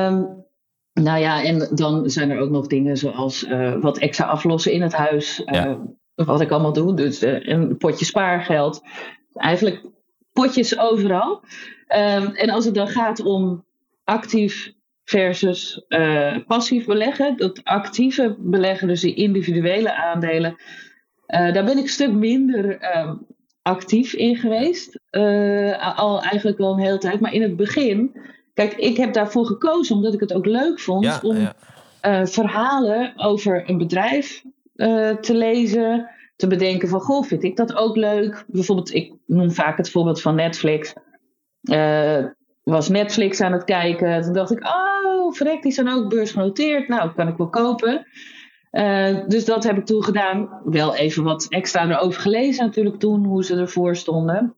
Um, 0.09 0.45
nou 0.93 1.19
ja, 1.19 1.43
en 1.43 1.69
dan 1.75 2.11
zijn 2.11 2.31
er 2.31 2.41
ook 2.41 2.51
nog 2.51 2.67
dingen 2.67 2.97
zoals 2.97 3.45
uh, 3.45 3.75
wat 3.81 3.99
extra 3.99 4.27
aflossen 4.27 4.73
in 4.73 4.83
het 4.83 4.93
huis. 4.93 5.43
Ja. 5.45 5.79
wat 6.15 6.41
ik 6.41 6.51
allemaal 6.51 6.73
doe. 6.73 6.95
Dus 6.95 7.23
een 7.23 7.77
potje 7.77 8.05
spaargeld. 8.05 8.83
Eigenlijk 9.35 9.87
potjes 10.33 10.79
overal. 10.79 11.43
Um, 11.89 12.35
en 12.35 12.51
als 12.51 12.65
het 12.65 12.75
dan 12.75 12.89
gaat 12.89 13.21
om 13.21 13.65
actief 14.05 14.73
versus 15.11 15.85
uh, 15.89 16.37
passief 16.47 16.85
beleggen. 16.87 17.37
Dat 17.37 17.65
actieve 17.65 18.37
beleggen, 18.39 18.89
dus 18.89 19.01
die 19.01 19.15
individuele 19.15 19.95
aandelen, 19.95 20.51
uh, 20.51 21.53
daar 21.53 21.65
ben 21.65 21.77
ik 21.77 21.83
een 21.83 21.89
stuk 21.89 22.13
minder 22.13 22.83
uh, 22.83 23.13
actief 23.63 24.13
in 24.13 24.37
geweest. 24.37 25.01
al 25.97 26.23
eigenlijk 26.23 26.59
al 26.59 26.73
een 26.73 26.85
hele 26.85 26.99
tijd. 26.99 27.21
Maar 27.21 27.33
in 27.33 27.43
het 27.43 27.57
begin, 27.57 28.21
kijk, 28.55 28.73
ik 28.75 28.97
heb 28.97 29.13
daarvoor 29.13 29.47
gekozen 29.47 29.97
omdat 29.97 30.15
ik 30.15 30.21
het 30.21 30.33
ook 30.33 30.47
leuk 30.47 30.81
vond 30.81 31.05
Ja, 31.05 31.21
om 31.23 31.37
ja. 31.37 32.27
verhalen 32.27 33.13
over 33.17 33.71
een 33.71 33.79
bedrijf 33.79 34.43
te 35.21 35.35
lezen. 35.35 36.11
Te 36.37 36.47
bedenken 36.47 36.89
van, 36.89 37.01
goh, 37.01 37.25
vind 37.25 37.43
ik 37.43 37.57
dat 37.57 37.75
ook 37.75 37.97
leuk? 37.97 38.45
Bijvoorbeeld, 38.47 38.95
ik 38.95 39.13
noem 39.27 39.51
vaak 39.51 39.77
het 39.77 39.91
voorbeeld 39.91 40.21
van 40.21 40.35
Netflix. 40.35 40.95
Eh, 41.63 42.25
was 42.71 42.89
Netflix 42.89 43.41
aan 43.41 43.53
het 43.53 43.65
kijken. 43.65 44.23
Toen 44.23 44.33
dacht 44.33 44.51
ik, 44.51 44.65
oh, 44.65 45.33
verrek, 45.35 45.63
die 45.63 45.73
zijn 45.73 45.89
ook 45.89 46.09
beursgenoteerd. 46.09 46.89
Nou, 46.89 47.11
kan 47.15 47.29
ik 47.29 47.37
wel 47.37 47.49
kopen. 47.49 48.07
Eh, 48.71 49.17
dus 49.29 49.45
dat 49.45 49.65
heb 49.65 49.77
ik 49.77 49.87
toen 49.87 50.05
gedaan. 50.05 50.61
Wel 50.65 50.95
even 50.95 51.23
wat 51.23 51.47
extra 51.49 51.89
erover 51.89 52.21
gelezen 52.21 52.65
natuurlijk 52.65 52.99
toen, 52.99 53.25
hoe 53.25 53.45
ze 53.45 53.57
ervoor 53.57 53.97
stonden. 53.97 54.55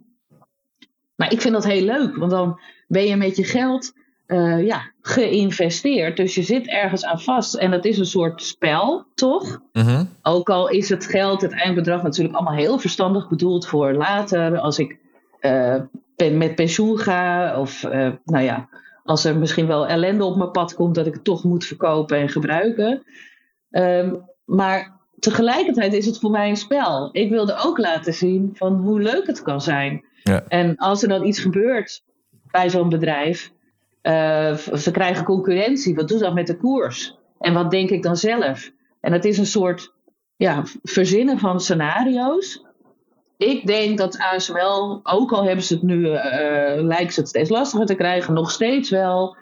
Maar 1.14 1.32
ik 1.32 1.40
vind 1.40 1.54
dat 1.54 1.64
heel 1.64 1.84
leuk, 1.84 2.16
want 2.16 2.30
dan 2.30 2.60
ben 2.88 3.04
je 3.04 3.16
met 3.16 3.36
je 3.36 3.44
geld 3.44 3.92
uh, 4.26 4.66
ja, 4.66 4.90
geïnvesteerd. 5.00 6.16
Dus 6.16 6.34
je 6.34 6.42
zit 6.42 6.68
ergens 6.68 7.04
aan 7.04 7.20
vast. 7.20 7.54
En 7.54 7.70
dat 7.70 7.84
is 7.84 7.98
een 7.98 8.06
soort 8.06 8.42
spel, 8.42 9.04
toch? 9.14 9.60
Mhm. 9.72 10.04
Ook 10.22 10.50
al 10.50 10.68
is 10.68 10.88
het 10.88 11.06
geld, 11.06 11.40
het 11.40 11.52
eindbedrag 11.52 12.02
natuurlijk 12.02 12.34
allemaal 12.34 12.54
heel 12.54 12.78
verstandig 12.78 13.28
bedoeld 13.28 13.66
voor 13.66 13.92
later. 13.92 14.58
Als 14.58 14.78
ik 14.78 14.98
uh, 15.40 15.80
met 16.30 16.54
pensioen 16.54 16.98
ga. 16.98 17.58
Of 17.60 17.82
uh, 17.82 18.10
nou 18.24 18.44
ja, 18.44 18.68
als 19.04 19.24
er 19.24 19.36
misschien 19.36 19.66
wel 19.66 19.86
ellende 19.86 20.24
op 20.24 20.36
mijn 20.36 20.50
pad 20.50 20.74
komt 20.74 20.94
dat 20.94 21.06
ik 21.06 21.14
het 21.14 21.24
toch 21.24 21.44
moet 21.44 21.64
verkopen 21.64 22.18
en 22.18 22.28
gebruiken. 22.28 23.02
Um, 23.70 24.24
maar 24.44 25.00
tegelijkertijd 25.18 25.92
is 25.92 26.06
het 26.06 26.18
voor 26.18 26.30
mij 26.30 26.48
een 26.48 26.56
spel. 26.56 27.08
Ik 27.12 27.30
wilde 27.30 27.56
ook 27.64 27.78
laten 27.78 28.14
zien 28.14 28.50
van 28.54 28.74
hoe 28.74 29.00
leuk 29.00 29.26
het 29.26 29.42
kan 29.42 29.60
zijn. 29.60 30.04
Ja. 30.22 30.44
En 30.48 30.76
als 30.76 31.02
er 31.02 31.08
dan 31.08 31.26
iets 31.26 31.40
gebeurt 31.40 32.02
bij 32.50 32.70
zo'n 32.70 32.88
bedrijf. 32.88 33.52
Uh, 34.02 34.54
ze 34.56 34.90
krijgen 34.90 35.24
concurrentie. 35.24 35.94
Wat 35.94 36.08
doet 36.08 36.20
dat 36.20 36.34
met 36.34 36.46
de 36.46 36.56
koers? 36.56 37.18
En 37.38 37.54
wat 37.54 37.70
denk 37.70 37.90
ik 37.90 38.02
dan 38.02 38.16
zelf? 38.16 38.70
En 39.00 39.12
het 39.12 39.24
is 39.24 39.38
een 39.38 39.46
soort 39.46 39.92
ja, 40.36 40.62
verzinnen 40.82 41.38
van 41.38 41.60
scenario's. 41.60 42.64
Ik 43.42 43.66
denk 43.66 43.98
dat 43.98 44.18
ASML, 44.18 45.00
ook 45.02 45.32
al 45.32 45.44
hebben 45.44 45.64
ze 45.64 45.74
het 45.74 45.82
nu, 45.82 45.98
uh, 45.98 46.20
lijkt 46.76 47.14
ze 47.14 47.20
het 47.20 47.28
steeds 47.28 47.50
lastiger 47.50 47.86
te 47.86 47.94
krijgen, 47.94 48.34
nog 48.34 48.50
steeds 48.50 48.90
wel 48.90 49.36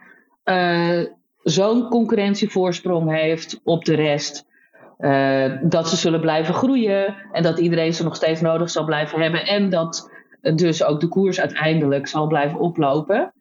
uh, 0.45 1.05
zo'n 1.43 1.89
concurrentievoorsprong 1.89 3.11
heeft 3.11 3.61
op 3.65 3.85
de 3.85 3.95
rest. 3.95 4.49
Dat 5.63 5.89
ze 5.89 5.97
zullen 5.97 6.21
blijven 6.21 6.55
groeien 6.55 7.17
en 7.33 7.43
dat 7.43 7.59
iedereen 7.59 7.95
ze 7.95 8.05
nog 8.05 8.17
steeds 8.17 8.41
nodig 8.41 8.71
zal 8.71 8.85
blijven 8.85 9.21
hebben. 9.21 9.47
En 9.47 9.71
dat 9.71 10.11
dus 10.55 10.85
ook 10.85 11.01
de 11.01 11.09
koers 11.09 11.41
uiteindelijk 11.41 12.07
zal 12.07 12.27
blijven 12.27 12.59
oplopen. 12.59 13.33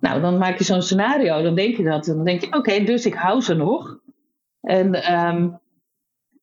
Nou, 0.00 0.20
dan 0.20 0.38
maak 0.38 0.58
je 0.58 0.64
zo'n 0.64 0.82
scenario, 0.82 1.42
dan 1.42 1.54
denk 1.54 1.76
je 1.76 1.82
dat. 1.82 2.04
Dan 2.04 2.24
denk 2.24 2.40
je, 2.40 2.56
oké, 2.56 2.84
dus 2.84 3.06
ik 3.06 3.14
hou 3.14 3.40
ze 3.40 3.54
nog. 3.54 3.98
En 4.60 5.14
um, 5.14 5.58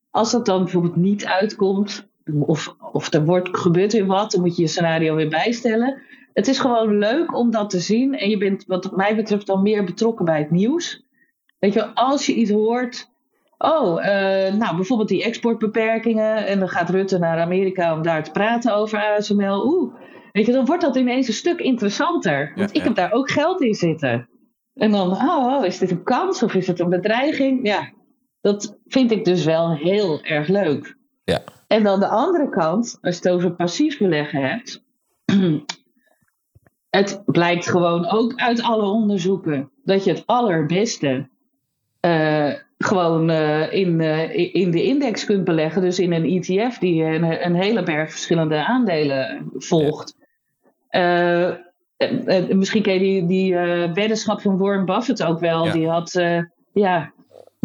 als 0.10 0.32
dat 0.32 0.46
dan 0.46 0.64
bijvoorbeeld 0.64 0.96
niet 0.96 1.26
uitkomt, 1.26 2.08
of, 2.40 2.76
of 2.92 3.14
er 3.14 3.26
wordt, 3.26 3.58
gebeurt 3.58 3.94
weer 3.94 4.06
wat, 4.06 4.32
dan 4.32 4.42
moet 4.42 4.56
je 4.56 4.62
je 4.62 4.68
scenario 4.68 5.16
weer 5.16 5.30
bijstellen. 5.30 6.02
Het 6.34 6.48
is 6.48 6.60
gewoon 6.60 6.98
leuk 6.98 7.36
om 7.36 7.52
dat 7.52 7.70
te 7.70 7.80
zien. 7.80 8.18
En 8.18 8.30
je 8.30 8.38
bent, 8.38 8.66
wat 8.68 8.96
mij 8.96 9.16
betreft, 9.16 9.48
dan 9.48 9.62
meer 9.62 9.84
betrokken 9.84 10.26
bij 10.26 10.40
het 10.40 10.52
nieuws. 10.52 11.04
Weet 11.60 11.74
je, 11.74 11.94
als 11.94 12.26
je 12.26 12.34
iets 12.34 12.52
hoort. 12.52 13.14
Oh, 13.58 14.04
uh, 14.04 14.54
nou 14.54 14.76
bijvoorbeeld 14.76 15.10
die 15.10 15.24
exportbeperkingen. 15.24 16.48
En 16.48 16.60
dan 16.60 16.70
gaat 16.70 16.90
Rutte 16.90 17.18
naar 17.18 17.40
Amerika 17.40 17.94
om 17.94 18.02
daar 18.02 18.24
te 18.24 18.32
praten 18.32 18.76
over 18.76 19.00
ASML. 19.00 19.66
Oeh, 19.66 19.94
weet 20.32 20.46
je, 20.46 20.52
dan 20.52 20.66
wordt 20.66 20.82
dat 20.82 20.96
ineens 20.96 21.28
een 21.28 21.34
stuk 21.34 21.60
interessanter. 21.60 22.52
Want 22.56 22.72
Ja, 22.72 22.80
ik 22.80 22.86
heb 22.86 22.96
daar 22.96 23.12
ook 23.12 23.32
geld 23.32 23.62
in 23.62 23.74
zitten. 23.74 24.30
En 24.74 24.92
dan, 24.92 25.12
oh, 25.12 25.66
is 25.66 25.78
dit 25.78 25.92
een 25.92 26.04
kans 26.04 26.44
of 26.44 26.54
is 26.54 26.68
het 26.68 26.80
een 26.80 26.90
bedreiging? 26.90 27.68
Ja, 27.68 27.92
dat 28.42 28.80
vind 28.86 29.12
ik 29.12 29.26
dus 29.26 29.46
wel 29.46 29.76
heel 29.76 30.24
erg 30.24 30.48
leuk. 30.48 30.98
Ja. 31.26 31.44
En 31.68 31.84
dan 31.84 32.00
de 32.00 32.08
andere 32.08 32.50
kant, 32.50 32.98
als 33.02 33.18
je 33.18 33.22
het 33.22 33.30
over 33.30 33.52
passief 33.52 33.98
beleggen 33.98 34.42
hebt. 34.42 34.84
het 36.90 37.22
blijkt 37.26 37.70
gewoon 37.70 38.10
ook 38.10 38.34
uit 38.36 38.62
alle 38.62 38.86
onderzoeken 38.86 39.70
dat 39.84 40.04
je 40.04 40.12
het 40.12 40.24
allerbeste 40.26 41.28
uh, 42.02 42.54
gewoon 42.78 43.30
uh, 43.30 43.74
in, 43.74 44.00
uh, 44.00 44.54
in 44.56 44.72
de 44.72 44.84
index 44.84 45.26
kunt 45.26 45.44
beleggen. 45.44 45.82
Dus 45.82 46.00
in 46.00 46.14
een 46.14 46.26
ETF 46.26 46.78
die 46.78 47.04
een, 47.04 47.46
een 47.46 47.56
hele 47.56 47.84
berg 47.84 48.12
verschillende 48.12 48.66
aandelen 48.66 49.50
volgt. 49.54 50.16
Ja. 50.90 51.64
misschien 52.50 52.82
ken 52.82 52.94
je 52.94 53.00
die, 53.00 53.26
die 53.26 53.56
weddenschap 53.94 54.42
van 54.42 54.58
Warren 54.58 54.86
Buffett 54.86 55.24
ook 55.24 55.40
wel. 55.40 55.66
Ja. 55.66 55.72
Die 55.72 55.90
had 55.90 56.12
ja, 56.74 57.14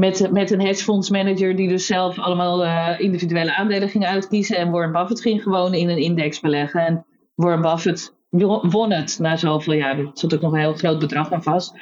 met, 0.00 0.30
met 0.32 0.50
een 0.50 0.60
hedgefondsmanager 0.60 1.56
die 1.56 1.68
dus 1.68 1.86
zelf 1.86 2.18
allemaal 2.18 2.64
uh, 2.64 2.88
individuele 2.98 3.56
aandelen 3.56 3.88
ging 3.88 4.06
uitkiezen. 4.06 4.56
En 4.56 4.70
Warren 4.70 4.92
Buffett 4.92 5.20
ging 5.20 5.42
gewoon 5.42 5.74
in 5.74 5.88
een 5.88 5.98
index 5.98 6.40
beleggen. 6.40 6.86
En 6.86 7.04
Warren 7.34 7.60
Buffett 7.60 8.14
won 8.62 8.92
het 8.92 9.18
na 9.18 9.36
zoveel 9.36 9.72
jaar. 9.72 9.98
Er 9.98 10.10
zat 10.12 10.34
ook 10.34 10.40
nog 10.40 10.52
een 10.52 10.58
heel 10.58 10.74
groot 10.74 10.98
bedrag 10.98 11.32
aan 11.32 11.42
vast. 11.42 11.74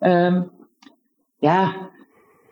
Um, 0.00 0.50
ja, 1.38 1.74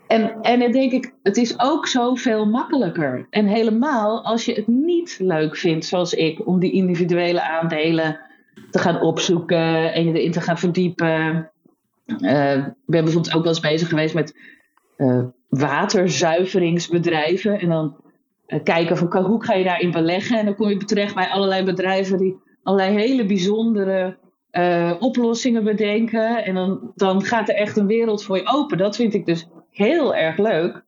en, 0.07 0.41
en 0.41 0.61
dan 0.61 0.73
denk 0.73 0.93
ik, 0.93 1.15
het 1.23 1.37
is 1.37 1.61
ook 1.61 1.87
zoveel 1.87 2.47
makkelijker. 2.47 3.27
En 3.31 3.47
helemaal 3.47 4.25
als 4.25 4.45
je 4.45 4.53
het 4.53 4.67
niet 4.67 5.17
leuk 5.19 5.57
vindt, 5.57 5.85
zoals 5.85 6.15
ik, 6.15 6.47
om 6.47 6.59
die 6.59 6.73
individuele 6.73 7.43
aandelen 7.43 8.21
te 8.71 8.79
gaan 8.79 9.01
opzoeken 9.01 9.93
en 9.93 10.05
je 10.05 10.13
erin 10.13 10.33
te 10.33 10.41
gaan 10.41 10.59
verdiepen. 10.59 11.51
Uh, 12.07 12.57
ik 12.57 12.73
ben 12.87 13.05
bijvoorbeeld 13.05 13.35
ook 13.35 13.43
wel 13.43 13.53
eens 13.53 13.61
bezig 13.61 13.89
geweest 13.89 14.15
met 14.15 14.35
waterzuiveringsbedrijven. 15.49 17.61
En 17.61 17.69
dan 17.69 17.97
uh, 18.47 18.63
kijken 18.63 18.97
van 18.97 19.17
hoe 19.17 19.45
ga 19.45 19.55
je 19.55 19.65
daarin 19.65 19.91
beleggen. 19.91 20.39
En 20.39 20.45
dan 20.45 20.55
kom 20.55 20.69
je 20.69 20.77
terecht 20.77 21.15
bij 21.15 21.29
allerlei 21.29 21.65
bedrijven 21.65 22.19
die 22.19 22.37
allerlei 22.63 22.97
hele 22.97 23.27
bijzondere 23.27 24.17
uh, 24.53 24.93
oplossingen 24.99 25.65
bedenken. 25.65 26.45
En 26.45 26.55
dan, 26.55 26.93
dan 26.95 27.25
gaat 27.25 27.49
er 27.49 27.55
echt 27.55 27.77
een 27.77 27.87
wereld 27.87 28.25
voor 28.25 28.37
je 28.37 28.47
open. 28.47 28.79
Dat 28.79 28.97
vind 28.97 29.15
ik 29.15 29.27
dus 29.27 29.49
heel 29.71 30.15
erg 30.15 30.39
leuk. 30.39 30.83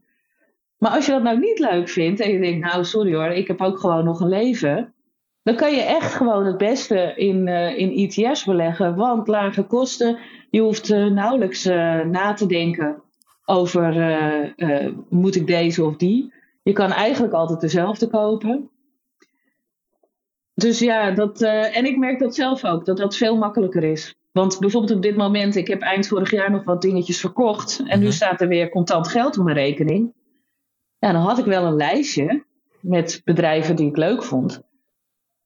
Maar 0.78 0.90
als 0.90 1.06
je 1.06 1.12
dat 1.12 1.22
nou 1.22 1.38
niet 1.38 1.58
leuk 1.58 1.88
vindt 1.88 2.20
en 2.20 2.30
je 2.30 2.40
denkt, 2.40 2.66
nou 2.66 2.84
sorry 2.84 3.14
hoor, 3.14 3.28
ik 3.28 3.46
heb 3.46 3.60
ook 3.60 3.78
gewoon 3.78 4.04
nog 4.04 4.20
een 4.20 4.28
leven. 4.28 4.94
Dan 5.42 5.56
kan 5.56 5.74
je 5.74 5.82
echt 5.82 6.14
gewoon 6.14 6.46
het 6.46 6.56
beste 6.56 7.12
in, 7.16 7.46
uh, 7.46 7.78
in 7.78 7.90
ETF's 7.90 8.44
beleggen. 8.44 8.96
Want 8.96 9.28
lage 9.28 9.62
kosten, 9.62 10.18
je 10.50 10.60
hoeft 10.60 10.88
nauwelijks 10.88 11.64
na 12.04 12.32
te 12.32 12.46
denken 12.46 13.02
over 13.46 13.96
uh, 14.56 14.92
moet 15.08 15.34
ik 15.34 15.46
deze 15.46 15.84
of 15.84 15.96
die. 15.96 16.32
Je 16.62 16.72
kan 16.72 16.90
eigenlijk 16.90 17.32
altijd 17.32 17.60
dezelfde 17.60 18.08
kopen. 18.08 18.70
Dus 20.54 20.78
ja, 20.78 21.10
dat, 21.10 21.42
uh, 21.42 21.76
en 21.76 21.84
ik 21.84 21.98
merk 21.98 22.18
dat 22.18 22.34
zelf 22.34 22.64
ook, 22.64 22.84
dat 22.84 22.96
dat 22.96 23.16
veel 23.16 23.36
makkelijker 23.36 23.84
is. 23.84 24.14
Want 24.32 24.58
bijvoorbeeld 24.58 24.96
op 24.96 25.02
dit 25.02 25.16
moment, 25.16 25.56
ik 25.56 25.68
heb 25.68 25.80
eind 25.80 26.08
vorig 26.08 26.30
jaar 26.30 26.50
nog 26.50 26.64
wat 26.64 26.82
dingetjes 26.82 27.20
verkocht. 27.20 27.82
En 27.86 28.00
nu 28.00 28.12
staat 28.12 28.40
er 28.40 28.48
weer 28.48 28.68
contant 28.68 29.08
geld 29.08 29.38
op 29.38 29.44
mijn 29.44 29.56
rekening. 29.56 30.14
Ja, 30.98 31.12
dan 31.12 31.22
had 31.22 31.38
ik 31.38 31.44
wel 31.44 31.64
een 31.64 31.76
lijstje 31.76 32.44
met 32.80 33.20
bedrijven 33.24 33.76
die 33.76 33.88
ik 33.88 33.96
leuk 33.96 34.22
vond. 34.22 34.62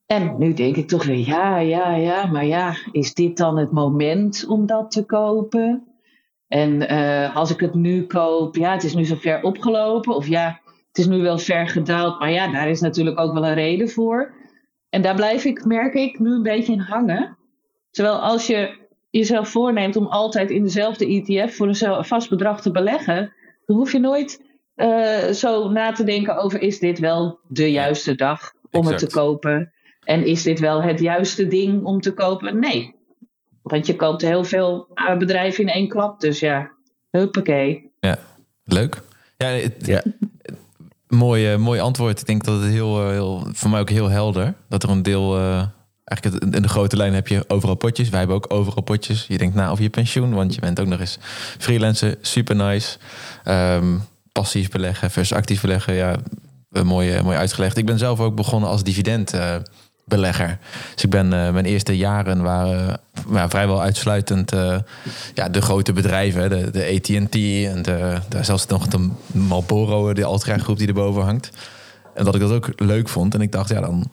En 0.07 0.35
nu 0.39 0.53
denk 0.53 0.77
ik 0.77 0.89
toch 0.89 1.05
weer, 1.05 1.27
ja, 1.27 1.59
ja, 1.59 1.95
ja, 1.95 2.27
maar 2.27 2.47
ja, 2.47 2.75
is 2.93 3.15
dit 3.15 3.37
dan 3.37 3.59
het 3.59 3.73
moment 3.73 4.47
om 4.49 4.67
dat 4.67 4.91
te 4.91 5.05
kopen? 5.05 5.90
En 6.51 6.93
uh, 6.93 7.37
als 7.37 7.51
ik 7.51 7.61
het 7.61 7.75
nu 7.75 8.07
koop, 8.07 8.57
ja, 8.57 8.73
het 8.73 8.85
is 8.85 8.95
nu 8.95 9.05
zo 9.05 9.15
ver 9.15 9.43
opgelopen. 9.43 10.15
Of 10.15 10.27
ja, 10.27 10.61
het 10.89 10.99
is 10.99 11.07
nu 11.07 11.23
wel 11.23 11.39
ver 11.39 11.69
gedaald. 11.69 12.19
Maar 12.19 12.31
ja, 12.31 12.53
daar 12.53 12.69
is 12.69 12.81
natuurlijk 12.81 13.19
ook 13.21 13.33
wel 13.33 13.47
een 13.47 13.55
reden 13.55 13.89
voor. 13.89 14.35
En 14.89 15.03
daar 15.03 15.15
blijf 15.15 15.45
ik, 15.45 15.65
merk 15.65 15.95
ik, 15.95 16.19
nu 16.19 16.33
een 16.33 16.43
beetje 16.43 16.73
in 16.73 16.79
hangen. 16.79 17.39
Terwijl 17.91 18.17
als 18.17 18.47
je 18.47 18.79
jezelf 19.11 19.49
voorneemt 19.49 19.97
om 19.97 20.07
altijd 20.07 20.51
in 20.51 20.63
dezelfde 20.63 21.07
ETF 21.07 21.57
voor 21.57 21.69
een 21.69 22.05
vast 22.05 22.29
bedrag 22.29 22.61
te 22.61 22.71
beleggen, 22.71 23.33
dan 23.67 23.77
hoef 23.77 23.93
je 23.93 23.99
nooit 23.99 24.45
uh, 24.77 25.29
zo 25.29 25.69
na 25.69 25.93
te 25.93 26.05
denken 26.05 26.37
over 26.37 26.63
is 26.63 26.79
dit 26.79 26.99
wel 26.99 27.39
de 27.49 27.71
juiste 27.71 28.15
dag 28.15 28.53
om 28.71 28.81
Exact. 28.81 29.01
het 29.01 29.11
te 29.11 29.17
kopen? 29.17 29.73
En 30.05 30.27
is 30.27 30.43
dit 30.43 30.61
wel 30.61 30.83
het 30.83 31.01
juiste 31.01 31.47
ding 31.47 31.85
om 31.85 32.01
te 32.01 32.15
kopen? 32.15 32.59
Nee. 32.59 32.95
Want 33.63 33.87
je 33.87 33.97
koopt 33.97 34.23
heel 34.23 34.45
veel 34.45 34.87
uh, 34.95 35.17
bedrijven 35.17 35.65
in 35.65 35.71
één 35.71 35.89
klap. 35.89 36.21
Dus 36.21 36.41
ja, 36.41 36.71
huppakee. 37.11 37.91
Ja, 38.01 38.19
leuk. 38.65 39.03
Ja, 39.37 39.47
het, 39.47 39.87
Ja. 39.87 40.03
mooi, 41.09 41.53
eh, 41.53 41.59
mooi 41.59 41.81
antwoord. 41.81 42.21
Ik 42.21 42.27
denk 42.27 42.45
dat 42.45 42.63
het 42.63 42.71
heel, 42.73 43.03
eh, 43.03 43.09
heel, 43.11 43.47
voor 43.53 43.71
mij 43.71 43.81
ook 43.81 43.91
heel 43.91 44.09
helder. 44.09 44.55
Dat 44.69 44.83
er 44.83 44.91
een 44.91 45.03
deel 45.03 45.37
eh, 45.37 45.65
eigenlijk 46.05 46.45
het- 46.45 46.55
in 46.55 46.63
de 46.63 46.69
grote 46.69 46.97
lijn 46.97 47.15
heb 47.15 47.29
je 47.29 47.45
overal 47.49 47.75
potjes. 47.75 48.09
Wij 48.09 48.19
hebben 48.19 48.37
ook 48.37 48.53
overal 48.53 48.83
potjes. 48.83 49.25
Je 49.29 49.39
denkt 49.39 49.55
na 49.55 49.71
over 49.71 49.83
je 49.83 49.91
pensioen, 49.91 50.35
want 50.35 50.55
je 50.55 50.61
bent 50.61 50.81
ook 50.81 50.87
nog 50.87 51.01
eens 51.01 51.19
freelancer. 51.59 52.17
Super 52.21 52.57
nice. 52.57 52.99
Ehm, 53.45 53.97
passief 54.33 54.71
beleggen 54.71 55.11
versus 55.11 55.37
actief 55.37 55.61
beleggen. 55.61 55.95
Ja, 55.95 56.17
eh, 56.71 56.83
mooi, 56.83 57.11
eh, 57.13 57.23
mooi 57.23 57.37
uitgelegd. 57.37 57.77
Ik 57.77 57.87
ben 57.87 57.99
zelf 57.99 58.21
ook 58.21 58.35
begonnen 58.35 58.69
als 58.71 58.83
dividendbelegger. 60.11 60.59
dus 60.95 61.05
ik 61.05 61.11
ben 61.11 61.33
eh, 61.33 61.53
mijn 61.53 61.65
eerste 61.65 61.97
jaren 61.97 62.43
waren 62.43 63.01
vrijwel 63.49 63.83
uitsluitend 63.83 64.53
eh, 64.53 64.79
ja, 65.35 65.49
de 65.49 65.61
grote 65.63 65.93
bedrijven. 65.93 66.43
hè, 66.43 66.49
De, 66.49 66.71
de 66.71 66.85
AT&T 66.95 67.35
en 67.75 67.83
de, 67.83 68.19
de, 68.29 68.43
zelfs 68.45 68.67
nog 68.67 68.87
de 68.89 69.11
Marlboro, 69.27 70.13
de 70.13 70.25
Altra 70.25 70.59
groep 70.59 70.79
die 70.79 70.89
erboven 70.89 71.23
hangt. 71.23 71.51
En 72.15 72.25
dat 72.25 72.35
ik 72.35 72.41
dat 72.41 72.51
ook 72.53 72.73
leuk 72.77 73.09
vond. 73.09 73.35
En 73.35 73.41
ik 73.41 73.53
dacht, 73.53 73.69
ja, 73.69 73.81
dan 73.81 74.11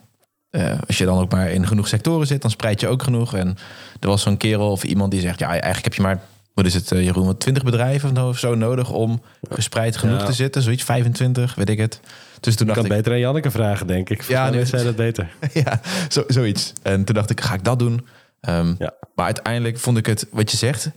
eh, 0.50 0.72
als 0.86 0.98
je 0.98 1.04
dan 1.04 1.18
ook 1.18 1.32
maar 1.32 1.50
in 1.50 1.66
genoeg 1.66 1.88
sectoren 1.88 2.26
zit, 2.26 2.42
dan 2.42 2.50
spreid 2.50 2.80
je 2.80 2.88
ook 2.88 3.02
genoeg. 3.02 3.34
En 3.34 3.56
er 4.00 4.08
was 4.08 4.22
zo'n 4.22 4.36
kerel 4.36 4.70
of 4.70 4.84
iemand 4.84 5.10
die 5.10 5.20
zegt: 5.20 5.38
Ja, 5.38 5.48
eigenlijk 5.48 5.84
heb 5.84 5.94
je 5.94 6.02
maar, 6.02 6.20
wat 6.54 6.66
is 6.66 6.74
het, 6.74 6.88
Jeroen, 6.88 7.26
wat 7.26 7.40
20 7.40 7.62
bedrijven 7.62 8.26
of 8.28 8.38
zo 8.38 8.54
nodig 8.54 8.90
om 8.90 9.22
gespreid 9.50 9.96
genoeg 9.96 10.20
Ja. 10.20 10.26
te 10.26 10.32
zitten. 10.32 10.62
Zoiets 10.62 10.82
25, 10.84 11.54
weet 11.54 11.68
ik 11.68 11.78
het. 11.78 12.00
Dus 12.40 12.56
toen 12.56 12.68
Ik 12.68 12.74
dacht 12.74 12.86
kan 12.86 12.96
ik, 12.96 13.02
beter 13.02 13.12
aan 13.12 13.18
Janneke 13.18 13.50
vragen, 13.50 13.86
denk 13.86 14.10
ik. 14.10 14.22
Ja, 14.22 14.50
nu 14.50 14.66
zei 14.66 14.84
dat 14.84 14.96
beter. 14.96 15.28
ja, 15.64 15.80
zo, 16.08 16.24
zoiets. 16.26 16.72
En 16.82 17.04
toen 17.04 17.14
dacht 17.14 17.30
ik, 17.30 17.40
ga 17.40 17.54
ik 17.54 17.64
dat 17.64 17.78
doen? 17.78 18.06
Ehm, 18.40 18.74
Ja. 18.78 18.94
Maar 19.14 19.26
uiteindelijk 19.26 19.78
vond 19.78 19.96
ik 19.96 20.06
het, 20.06 20.26
wat 20.30 20.50
je 20.50 20.56
zegt, 20.56 20.90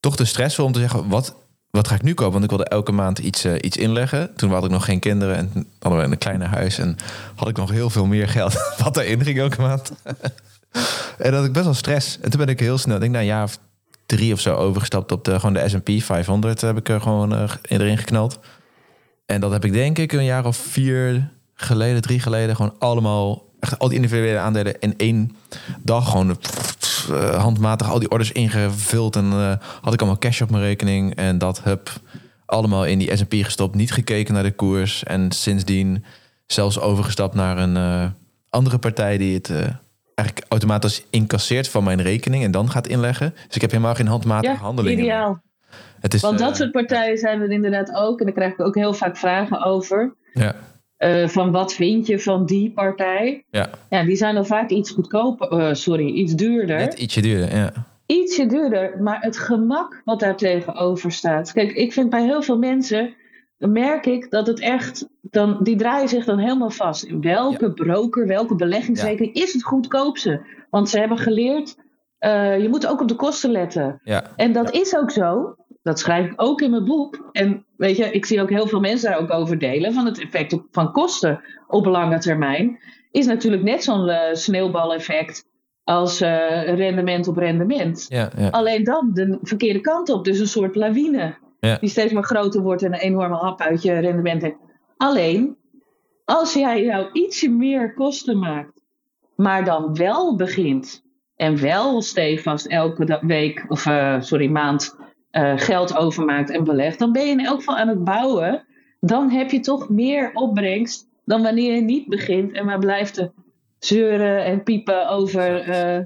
toch 0.00 0.16
te 0.16 0.24
stressvol 0.24 0.64
om 0.64 0.72
te 0.72 0.78
zeggen, 0.78 1.08
wat, 1.08 1.34
wat 1.70 1.88
ga 1.88 1.94
ik 1.94 2.02
nu 2.02 2.14
kopen? 2.14 2.32
Want 2.32 2.44
ik 2.44 2.50
wilde 2.50 2.68
elke 2.68 2.92
maand 2.92 3.18
iets, 3.18 3.44
eh, 3.44 3.54
iets 3.60 3.76
inleggen. 3.76 4.30
Toen 4.36 4.50
had 4.50 4.64
ik 4.64 4.70
nog 4.70 4.84
geen 4.84 5.00
kinderen 5.00 5.36
en 5.36 5.66
hadden 5.78 6.00
we 6.00 6.06
een 6.12 6.18
kleine 6.18 6.44
huis. 6.44 6.78
En 6.78 6.96
had 7.34 7.48
ik 7.48 7.56
nog 7.56 7.70
heel 7.70 7.90
veel 7.90 8.06
meer 8.06 8.28
geld 8.28 8.52
wat 8.84 8.96
erin 8.96 9.24
ging 9.24 9.38
elke 9.38 9.60
maand. 9.60 9.92
en 11.18 11.30
dat 11.30 11.34
had 11.34 11.44
ik 11.44 11.52
best 11.52 11.64
wel 11.64 11.74
stress. 11.74 12.18
En 12.20 12.30
toen 12.30 12.40
ben 12.40 12.48
ik 12.48 12.60
heel 12.60 12.78
snel, 12.78 12.98
denk 12.98 13.12
na 13.12 13.18
een 13.18 13.24
jaar 13.24 13.42
of 13.42 13.58
drie 14.06 14.32
of 14.32 14.40
zo 14.40 14.54
overgestapt 14.54 15.12
op 15.12 15.24
de, 15.24 15.40
gewoon 15.40 15.54
de 15.54 15.68
S&P 15.68 15.90
500. 16.02 16.60
Heb 16.60 16.76
ik 16.76 16.88
er 16.88 17.00
gewoon 17.00 17.34
eh, 17.34 17.50
erin 17.62 17.98
geknald. 17.98 18.38
En 19.26 19.40
dat 19.40 19.52
heb 19.52 19.64
ik 19.64 19.72
denk 19.72 19.98
ik 19.98 20.12
een 20.12 20.24
jaar 20.24 20.46
of 20.46 20.56
vier 20.56 21.30
geleden, 21.54 22.02
drie 22.02 22.20
geleden, 22.20 22.56
gewoon 22.56 22.74
allemaal, 22.78 23.42
echt 23.60 23.78
al 23.78 23.88
die 23.88 23.96
individuele 23.96 24.38
aandelen 24.38 24.80
in 24.80 24.94
één 24.96 25.36
dag 25.82 26.10
gewoon 26.10 26.38
eh, 27.10 27.42
handmatig 27.42 27.90
al 27.90 27.98
die 27.98 28.10
orders 28.10 28.32
ingevuld. 28.32 29.16
En 29.16 29.24
eh, 29.32 29.52
had 29.80 29.92
ik 29.92 30.00
allemaal 30.00 30.18
cash 30.18 30.40
op 30.40 30.50
mijn 30.50 30.62
rekening. 30.62 31.14
En 31.14 31.38
dat 31.38 31.62
heb 31.62 31.90
allemaal 32.46 32.84
in 32.86 32.98
die 32.98 33.16
S&P 33.16 33.34
gestopt, 33.34 33.74
niet 33.74 33.92
gekeken 33.92 34.34
naar 34.34 34.42
de 34.42 34.52
koers. 34.52 35.04
En 35.04 35.32
sindsdien 35.32 36.04
zelfs 36.46 36.80
overgestapt 36.80 37.34
naar 37.34 37.58
een 37.58 37.76
eh, 37.76 38.06
andere 38.48 38.78
partij 38.78 39.18
die 39.18 39.34
het... 39.34 39.52
Eigenlijk 40.14 40.46
automatisch 40.48 41.04
incasseert 41.10 41.68
van 41.68 41.84
mijn 41.84 42.02
rekening 42.02 42.44
en 42.44 42.50
dan 42.50 42.70
gaat 42.70 42.86
inleggen. 42.86 43.34
Dus 43.46 43.54
ik 43.54 43.60
heb 43.60 43.70
helemaal 43.70 43.94
geen 43.94 44.06
handmatige 44.06 44.54
Ja, 44.54 44.60
handelingen. 44.60 44.96
meer. 44.96 45.06
ideaal. 45.06 45.42
Het 46.00 46.14
is, 46.14 46.20
Want 46.20 46.38
dat 46.38 46.50
eh, 46.50 46.54
soort 46.54 46.70
partijen 46.72 47.18
zijn 47.18 47.40
er 47.40 47.50
inderdaad 47.50 47.94
ook. 47.94 48.18
En 48.18 48.24
daar 48.24 48.34
krijg 48.34 48.52
ik 48.52 48.60
ook 48.60 48.74
heel 48.74 48.92
vaak 48.94 49.16
vragen 49.16 49.62
over. 49.64 50.14
Ja, 50.32 50.54
Eh, 50.96 51.28
van 51.28 51.50
wat 51.50 51.72
vind 51.74 52.06
je 52.06 52.18
van 52.20 52.46
die 52.46 52.72
partij? 52.72 53.44
ja, 53.50 53.70
Ja, 53.90 54.04
die 54.04 54.16
zijn 54.16 54.34
dan 54.34 54.46
vaak 54.46 54.70
iets 54.70 54.90
goedkoper. 54.90 55.48
eh, 55.48 55.74
sorry, 55.74 56.06
iets 56.06 56.34
duurder. 56.34 56.76
net 56.76 56.94
ietsje 56.98 57.20
duurder. 57.20 57.56
Ja. 57.56 57.72
Ietsje 58.06 58.46
duurder, 58.46 59.02
maar 59.02 59.20
het 59.20 59.36
gemak 59.38 60.02
wat 60.04 60.20
daar 60.20 60.36
tegenover 60.36 61.12
staat. 61.12 61.52
Kijk, 61.52 61.72
ik 61.72 61.92
vind 61.92 62.10
bij 62.10 62.22
heel 62.24 62.42
veel 62.42 62.58
mensen, 62.58 63.14
merk 63.58 64.06
ik 64.06 64.30
dat 64.30 64.46
het 64.46 64.60
echt, 64.60 65.06
dan, 65.20 65.58
die 65.62 65.76
draaien 65.76 66.08
zich 66.08 66.24
dan 66.24 66.38
helemaal 66.38 66.70
vast. 66.70 67.02
In 67.04 67.20
welke 67.20 67.72
broker, 67.72 68.26
welke 68.26 68.54
beleggingsrekening 68.54 69.34
is 69.34 69.52
het 69.52 69.62
goedkoopste? 69.64 70.40
Want 70.70 70.88
ze 70.88 70.98
hebben 70.98 71.18
geleerd, 71.18 71.76
je 72.60 72.66
moet 72.70 72.86
ook 72.86 73.00
op 73.00 73.08
de 73.08 73.14
kosten 73.14 73.50
letten. 73.50 74.00
Ja, 74.04 74.24
En 74.36 74.52
dat 74.52 74.72
is 74.72 74.96
ook 74.96 75.10
zo. 75.10 75.56
Dat 75.84 75.98
schrijf 75.98 76.26
ik 76.26 76.32
ook 76.36 76.60
in 76.60 76.70
mijn 76.70 76.84
boek. 76.84 77.28
En 77.32 77.64
weet 77.76 77.96
je, 77.96 78.10
ik 78.10 78.26
zie 78.26 78.40
ook 78.40 78.50
heel 78.50 78.66
veel 78.66 78.80
mensen 78.80 79.10
daar 79.10 79.20
ook 79.20 79.32
over 79.32 79.58
delen. 79.58 79.92
Van 79.92 80.06
het 80.06 80.20
effect 80.20 80.58
van 80.70 80.92
kosten 80.92 81.40
op 81.68 81.84
lange 81.86 82.18
termijn. 82.18 82.78
Is 83.10 83.26
natuurlijk 83.26 83.62
net 83.62 83.84
zo'n 83.84 84.08
eh, 84.08 84.34
sneeuwbaleffect 84.34 85.44
als 85.82 86.20
eh, 86.20 86.74
rendement 86.74 87.28
op 87.28 87.36
rendement. 87.36 88.06
ja, 88.08 88.30
ja. 88.36 88.48
Alleen 88.48 88.84
dan 88.84 89.10
de 89.12 89.38
verkeerde 89.42 89.80
kant 89.80 90.08
op. 90.08 90.24
Dus 90.24 90.38
een 90.38 90.46
soort 90.46 90.74
lawine. 90.74 91.34
Ja. 91.60 91.76
Die 91.80 91.88
steeds 91.88 92.12
maar 92.12 92.24
groter 92.24 92.62
wordt 92.62 92.82
en 92.82 92.92
een 92.92 93.00
enorme 93.00 93.36
hap 93.36 93.60
uit 93.60 93.82
je 93.82 93.98
rendement 93.98 94.42
heeft. 94.42 94.56
Alleen, 94.96 95.56
als 96.24 96.52
jij 96.52 96.82
nou 96.82 97.08
ietsje 97.12 97.50
meer 97.50 97.94
kosten 97.94 98.38
maakt. 98.38 98.82
Maar 99.36 99.64
dan 99.64 99.94
wel 99.94 100.36
begint. 100.36 101.02
En 101.36 101.60
wel 101.60 102.02
stevast 102.02 102.66
elke 102.66 103.18
week 103.26 103.64
of 103.68 103.86
eh, 103.86 104.20
sorry, 104.20 104.48
maand 104.48 104.96
eh, 105.34 105.52
geld 105.56 105.96
overmaakt 105.96 106.50
en 106.50 106.64
belegt. 106.64 106.98
Dan 106.98 107.12
ben 107.12 107.22
je 107.22 107.30
in 107.30 107.44
elk 107.44 107.58
geval 107.58 107.76
aan 107.76 107.88
het 107.88 108.04
bouwen. 108.04 108.64
Dan 109.00 109.30
heb 109.30 109.50
je 109.50 109.60
toch 109.60 109.88
meer 109.88 110.30
opbrengst 110.32 111.08
dan 111.24 111.42
wanneer 111.42 111.74
je 111.74 111.80
niet 111.80 112.08
begint 112.08 112.52
en 112.52 112.64
maar 112.64 112.78
blijft 112.78 113.14
te 113.14 113.30
zeuren 113.78 114.44
en 114.44 114.62
piepen 114.62 115.08
over 115.08 115.60
eh, 115.60 116.00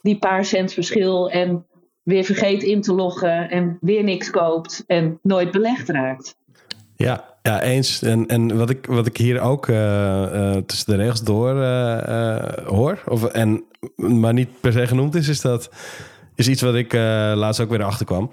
die 0.00 0.18
paar 0.18 0.44
cent 0.44 0.72
verschil. 0.72 1.30
En 1.30 1.66
weer 2.02 2.24
vergeet 2.24 2.62
in 2.62 2.80
te 2.80 2.92
loggen 2.92 3.50
en 3.50 3.78
weer 3.80 4.04
niks 4.04 4.30
koopt 4.30 4.84
en 4.86 5.18
nooit 5.22 5.50
belegd 5.50 5.88
raakt. 5.88 6.36
Ja, 6.96 7.24
ja 7.42 7.62
eens. 7.62 8.02
En, 8.02 8.26
en 8.26 8.56
wat, 8.56 8.70
ik, 8.70 8.86
wat 8.86 9.06
ik 9.06 9.16
hier 9.16 9.40
ook 9.40 9.68
eh, 9.68 10.56
eh, 10.56 10.62
tussen 10.64 10.90
de 10.90 11.02
regels 11.02 11.22
door 11.22 11.54
hoor, 12.64 13.02
of, 13.08 13.24
en, 13.24 13.64
maar 13.96 14.32
niet 14.32 14.60
per 14.60 14.72
se 14.72 14.86
genoemd 14.86 15.14
is, 15.14 15.28
is 15.28 15.40
dat 15.40 15.70
is 16.42 16.48
iets 16.48 16.62
wat 16.62 16.74
ik 16.74 16.94
eh, 16.94 17.00
laatst 17.34 17.60
ook 17.60 17.70
weer 17.70 17.82
achter 17.82 18.06
kwam. 18.06 18.30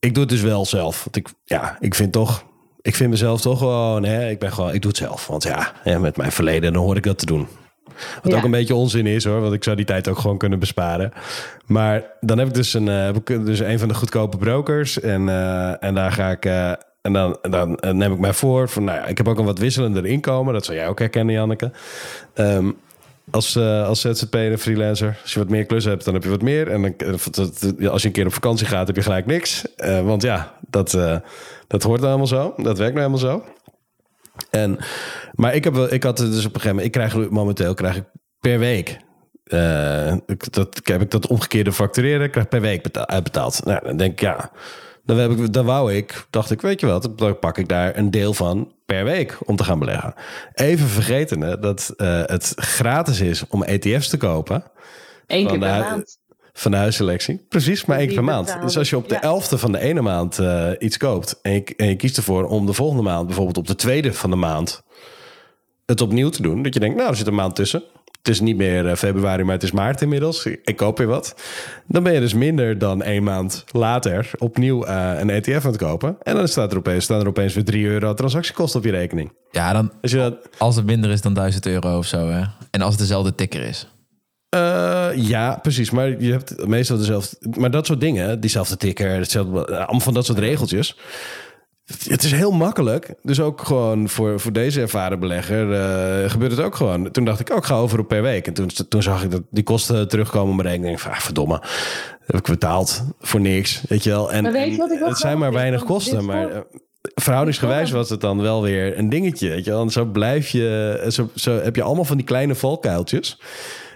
Ik 0.00 0.12
doe 0.14 0.22
het 0.22 0.32
dus 0.32 0.40
wel 0.42 0.64
zelf. 0.66 1.04
Want 1.04 1.16
ik, 1.16 1.28
ja, 1.44 1.76
ik 1.80 1.94
vind 1.94 2.12
toch, 2.12 2.44
ik 2.80 2.94
vind 2.94 3.10
mezelf 3.10 3.40
toch 3.40 3.58
gewoon, 3.58 4.04
hè, 4.04 4.28
ik 4.30 4.38
ben 4.38 4.52
gewoon, 4.52 4.72
ik 4.74 4.82
doe 4.82 4.90
het 4.90 5.00
zelf. 5.00 5.26
Want 5.26 5.42
ja, 5.42 5.72
met 5.98 6.16
mijn 6.16 6.32
verleden 6.32 6.72
dan 6.72 6.82
hoor 6.82 6.96
ik 6.96 7.02
dat 7.02 7.18
te 7.18 7.26
doen. 7.26 7.46
Wat 8.22 8.32
Ja. 8.32 8.38
ook 8.38 8.44
een 8.44 8.50
beetje 8.50 8.74
onzin 8.74 9.06
is 9.06 9.24
hoor, 9.24 9.40
want 9.40 9.52
ik 9.54 9.64
zou 9.64 9.76
die 9.76 9.84
tijd 9.84 10.08
ook 10.08 10.18
gewoon 10.18 10.38
kunnen 10.38 10.58
besparen. 10.58 11.12
Maar 11.66 12.02
dan 12.20 12.38
heb 12.38 12.48
ik 12.48 12.54
dus 12.54 12.74
een, 12.74 12.88
eh, 12.88 13.04
heb 13.04 13.16
ik 13.16 13.26
dus 13.46 13.58
een 13.58 13.78
van 13.78 13.88
de 13.88 13.94
goedkope 13.94 14.36
brokers. 14.36 15.00
En, 15.00 15.28
eh, 15.28 15.82
en 15.84 15.94
daar 15.94 16.12
ga 16.12 16.30
ik. 16.30 16.44
eh, 16.44 16.72
en 17.02 17.12
dan, 17.12 17.38
dan 17.42 17.78
neem 17.92 18.12
ik 18.12 18.18
mij 18.18 18.32
voor. 18.32 18.68
Van, 18.68 18.84
nou 18.84 18.98
ja, 18.98 19.04
ik 19.06 19.16
heb 19.18 19.28
ook 19.28 19.38
een 19.38 19.44
wat 19.44 19.58
wisselender 19.58 20.06
inkomen. 20.06 20.52
Dat 20.52 20.64
zou 20.64 20.76
jij 20.78 20.88
ook 20.88 20.98
herkennen, 20.98 21.34
Janneke. 21.34 21.70
Ehm, 22.34 22.70
als, 23.30 23.56
eh 23.56 23.86
als 23.86 24.00
ZZP'er, 24.00 24.58
freelancer. 24.58 25.18
Als 25.22 25.32
je 25.32 25.38
wat 25.38 25.48
meer 25.48 25.64
klus 25.64 25.84
hebt, 25.84 26.04
dan 26.04 26.14
heb 26.14 26.22
je 26.22 26.28
wat 26.28 26.42
meer. 26.42 26.68
En 26.68 26.82
dan, 26.82 26.94
eh, 27.78 27.88
als 27.90 28.02
je 28.02 28.08
een 28.08 28.14
keer 28.14 28.26
op 28.26 28.32
vakantie 28.32 28.66
gaat, 28.66 28.86
heb 28.86 28.96
je 28.96 29.02
gelijk 29.02 29.26
niks. 29.26 29.74
Eh, 29.76 30.04
want 30.04 30.22
ja, 30.22 30.54
dat, 30.70 30.90
dat 31.66 31.82
hoort 31.82 32.00
nou 32.00 32.04
helemaal 32.04 32.26
zo. 32.26 32.54
Dat 32.56 32.78
werkt 32.78 32.94
nou 32.94 33.10
helemaal 33.12 33.18
zo. 33.18 33.44
En, 34.50 34.78
maar 35.32 35.54
ik, 35.54 35.64
heb, 35.64 35.76
ik 35.76 36.02
had 36.02 36.16
dus 36.16 36.28
op 36.28 36.54
een 36.54 36.60
gegeven 36.60 36.68
moment... 36.68 36.86
Ik 36.86 36.92
krijg 36.92 37.30
momenteel 37.30 37.74
krijg 37.74 37.96
ik 37.96 38.04
per 38.40 38.58
week... 38.58 38.96
dat, 40.50 40.80
heb 40.82 41.00
ik 41.00 41.10
dat 41.10 41.26
omgekeerde 41.26 41.72
factureren. 41.72 42.30
Krijg 42.30 42.48
per 42.48 42.60
week 42.60 42.82
beta- 42.82 43.06
uitbetaald. 43.06 43.64
Nou, 43.64 43.84
dan 43.84 43.96
denk 43.96 44.12
ik, 44.12 44.20
ja... 44.20 44.50
Dan, 45.04 45.16
heb 45.16 45.30
ik, 45.30 45.52
dan 45.52 45.64
wou 45.64 45.94
ik, 45.94 46.26
dacht 46.30 46.50
ik, 46.50 46.60
weet 46.60 46.80
je 46.80 46.86
wat, 46.86 47.08
dan 47.16 47.38
pak 47.38 47.58
ik 47.58 47.68
daar 47.68 47.96
een 47.96 48.10
deel 48.10 48.34
van 48.34 48.73
per 48.86 49.04
week 49.04 49.38
om 49.44 49.56
te 49.56 49.64
gaan 49.64 49.78
beleggen. 49.78 50.14
Even 50.54 50.86
vergeten 50.88 51.60
dat 51.60 51.92
eh, 51.96 52.22
het 52.24 52.52
gratis 52.56 53.20
is 53.20 53.46
om 53.48 53.62
ETF's 53.62 54.08
te 54.08 54.16
kopen 54.16 54.64
Eén 55.26 55.46
keer 55.46 55.58
per 55.58 55.68
maand. 55.68 56.18
van 56.52 56.70
de 56.70 56.76
huisselectie. 56.76 57.46
Precies, 57.48 57.84
maar 57.84 57.98
één 57.98 58.06
keer 58.06 58.14
per 58.16 58.24
maand. 58.24 58.56
Dus 58.60 58.78
als 58.78 58.90
je 58.90 58.96
op 58.96 59.08
de 59.08 59.14
Ja. 59.14 59.22
elfde 59.22 59.58
van 59.58 59.72
de 59.72 59.78
ene 59.80 60.00
maand 60.00 60.38
eh, 60.38 60.70
iets 60.78 60.96
koopt 60.96 61.38
en 61.42 61.52
je, 61.52 61.72
en 61.76 61.88
je 61.88 61.96
kiest 61.96 62.16
ervoor 62.16 62.44
om 62.48 62.66
de 62.66 62.72
volgende 62.72 63.02
maand, 63.02 63.26
bijvoorbeeld 63.26 63.56
op 63.58 63.66
de 63.66 63.74
tweede 63.74 64.12
van 64.12 64.30
de 64.30 64.36
maand, 64.36 64.82
het 65.86 66.00
opnieuw 66.00 66.28
te 66.28 66.42
doen. 66.42 66.62
Dat 66.62 66.74
je 66.74 66.80
denkt, 66.80 66.96
nou, 66.96 67.08
er 67.10 67.16
zit 67.16 67.26
een 67.26 67.34
maand 67.34 67.54
tussen. 67.56 67.82
Het 68.24 68.34
is 68.34 68.40
niet 68.40 68.56
meer 68.56 68.88
eh, 68.88 68.96
februari, 68.96 69.44
maar 69.44 69.54
het 69.54 69.62
is 69.62 69.70
maart 69.70 70.02
inmiddels. 70.02 70.46
Ik 70.46 70.76
koop 70.76 70.98
weer 70.98 71.06
wat. 71.06 71.34
Dan 71.86 72.02
ben 72.02 72.12
je 72.12 72.20
dus 72.20 72.34
minder 72.34 72.78
dan 72.78 73.02
één 73.02 73.22
maand 73.22 73.64
later 73.70 74.30
opnieuw 74.38 74.84
eh, 74.84 75.12
een 75.18 75.30
ETF 75.30 75.64
aan 75.64 75.70
het 75.70 75.76
kopen. 75.80 76.16
En 76.22 76.36
dan 76.36 76.48
staat 76.48 76.72
er 76.72 76.78
opeens, 76.78 77.04
staan 77.04 77.20
er 77.20 77.26
opeens 77.26 77.54
weer 77.54 77.64
3 77.64 77.86
euro 77.86 78.14
transactiekosten 78.14 78.80
op 78.80 78.86
je 78.86 78.92
rekening. 78.92 79.32
Ja, 79.50 79.72
dan, 79.72 79.92
Als 80.02 80.10
je 80.10 80.16
dat, 80.16 80.48
als 80.58 80.76
het 80.76 80.86
minder 80.86 81.10
is 81.10 81.20
dan 81.20 81.34
1000 81.34 81.66
euro 81.66 81.98
of 81.98 82.06
zo. 82.06 82.28
Hè? 82.28 82.42
En 82.70 82.80
als 82.80 82.90
het 82.90 82.98
dezelfde 82.98 83.34
ticker 83.34 83.62
is. 83.62 83.88
Eh, 84.48 85.08
ja, 85.14 85.58
precies. 85.62 85.90
Maar 85.90 86.22
je 86.22 86.32
hebt 86.32 86.66
meestal 86.66 86.96
dezelfde. 86.96 87.36
Maar 87.58 87.70
dat 87.70 87.86
soort 87.86 88.00
dingen, 88.00 88.40
diezelfde 88.40 88.76
ticker, 88.76 89.10
hetzelfde, 89.10 89.76
allemaal 89.76 90.00
van 90.00 90.14
dat 90.14 90.26
soort 90.26 90.38
regeltjes. 90.38 90.96
Het 91.84 92.22
is 92.22 92.32
heel 92.32 92.50
makkelijk. 92.50 93.14
Dus 93.22 93.40
ook 93.40 93.60
gewoon 93.60 94.08
voor, 94.08 94.40
voor 94.40 94.52
deze 94.52 94.80
ervaren 94.80 95.20
belegger 95.20 95.72
eh, 95.72 96.30
gebeurt 96.30 96.50
het 96.50 96.60
ook 96.60 96.74
gewoon. 96.74 97.10
Toen 97.10 97.24
dacht 97.24 97.40
ik 97.40 97.50
ook, 97.50 97.64
ga 97.64 97.74
over 97.74 97.98
op 97.98 98.08
per 98.08 98.22
week. 98.22 98.46
En 98.46 98.54
toen, 98.54 98.70
toen 98.88 99.02
zag 99.02 99.24
ik 99.24 99.30
dat 99.30 99.42
die 99.50 99.64
kosten 99.64 100.08
terugkomen 100.08 100.50
op 100.50 100.62
mijn 100.62 100.68
rekening. 100.68 101.00
Van, 101.00 101.10
ah, 101.10 101.18
verdomme, 101.18 101.62
heb 102.26 102.36
ik 102.36 102.46
betaald 102.46 103.04
voor 103.20 103.40
niks. 103.40 103.82
Weet 103.88 104.02
je 104.02 104.10
wel. 104.10 104.32
En, 104.32 104.42
Maar 104.42 104.52
weet 104.52 104.70
je 104.70 104.76
wat 104.76 104.90
ik 104.90 104.98
wel 104.98 105.08
het 105.08 105.18
zijn 105.18 105.38
maar 105.38 105.52
weinig 105.52 105.84
kosten. 105.84 106.24
Maar 106.24 106.50
eh, 106.50 106.60
verhoudingsgewijs 107.14 107.90
was 107.90 108.10
het 108.10 108.20
dan 108.20 108.40
wel 108.40 108.62
weer 108.62 108.98
een 108.98 109.08
dingetje. 109.08 109.48
Weet 109.48 109.64
je 109.64 109.70
wel. 109.70 109.82
En 109.82 109.90
zo 109.90 110.04
blijf 110.04 110.48
je, 110.48 111.06
zo, 111.08 111.30
zo 111.34 111.60
heb 111.60 111.76
je 111.76 111.82
allemaal 111.82 112.04
van 112.04 112.16
die 112.16 112.26
kleine 112.26 112.54
valkuiltjes. 112.54 113.38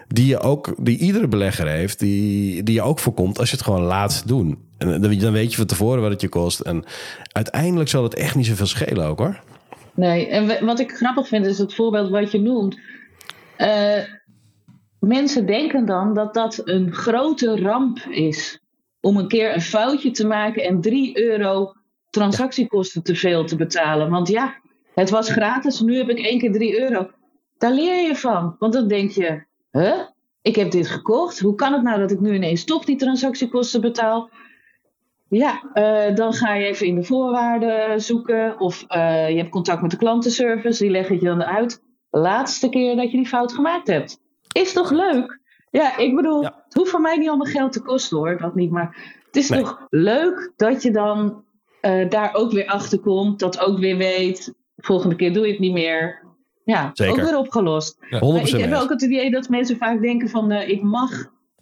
Die, 0.08 0.26
je 0.26 0.40
ook, 0.40 0.74
die 0.78 0.98
iedere 0.98 1.28
belegger 1.28 1.68
heeft, 1.68 1.98
die, 1.98 2.62
die 2.62 2.74
je 2.74 2.82
ook 2.82 2.98
voorkomt 2.98 3.38
als 3.38 3.50
je 3.50 3.56
het 3.56 3.64
gewoon 3.64 3.82
laat 3.82 4.28
doen. 4.28 4.66
En 4.78 5.00
dan 5.00 5.32
weet 5.32 5.50
je 5.50 5.56
van 5.56 5.66
tevoren 5.66 6.00
wat 6.00 6.10
het 6.10 6.20
je 6.20 6.28
kost. 6.28 6.60
En 6.60 6.84
uiteindelijk 7.32 7.88
zal 7.88 8.02
het 8.02 8.14
echt 8.14 8.34
niet 8.34 8.46
zoveel 8.46 8.66
schelen 8.66 9.06
ook 9.06 9.18
hoor. 9.18 9.40
Nee, 9.94 10.26
en 10.26 10.66
wat 10.66 10.80
ik 10.80 10.92
grappig 10.92 11.28
vind 11.28 11.46
is 11.46 11.58
het 11.58 11.74
voorbeeld 11.74 12.10
wat 12.10 12.30
je 12.30 12.40
noemt. 12.40 12.78
Uh, 13.58 14.02
mensen 15.00 15.46
denken 15.46 15.86
dan 15.86 16.14
dat 16.14 16.34
dat 16.34 16.60
een 16.64 16.92
grote 16.92 17.60
ramp 17.60 17.98
is. 18.10 18.60
Om 19.00 19.16
een 19.16 19.28
keer 19.28 19.54
een 19.54 19.60
foutje 19.60 20.10
te 20.10 20.26
maken 20.26 20.62
en 20.62 20.80
3 20.80 21.24
euro 21.24 21.72
transactiekosten 22.10 23.02
te 23.02 23.14
veel 23.14 23.44
te 23.44 23.56
betalen. 23.56 24.10
Want 24.10 24.28
ja, 24.28 24.54
het 24.94 25.10
was 25.10 25.30
gratis, 25.30 25.80
nu 25.80 25.96
heb 25.96 26.08
ik 26.08 26.18
één 26.18 26.38
keer 26.38 26.52
3 26.52 26.80
euro. 26.80 27.10
Daar 27.58 27.72
leer 27.72 28.06
je 28.06 28.16
van. 28.16 28.56
Want 28.58 28.72
dan 28.72 28.88
denk 28.88 29.10
je, 29.10 29.46
huh? 29.70 30.00
Ik 30.42 30.56
heb 30.56 30.70
dit 30.70 30.88
gekocht. 30.88 31.40
Hoe 31.40 31.54
kan 31.54 31.72
het 31.72 31.82
nou 31.82 31.98
dat 31.98 32.10
ik 32.10 32.20
nu 32.20 32.34
ineens 32.34 32.64
toch 32.64 32.84
die 32.84 32.96
transactiekosten 32.96 33.80
betaal? 33.80 34.30
Ja, 35.28 35.62
uh, 35.74 36.14
dan 36.14 36.32
ga 36.32 36.54
je 36.54 36.66
even 36.66 36.86
in 36.86 36.94
de 36.94 37.04
voorwaarden 37.04 38.00
zoeken. 38.00 38.60
Of 38.60 38.84
uh, 38.88 39.30
je 39.30 39.36
hebt 39.36 39.50
contact 39.50 39.82
met 39.82 39.90
de 39.90 39.96
klantenservice, 39.96 40.82
die 40.82 40.90
leggen 40.90 41.14
het 41.14 41.22
je 41.22 41.28
dan 41.28 41.44
uit. 41.44 41.82
Laatste 42.10 42.68
keer 42.68 42.96
dat 42.96 43.10
je 43.10 43.16
die 43.16 43.26
fout 43.26 43.52
gemaakt 43.52 43.86
hebt. 43.86 44.20
Is 44.52 44.72
toch 44.72 44.90
leuk? 44.90 45.40
Ja, 45.70 45.96
ik 45.96 46.14
bedoel, 46.14 46.42
het 46.42 46.74
hoeft 46.74 46.90
voor 46.90 47.00
mij 47.00 47.16
niet 47.16 47.28
allemaal 47.28 47.46
geld 47.46 47.72
te 47.72 47.82
kosten 47.82 48.16
hoor, 48.16 48.38
dat 48.38 48.54
niet. 48.54 48.70
Maar 48.70 49.16
het 49.26 49.36
is 49.36 49.46
toch 49.46 49.86
leuk 49.88 50.52
dat 50.56 50.82
je 50.82 50.90
dan 50.90 51.44
uh, 51.82 52.08
daar 52.08 52.34
ook 52.34 52.52
weer 52.52 52.66
achter 52.66 52.98
komt. 52.98 53.38
Dat 53.38 53.60
ook 53.60 53.78
weer 53.78 53.96
weet, 53.96 54.54
volgende 54.76 55.16
keer 55.16 55.32
doe 55.32 55.46
je 55.46 55.50
het 55.50 55.60
niet 55.60 55.72
meer. 55.72 56.22
Ja, 56.68 56.90
Zeker. 56.92 57.12
ook 57.12 57.28
weer 57.28 57.38
opgelost. 57.38 57.96
Ja, 58.10 58.18
maar 58.20 58.48
ik 58.48 58.60
heb 58.60 58.72
ook 58.72 58.90
het 58.90 59.02
idee 59.02 59.30
dat 59.30 59.48
mensen 59.48 59.76
vaak 59.76 60.00
denken 60.00 60.28
van, 60.28 60.52
uh, 60.52 60.68
ik 60.68 60.82
mag 60.82 61.10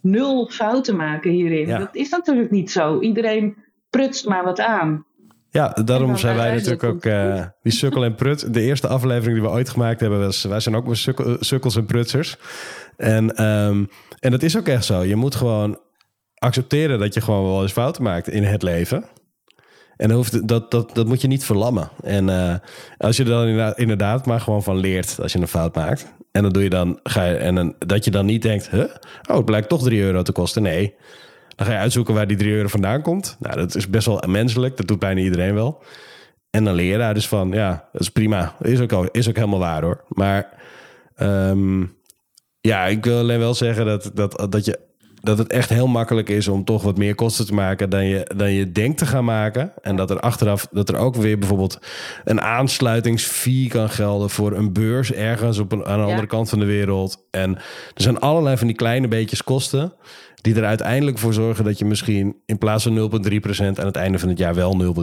nul 0.00 0.48
fouten 0.48 0.96
maken 0.96 1.30
hierin. 1.30 1.68
Dat 1.68 1.94
is 1.94 2.08
natuurlijk 2.08 2.50
niet 2.50 2.70
zo. 2.70 3.00
Iedereen 3.00 3.56
prutst 3.90 4.28
maar 4.28 4.44
wat 4.44 4.60
aan. 4.60 5.06
Ja, 5.50 5.68
daarom 5.84 6.16
zijn 6.16 6.36
wij 6.36 6.50
natuurlijk 6.50 6.82
ook 6.82 7.04
uh, 7.04 7.44
die 7.62 7.72
sukkel 7.72 8.04
en 8.04 8.14
prut. 8.14 8.54
De 8.54 8.60
eerste 8.60 8.88
aflevering 8.88 9.38
die 9.38 9.48
we 9.48 9.54
ooit 9.54 9.68
gemaakt 9.68 10.00
hebben 10.00 10.18
was... 10.18 10.44
wij 10.44 10.60
zijn 10.60 10.74
ook 10.74 10.96
sukkel, 10.96 11.36
sukkels 11.40 11.76
en 11.76 11.86
prutsers. 11.86 12.36
En, 12.96 13.44
um, 13.44 13.88
en 14.18 14.30
dat 14.30 14.42
is 14.42 14.56
ook 14.56 14.68
echt 14.68 14.84
zo. 14.84 15.02
Je 15.02 15.16
moet 15.16 15.34
gewoon 15.34 15.78
accepteren 16.34 16.98
dat 16.98 17.14
je 17.14 17.20
gewoon 17.20 17.44
wel 17.44 17.62
eens 17.62 17.72
fouten 17.72 18.02
maakt 18.02 18.28
in 18.28 18.44
het 18.44 18.62
leven. 18.62 19.04
En 19.96 20.10
hoeft, 20.10 20.48
dat, 20.48 20.70
dat, 20.70 20.94
dat 20.94 21.06
moet 21.06 21.20
je 21.20 21.28
niet 21.28 21.44
verlammen. 21.44 21.88
En 22.02 22.28
uh, 22.28 22.54
als 22.98 23.16
je 23.16 23.22
er 23.22 23.28
dan 23.28 23.74
inderdaad, 23.76 24.26
maar 24.26 24.40
gewoon 24.40 24.62
van 24.62 24.76
leert 24.76 25.18
als 25.22 25.32
je 25.32 25.38
een 25.38 25.48
fout 25.48 25.74
maakt. 25.74 26.14
En 26.32 26.42
dan 26.42 26.52
doe 26.52 26.62
je 26.62 26.70
dan, 26.70 27.00
ga 27.02 27.24
je, 27.24 27.36
en 27.36 27.74
dat 27.78 28.04
je 28.04 28.10
dan 28.10 28.26
niet 28.26 28.42
denkt, 28.42 28.70
huh? 28.70 28.84
oh, 29.30 29.36
het 29.36 29.44
blijkt 29.44 29.68
toch 29.68 29.82
3 29.82 30.00
euro 30.00 30.22
te 30.22 30.32
kosten. 30.32 30.62
Nee, 30.62 30.94
dan 31.56 31.66
ga 31.66 31.72
je 31.72 31.78
uitzoeken 31.78 32.14
waar 32.14 32.26
die 32.26 32.36
3 32.36 32.52
euro 32.52 32.68
vandaan 32.68 33.02
komt. 33.02 33.36
Nou, 33.40 33.56
dat 33.56 33.74
is 33.74 33.90
best 33.90 34.06
wel 34.06 34.22
menselijk. 34.26 34.76
Dat 34.76 34.86
doet 34.86 34.98
bijna 34.98 35.20
iedereen 35.20 35.54
wel. 35.54 35.82
En 36.50 36.64
dan 36.64 36.74
leer 36.74 36.92
je 36.92 36.98
daar 36.98 37.14
dus 37.14 37.28
van, 37.28 37.50
ja, 37.50 37.88
dat 37.92 38.00
is 38.00 38.10
prima. 38.10 38.54
Is 38.60 38.80
ook, 38.80 39.08
is 39.10 39.28
ook 39.28 39.36
helemaal 39.36 39.58
waar 39.58 39.82
hoor. 39.82 40.04
Maar 40.08 40.48
um, 41.18 41.96
ja, 42.60 42.86
ik 42.86 43.04
wil 43.04 43.18
alleen 43.18 43.38
wel 43.38 43.54
zeggen 43.54 43.86
dat, 43.86 44.10
dat, 44.14 44.46
dat, 44.50 44.64
je, 44.64 44.78
dat 45.22 45.38
het 45.38 45.52
echt 45.52 45.68
heel 45.68 45.86
makkelijk 45.86 46.28
is 46.28 46.48
om 46.48 46.64
toch 46.64 46.82
wat 46.82 46.98
meer 46.98 47.14
kosten 47.14 47.46
te 47.46 47.54
maken 47.54 47.90
dan 47.90 48.04
je, 48.04 48.30
dan 48.36 48.52
je 48.52 48.72
denkt 48.72 48.98
te 48.98 49.06
gaan 49.06 49.24
maken. 49.24 49.72
En 49.82 49.96
dat 49.96 50.10
er 50.10 50.20
achteraf, 50.20 50.66
dat 50.70 50.88
er 50.88 50.96
ook 50.96 51.14
weer 51.14 51.38
bijvoorbeeld 51.38 51.78
een 52.24 52.40
aansluitingsfee 52.40 53.68
kan 53.68 53.90
gelden 53.90 54.30
voor 54.30 54.52
een 54.52 54.72
beurs 54.72 55.12
ergens 55.12 55.58
op 55.58 55.72
een, 55.72 55.86
aan 55.86 55.98
de 55.98 56.04
andere 56.04 56.26
kant 56.26 56.48
van 56.48 56.58
de 56.58 56.64
wereld. 56.64 57.26
En 57.30 57.56
er 57.94 58.02
zijn 58.02 58.20
allerlei 58.20 58.56
van 58.56 58.66
die 58.66 58.76
kleine 58.76 59.08
beetjes 59.08 59.44
kosten 59.44 59.92
die 60.46 60.54
er 60.54 60.64
uiteindelijk 60.64 61.18
voor 61.18 61.32
zorgen 61.32 61.64
dat 61.64 61.78
je 61.78 61.84
misschien 61.84 62.36
in 62.44 62.58
plaats 62.58 62.82
van 62.82 63.10
0,3% 63.30 63.60
aan 63.60 63.86
het 63.86 63.96
einde 63.96 64.18
van 64.18 64.28
het 64.28 64.38
jaar 64.38 64.54
wel 64.54 64.94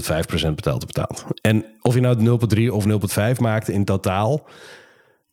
0,5% 0.41 0.47
betaalt 0.55 0.85
betaalt. 0.85 1.25
En 1.41 1.65
of 1.81 1.93
je 1.93 2.01
nou 2.01 2.39
0,3 2.57 2.67
of 2.67 2.85
0,5 3.35 3.39
maakt 3.39 3.69
in 3.69 3.85
totaal, 3.85 4.47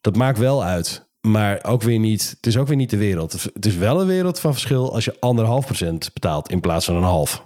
dat 0.01 0.16
maakt 0.16 0.39
wel 0.39 0.64
uit. 0.64 1.09
Maar 1.20 1.64
ook 1.64 1.82
weer 1.82 1.98
niet, 1.98 2.30
het 2.36 2.46
is 2.46 2.56
ook 2.56 2.66
weer 2.66 2.76
niet 2.76 2.90
de 2.90 2.96
wereld. 2.96 3.32
Het 3.32 3.66
is 3.66 3.76
wel 3.76 4.00
een 4.00 4.06
wereld 4.06 4.40
van 4.40 4.52
verschil 4.52 4.92
als 4.94 5.04
je 5.04 5.16
anderhalf 5.20 5.64
procent 5.64 6.10
betaalt 6.12 6.50
in 6.50 6.60
plaats 6.60 6.84
van 6.84 6.96
een 6.96 7.02
half. 7.02 7.44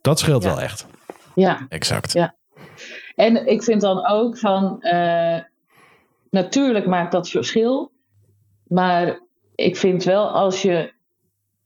Dat 0.00 0.18
scheelt 0.18 0.44
wel 0.44 0.60
echt. 0.60 0.86
Ja, 1.34 1.66
exact. 1.68 2.12
Ja. 2.12 2.34
En 3.14 3.46
ik 3.46 3.62
vind 3.62 3.80
dan 3.80 4.06
ook 4.06 4.38
van, 4.38 4.76
uh, 4.80 5.38
natuurlijk 6.30 6.86
maakt 6.86 7.12
dat 7.12 7.28
verschil. 7.28 7.90
Maar 8.66 9.20
ik 9.54 9.76
vind 9.76 10.04
wel 10.04 10.28
als 10.28 10.62
je 10.62 10.92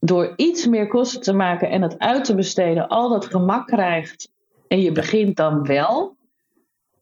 door 0.00 0.32
iets 0.36 0.66
meer 0.66 0.88
kosten 0.88 1.20
te 1.20 1.32
maken 1.32 1.70
en 1.70 1.82
het 1.82 1.98
uit 1.98 2.24
te 2.24 2.34
besteden, 2.34 2.88
al 2.88 3.08
dat 3.08 3.24
gemak 3.26 3.66
krijgt. 3.66 4.30
En 4.68 4.80
je 4.80 4.92
begint 4.92 5.36
dan 5.36 5.66
wel. 5.66 6.16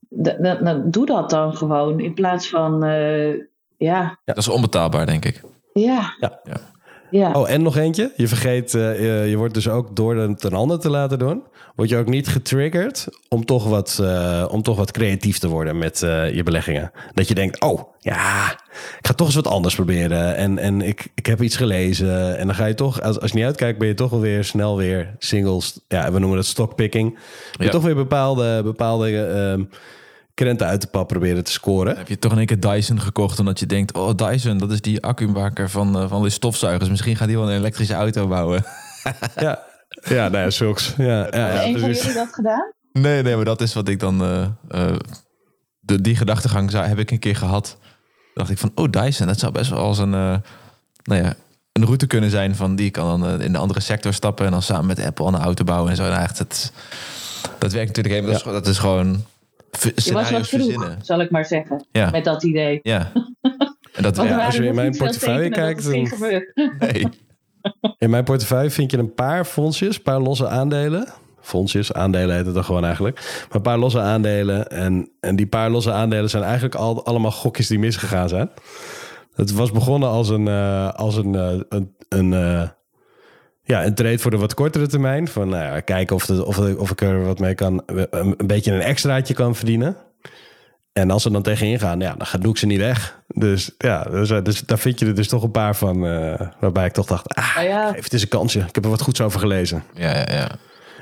Dan 0.08 0.90
doe 0.90 1.06
dat 1.06 1.30
dan 1.30 1.56
gewoon. 1.56 2.00
In 2.00 2.14
plaats 2.14 2.48
van. 2.48 2.84
Uh, 2.84 3.44
ja. 3.82 4.18
Dat 4.24 4.36
is 4.36 4.48
onbetaalbaar, 4.48 5.06
denk 5.06 5.24
ik. 5.24 5.40
Ja. 5.72 6.14
ja. 6.20 6.40
ja. 7.10 7.32
Oh, 7.32 7.50
en 7.50 7.62
nog 7.62 7.76
eentje. 7.76 8.12
Je 8.16 8.28
vergeet, 8.28 8.74
uh, 8.74 9.28
je, 9.30 9.36
wordt 9.36 9.54
dus 9.54 9.68
ook 9.68 9.96
door 9.96 10.16
het 10.16 10.44
een 10.44 10.54
ander 10.54 10.78
te 10.78 10.90
laten 10.90 11.18
doen, 11.18 11.42
word 11.74 11.88
je 11.88 11.96
ook 11.96 12.08
niet 12.08 12.28
getriggerd 12.28 13.06
om 13.28 13.44
toch 13.44 13.68
wat, 13.68 13.98
uh, 14.00 14.44
om 14.50 14.62
toch 14.62 14.76
wat 14.76 14.90
creatief 14.90 15.38
te 15.38 15.48
worden 15.48 15.78
met 15.78 16.02
uh, 16.02 16.34
je 16.34 16.42
beleggingen. 16.42 16.90
Dat 17.14 17.28
je 17.28 17.34
denkt, 17.34 17.60
oh 17.60 17.80
ja, 17.98 18.52
ik 18.98 19.06
ga 19.06 19.12
toch 19.14 19.26
eens 19.26 19.36
wat 19.36 19.46
anders 19.46 19.74
proberen. 19.74 20.36
En, 20.36 20.58
en 20.58 20.82
ik, 20.82 21.08
ik 21.14 21.26
heb 21.26 21.42
iets 21.42 21.56
gelezen. 21.56 22.38
En 22.38 22.46
dan 22.46 22.54
ga 22.54 22.66
je 22.66 22.74
toch, 22.74 23.00
als, 23.00 23.20
als 23.20 23.30
je 23.30 23.36
niet 23.36 23.46
uitkijkt, 23.46 23.78
ben 23.78 23.88
je 23.88 23.94
toch 23.94 24.10
wel 24.10 24.20
weer 24.20 24.44
snel 24.44 24.76
weer 24.76 25.14
singles. 25.18 25.80
Ja, 25.88 26.12
we 26.12 26.18
noemen 26.18 26.38
het 26.38 26.46
stockpicking. 26.46 27.18
Je 27.52 27.64
ja. 27.64 27.70
toch 27.70 27.82
weer 27.82 27.94
bepaalde, 27.94 28.62
bepaalde 28.62 29.10
uh, 29.58 29.64
krenten 30.34 30.66
uit 30.66 30.80
de 30.80 30.86
pap 30.86 31.08
proberen 31.08 31.44
te 31.44 31.52
scoren. 31.52 31.96
Heb 31.96 32.08
je 32.08 32.18
toch 32.18 32.32
in 32.32 32.38
één 32.38 32.46
keer 32.46 32.60
Dyson 32.60 33.00
gekocht 33.00 33.38
omdat 33.38 33.58
je 33.58 33.66
denkt... 33.66 33.92
oh, 33.92 34.14
Dyson, 34.14 34.58
dat 34.58 34.70
is 34.70 34.80
die 34.80 35.02
accumaker 35.02 35.70
van, 35.70 36.02
uh, 36.02 36.08
van 36.08 36.22
de 36.22 36.30
stofzuigers. 36.30 36.90
Misschien 36.90 37.16
gaat 37.16 37.28
die 37.28 37.36
wel 37.36 37.50
een 37.50 37.56
elektrische 37.56 37.94
auto 37.94 38.28
bouwen. 38.28 38.64
ja, 39.36 39.62
ja, 40.16 40.28
nou 40.28 40.44
ja, 40.44 40.50
zulks. 40.50 40.94
Ja, 40.96 41.04
ja, 41.04 41.28
ja, 41.30 41.46
Hebben 41.46 41.80
jullie 41.80 42.12
dat 42.12 42.32
gedaan? 42.32 42.72
Nee, 42.92 43.22
nee, 43.22 43.36
maar 43.36 43.44
dat 43.44 43.60
is 43.60 43.74
wat 43.74 43.88
ik 43.88 44.00
dan... 44.00 44.22
Uh, 44.22 44.46
uh, 44.70 44.96
de, 45.80 46.00
die 46.00 46.16
gedachtegang 46.16 46.70
zou, 46.70 46.86
heb 46.86 46.98
ik 46.98 47.10
een 47.10 47.18
keer 47.18 47.36
gehad. 47.36 47.78
dacht 48.34 48.50
ik 48.50 48.58
van, 48.58 48.72
oh, 48.74 48.90
Dyson, 48.90 49.26
dat 49.26 49.38
zou 49.38 49.52
best 49.52 49.70
wel 49.70 49.78
als 49.78 49.98
een... 49.98 50.10
nou 50.10 50.42
ja, 51.04 51.34
een 51.72 51.84
route 51.84 52.06
kunnen 52.06 52.30
zijn 52.30 52.56
van 52.56 52.76
die 52.76 52.90
kan 52.90 53.20
dan 53.20 53.40
in 53.40 53.52
de 53.52 53.58
andere 53.58 53.80
sector 53.80 54.12
stappen... 54.12 54.46
en 54.46 54.52
dan 54.52 54.62
samen 54.62 54.86
met 54.86 55.04
Apple 55.04 55.26
een 55.26 55.34
auto 55.34 55.64
bouwen 55.64 55.90
en 55.90 55.96
zo. 55.96 56.04
En 56.04 56.20
echt, 56.20 56.38
het, 56.38 56.72
dat 57.58 57.72
werkt 57.72 57.96
natuurlijk. 57.96 58.26
Dat, 58.26 58.36
is, 58.36 58.42
dat 58.42 58.66
is 58.66 58.78
gewoon 58.78 59.24
je 59.94 60.12
was 60.12 60.30
wat 60.30 60.48
vroeg, 60.48 60.96
zal 61.02 61.20
ik 61.20 61.30
maar 61.30 61.44
zeggen. 61.44 61.86
Ja. 61.92 62.10
Met 62.10 62.24
dat 62.24 62.42
idee. 62.42 62.80
Ja. 62.82 63.12
En 63.92 64.02
dat, 64.02 64.16
ja, 64.16 64.44
als 64.44 64.56
je 64.56 64.66
in 64.66 64.74
mijn 64.74 64.96
portefeuille 64.96 65.50
kijkt... 65.50 65.84
Dan... 65.84 66.12
Nee. 66.78 67.08
In 67.98 68.10
mijn 68.10 68.24
portefeuille 68.24 68.70
vind 68.70 68.90
je 68.90 68.98
een 68.98 69.14
paar 69.14 69.44
fondsjes, 69.44 69.96
een 69.96 70.02
paar 70.02 70.20
losse 70.20 70.48
aandelen. 70.48 71.08
Fondsjes, 71.40 71.92
aandelen 71.92 72.36
heet 72.36 72.46
het 72.46 72.54
dan 72.54 72.64
gewoon 72.64 72.84
eigenlijk. 72.84 73.16
Maar 73.16 73.56
een 73.56 73.62
paar 73.62 73.78
losse 73.78 74.00
aandelen. 74.00 74.68
En, 74.68 75.10
en 75.20 75.36
die 75.36 75.46
paar 75.46 75.70
losse 75.70 75.92
aandelen 75.92 76.30
zijn 76.30 76.42
eigenlijk 76.42 76.74
al, 76.74 77.04
allemaal 77.04 77.30
gokjes 77.30 77.66
die 77.66 77.78
misgegaan 77.78 78.28
zijn. 78.28 78.50
Het 79.34 79.52
was 79.52 79.72
begonnen 79.72 80.08
als 80.08 80.28
een, 80.28 80.46
uh, 80.46 80.92
als 80.92 81.16
een, 81.16 81.34
uh, 81.34 81.60
een, 81.68 81.96
een 82.08 82.32
uh, 82.32 82.68
ja, 83.62 83.84
een 83.84 83.94
trade 83.94 84.18
voor 84.18 84.30
de 84.30 84.36
wat 84.36 84.54
kortere 84.54 84.86
termijn. 84.86 85.28
Van 85.28 85.48
nou 85.48 85.64
ja, 85.64 85.80
kijken 85.80 86.16
of, 86.16 86.26
de, 86.26 86.44
of, 86.44 86.58
of 86.58 86.90
ik 86.90 87.00
er 87.00 87.24
wat 87.24 87.38
mee 87.38 87.54
kan, 87.54 87.82
een, 87.86 88.06
een 88.10 88.46
beetje 88.46 88.72
een 88.72 88.80
extraatje 88.80 89.34
kan 89.34 89.54
verdienen. 89.54 89.96
En 90.92 91.10
als 91.10 91.22
ze 91.22 91.30
dan 91.30 91.42
tegenin 91.42 91.78
gaan, 91.78 92.00
ja, 92.00 92.14
dan 92.14 92.40
doe 92.40 92.52
ik 92.52 92.58
ze 92.58 92.66
niet 92.66 92.78
weg. 92.78 93.20
Dus 93.26 93.70
ja, 93.78 94.02
dus, 94.02 94.28
dus 94.28 94.60
daar 94.60 94.78
vind 94.78 94.98
je 94.98 95.06
er 95.06 95.14
dus 95.14 95.28
toch 95.28 95.42
een 95.42 95.50
paar 95.50 95.76
van. 95.76 96.04
Uh, 96.04 96.40
waarbij 96.60 96.86
ik 96.86 96.92
toch 96.92 97.06
dacht, 97.06 97.34
ah, 97.34 97.56
ah 97.56 97.64
ja. 97.64 97.92
geef 97.92 98.04
het 98.04 98.12
eens 98.12 98.22
een 98.22 98.28
kansje. 98.28 98.58
Ik 98.58 98.74
heb 98.74 98.84
er 98.84 98.90
wat 98.90 99.02
goeds 99.02 99.20
over 99.20 99.40
gelezen. 99.40 99.82
Ja, 99.94 100.16
ja, 100.16 100.26
ja. 100.32 100.50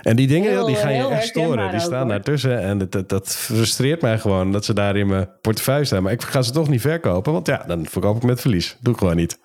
En 0.02 0.16
die 0.16 0.26
dingen, 0.26 0.66
die 0.66 0.74
gaan 0.74 0.94
je 0.94 1.06
echt 1.06 1.26
storen. 1.26 1.70
Die 1.70 1.80
staan 1.80 2.08
daartussen. 2.08 2.60
En 2.60 2.88
dat, 2.88 3.08
dat, 3.08 3.36
frustreert 3.36 4.02
mij 4.02 4.18
gewoon 4.18 4.52
dat 4.52 4.64
ze 4.64 4.74
daar 4.74 4.96
in 4.96 5.06
mijn 5.06 5.28
portefeuille 5.40 5.84
staan. 5.84 6.02
Maar 6.02 6.12
ik 6.12 6.22
ga 6.22 6.42
ze 6.42 6.52
toch 6.52 6.68
niet 6.68 6.80
verkopen. 6.80 7.32
Want 7.32 7.46
ja, 7.46 7.64
dan 7.66 7.86
verkoop 7.86 8.16
ik 8.16 8.22
met 8.22 8.40
verlies. 8.40 8.76
doe 8.80 8.92
ik 8.92 8.98
gewoon 8.98 9.16
niet. 9.16 9.38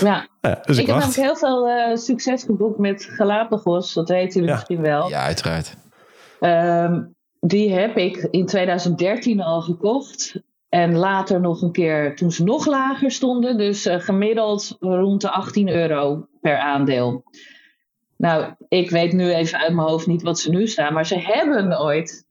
Ja. 0.00 0.28
ja 0.40 0.60
dus 0.64 0.76
ik, 0.76 0.86
ik 0.88 0.94
heb 0.94 1.02
ook 1.02 1.14
heel 1.14 1.36
veel 1.36 1.68
uh, 1.68 1.96
succes 1.96 2.42
geboekt 2.42 2.78
met 2.78 3.08
Galapagos. 3.10 3.94
Dat 3.94 4.08
weten 4.08 4.40
jullie 4.40 4.54
misschien 4.54 4.80
wel. 4.80 5.08
Ja, 5.08 5.22
uiteraard. 5.22 5.76
Um, 6.40 7.14
die 7.40 7.72
heb 7.72 7.96
ik 7.96 8.28
in 8.30 8.46
2013 8.46 9.40
al 9.40 9.60
gekocht. 9.60 10.42
En 10.68 10.96
later 10.96 11.40
nog 11.40 11.62
een 11.62 11.72
keer 11.72 12.16
toen 12.16 12.32
ze 12.32 12.44
nog 12.44 12.66
lager 12.66 13.10
stonden. 13.10 13.58
Dus 13.58 13.86
uh, 13.86 14.00
gemiddeld 14.00 14.76
rond 14.80 15.20
de 15.20 15.30
18 15.30 15.68
euro 15.68 16.26
per 16.40 16.58
aandeel. 16.58 17.24
Nou, 18.20 18.54
ik 18.68 18.90
weet 18.90 19.12
nu 19.12 19.32
even 19.32 19.58
uit 19.58 19.74
mijn 19.74 19.88
hoofd 19.88 20.06
niet 20.06 20.22
wat 20.22 20.38
ze 20.38 20.50
nu 20.50 20.66
staan, 20.66 20.92
maar 20.92 21.06
ze 21.06 21.18
hebben 21.18 21.80
ooit 21.80 22.26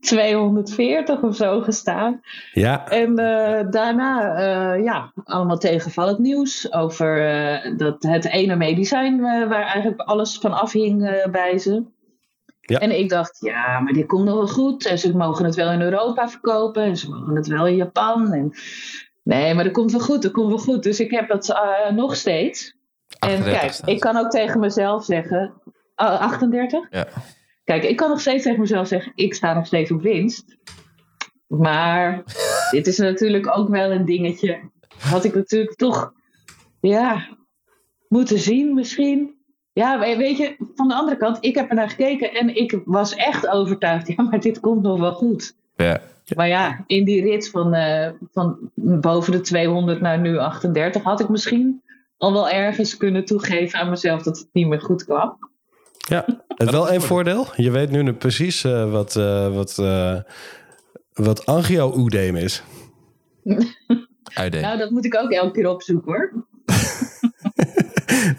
240 0.00 1.22
of 1.22 1.36
zo 1.36 1.60
gestaan. 1.60 2.20
Ja. 2.52 2.88
En 2.88 3.10
uh, 3.10 3.70
daarna, 3.70 4.38
uh, 4.76 4.84
ja, 4.84 5.12
allemaal 5.24 5.58
tegenvallend 5.58 6.18
nieuws 6.18 6.72
over 6.72 7.30
uh, 7.30 7.76
dat 7.78 8.02
het 8.02 8.24
ene 8.24 8.56
medicijn 8.56 9.20
waar 9.20 9.62
eigenlijk 9.62 10.00
alles 10.00 10.38
van 10.38 10.52
afhing 10.52 11.26
bij 11.30 11.58
ze. 11.58 11.84
Ja. 12.60 12.78
En 12.78 12.98
ik 12.98 13.08
dacht, 13.08 13.40
ja, 13.40 13.80
maar 13.80 13.92
dit 13.92 14.06
komt 14.06 14.24
nog 14.24 14.34
wel 14.34 14.48
goed. 14.48 14.86
En 14.86 14.98
ze 14.98 15.16
mogen 15.16 15.44
het 15.44 15.54
wel 15.54 15.70
in 15.70 15.80
Europa 15.80 16.28
verkopen. 16.28 16.82
En 16.82 16.96
ze 16.96 17.10
mogen 17.10 17.36
het 17.36 17.46
wel 17.46 17.66
in 17.66 17.76
Japan. 17.76 18.32
En... 18.32 18.52
Nee, 19.22 19.54
maar 19.54 19.64
dat 19.64 19.72
komt 19.72 19.92
wel 19.92 20.00
goed, 20.00 20.22
dat 20.22 20.32
komt 20.32 20.48
wel 20.48 20.58
goed. 20.58 20.82
Dus 20.82 21.00
ik 21.00 21.10
heb 21.10 21.28
dat 21.28 21.60
nog 21.94 22.16
steeds. 22.16 22.75
En 23.30 23.42
kijk, 23.42 23.72
staat. 23.72 23.88
ik 23.88 24.00
kan 24.00 24.16
ook 24.16 24.30
tegen 24.30 24.60
mezelf 24.60 25.04
zeggen... 25.04 25.54
38? 25.94 26.86
Ja. 26.90 27.06
Kijk, 27.64 27.84
ik 27.84 27.96
kan 27.96 28.08
nog 28.08 28.20
steeds 28.20 28.42
tegen 28.42 28.60
mezelf 28.60 28.86
zeggen, 28.86 29.12
ik 29.14 29.34
sta 29.34 29.54
nog 29.54 29.66
steeds 29.66 29.90
op 29.90 30.02
winst. 30.02 30.56
Maar 31.46 32.22
dit 32.70 32.86
is 32.86 32.98
natuurlijk 32.98 33.56
ook 33.56 33.68
wel 33.68 33.90
een 33.90 34.04
dingetje. 34.04 34.60
Had 34.98 35.24
ik 35.24 35.34
natuurlijk 35.34 35.76
toch, 35.76 36.12
ja, 36.80 37.28
moeten 38.08 38.38
zien 38.38 38.74
misschien. 38.74 39.34
Ja, 39.72 39.98
weet 39.98 40.36
je, 40.36 40.56
van 40.74 40.88
de 40.88 40.94
andere 40.94 41.16
kant, 41.16 41.38
ik 41.40 41.54
heb 41.54 41.68
er 41.68 41.74
naar 41.74 41.90
gekeken 41.90 42.34
en 42.34 42.56
ik 42.56 42.80
was 42.84 43.14
echt 43.14 43.48
overtuigd. 43.48 44.08
Ja, 44.16 44.22
maar 44.22 44.40
dit 44.40 44.60
komt 44.60 44.82
nog 44.82 45.00
wel 45.00 45.12
goed. 45.12 45.56
Ja. 45.76 46.00
Maar 46.36 46.48
ja, 46.48 46.84
in 46.86 47.04
die 47.04 47.22
rit 47.22 47.50
van, 47.50 47.74
uh, 47.74 48.08
van 48.32 48.70
boven 48.74 49.32
de 49.32 49.40
200 49.40 50.00
naar 50.00 50.20
nu 50.20 50.38
38 50.38 51.02
had 51.02 51.20
ik 51.20 51.28
misschien 51.28 51.82
al 52.16 52.32
wel 52.32 52.50
ergens 52.50 52.96
kunnen 52.96 53.24
toegeven 53.24 53.78
aan 53.78 53.90
mezelf 53.90 54.22
dat 54.22 54.38
het 54.38 54.48
niet 54.52 54.66
meer 54.66 54.80
goed 54.80 55.04
kwam. 55.04 55.38
Ja, 56.08 56.24
het 56.48 56.70
wel 56.70 56.90
één 56.90 57.02
voordeel. 57.02 57.46
Je 57.56 57.70
weet 57.70 57.90
nu 57.90 58.12
precies 58.12 58.64
uh, 58.64 58.90
wat, 58.90 59.16
uh, 59.16 59.54
wat, 59.54 59.76
uh, 59.80 60.16
wat 61.12 61.46
angio-oedeem 61.46 62.36
is. 62.36 62.62
nou, 64.34 64.78
dat 64.78 64.90
moet 64.90 65.04
ik 65.04 65.16
ook 65.16 65.30
elke 65.30 65.52
keer 65.52 65.68
opzoeken 65.68 66.12
hoor. 66.12 66.32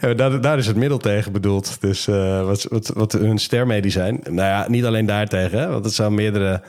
ja, 0.00 0.14
daar, 0.14 0.40
daar, 0.40 0.58
is 0.58 0.66
het 0.66 0.76
middel 0.76 0.98
tegen 0.98 1.32
bedoeld. 1.32 1.80
Dus 1.80 2.04
wat, 2.04 2.62
wat, 2.62 2.88
wat 2.88 3.12
hun 3.12 3.38
stermedicijn. 3.38 4.20
Nou 4.24 4.48
ja, 4.48 4.68
niet 4.68 4.84
alleen 4.84 5.06
daartegen, 5.06 5.58
hè, 5.58 5.68
want 5.68 5.84
het 5.84 5.94
zou 5.94 6.12
meerdere, 6.12 6.62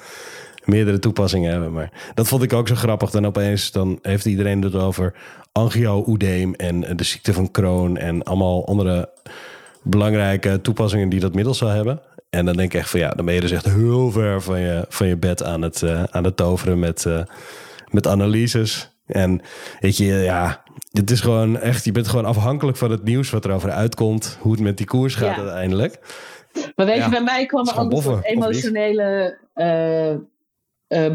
meerdere 0.69 0.99
toepassingen 0.99 1.51
hebben. 1.51 1.71
Maar 1.71 2.11
dat 2.13 2.27
vond 2.27 2.43
ik 2.43 2.53
ook 2.53 2.67
zo 2.67 2.75
grappig. 2.75 3.09
Dan 3.09 3.25
opeens 3.25 3.71
dan 3.71 3.99
heeft 4.01 4.25
iedereen 4.25 4.61
het 4.61 4.75
over 4.75 5.13
angio-oedeem 5.51 6.53
en 6.53 6.97
de 6.97 7.03
ziekte 7.03 7.33
van 7.33 7.51
Crohn 7.51 7.95
en 7.95 8.23
allemaal 8.23 8.67
andere 8.67 9.09
belangrijke 9.83 10.61
toepassingen 10.61 11.09
die 11.09 11.19
dat 11.19 11.33
middel 11.33 11.53
zou 11.53 11.71
hebben. 11.71 12.01
En 12.29 12.45
dan 12.45 12.55
denk 12.55 12.73
ik 12.73 12.79
echt 12.79 12.89
van 12.89 12.99
ja, 12.99 13.09
dan 13.09 13.25
ben 13.25 13.33
je 13.33 13.41
dus 13.41 13.51
echt 13.51 13.65
heel 13.65 14.11
ver 14.11 14.41
van 14.41 14.59
je, 14.59 14.85
van 14.89 15.07
je 15.07 15.17
bed 15.17 15.43
aan 15.43 15.61
het, 15.61 15.81
uh, 15.81 16.03
aan 16.03 16.23
het 16.23 16.37
toveren 16.37 16.79
met, 16.79 17.05
uh, 17.05 17.21
met 17.89 18.07
analyses. 18.07 18.97
En 19.05 19.41
weet 19.79 19.97
je, 19.97 20.05
ja, 20.05 20.63
het 20.91 21.11
is 21.11 21.21
gewoon 21.21 21.59
echt, 21.59 21.85
je 21.85 21.91
bent 21.91 22.07
gewoon 22.07 22.25
afhankelijk 22.25 22.77
van 22.77 22.91
het 22.91 23.03
nieuws 23.03 23.29
wat 23.29 23.45
erover 23.45 23.71
uitkomt, 23.71 24.37
hoe 24.41 24.51
het 24.51 24.61
met 24.61 24.77
die 24.77 24.85
koers 24.85 25.15
gaat 25.15 25.35
ja. 25.35 25.41
uiteindelijk. 25.41 25.99
Maar 26.75 26.85
weet 26.85 27.03
je, 27.03 27.09
bij 27.09 27.23
mij 27.23 27.45
kwam 27.45 27.67
er 27.67 27.79
ook 27.79 28.05
een 28.05 28.21
emotionele 28.23 29.37
uh, 29.55 30.15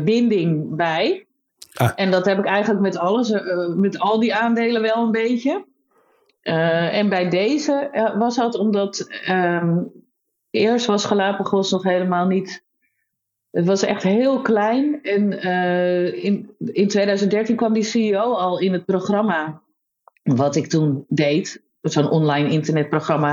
binding 0.05 0.77
bij. 0.77 1.27
Ah. 1.75 1.93
En 1.97 2.11
dat 2.11 2.25
heb 2.25 2.39
ik 2.39 2.45
eigenlijk 2.45 2.81
met 2.81 2.99
alles, 2.99 3.33
met 3.77 3.99
al 3.99 4.21
die 4.21 4.35
aandelen 4.35 4.83
wel 4.83 4.97
een 4.97 5.13
beetje. 5.13 5.65
Uh, 6.45 6.97
en 6.97 7.09
bij 7.09 7.29
deze 7.29 7.91
was 8.19 8.37
dat 8.37 8.59
omdat 8.59 9.09
um, 9.29 9.93
eerst 10.51 10.87
was 10.87 11.05
Galapagos 11.05 11.71
nog 11.71 11.83
helemaal 11.83 12.27
niet. 12.27 12.65
Het 13.51 13.67
was 13.67 13.83
echt 13.83 14.03
heel 14.03 14.41
klein. 14.41 15.03
En 15.03 15.33
uh, 15.33 16.25
in, 16.25 16.51
in 16.59 16.89
2013 16.89 17.57
kwam 17.57 17.73
die 17.73 17.83
CEO 17.83 18.33
al 18.33 18.59
in 18.59 18.73
het 18.73 18.85
programma. 18.85 19.63
Wat 20.23 20.57
ik 20.57 20.67
toen 20.67 21.05
deed. 21.09 21.63
Zo'n 21.81 22.11
online 22.11 22.51
internetprogramma. 22.51 23.31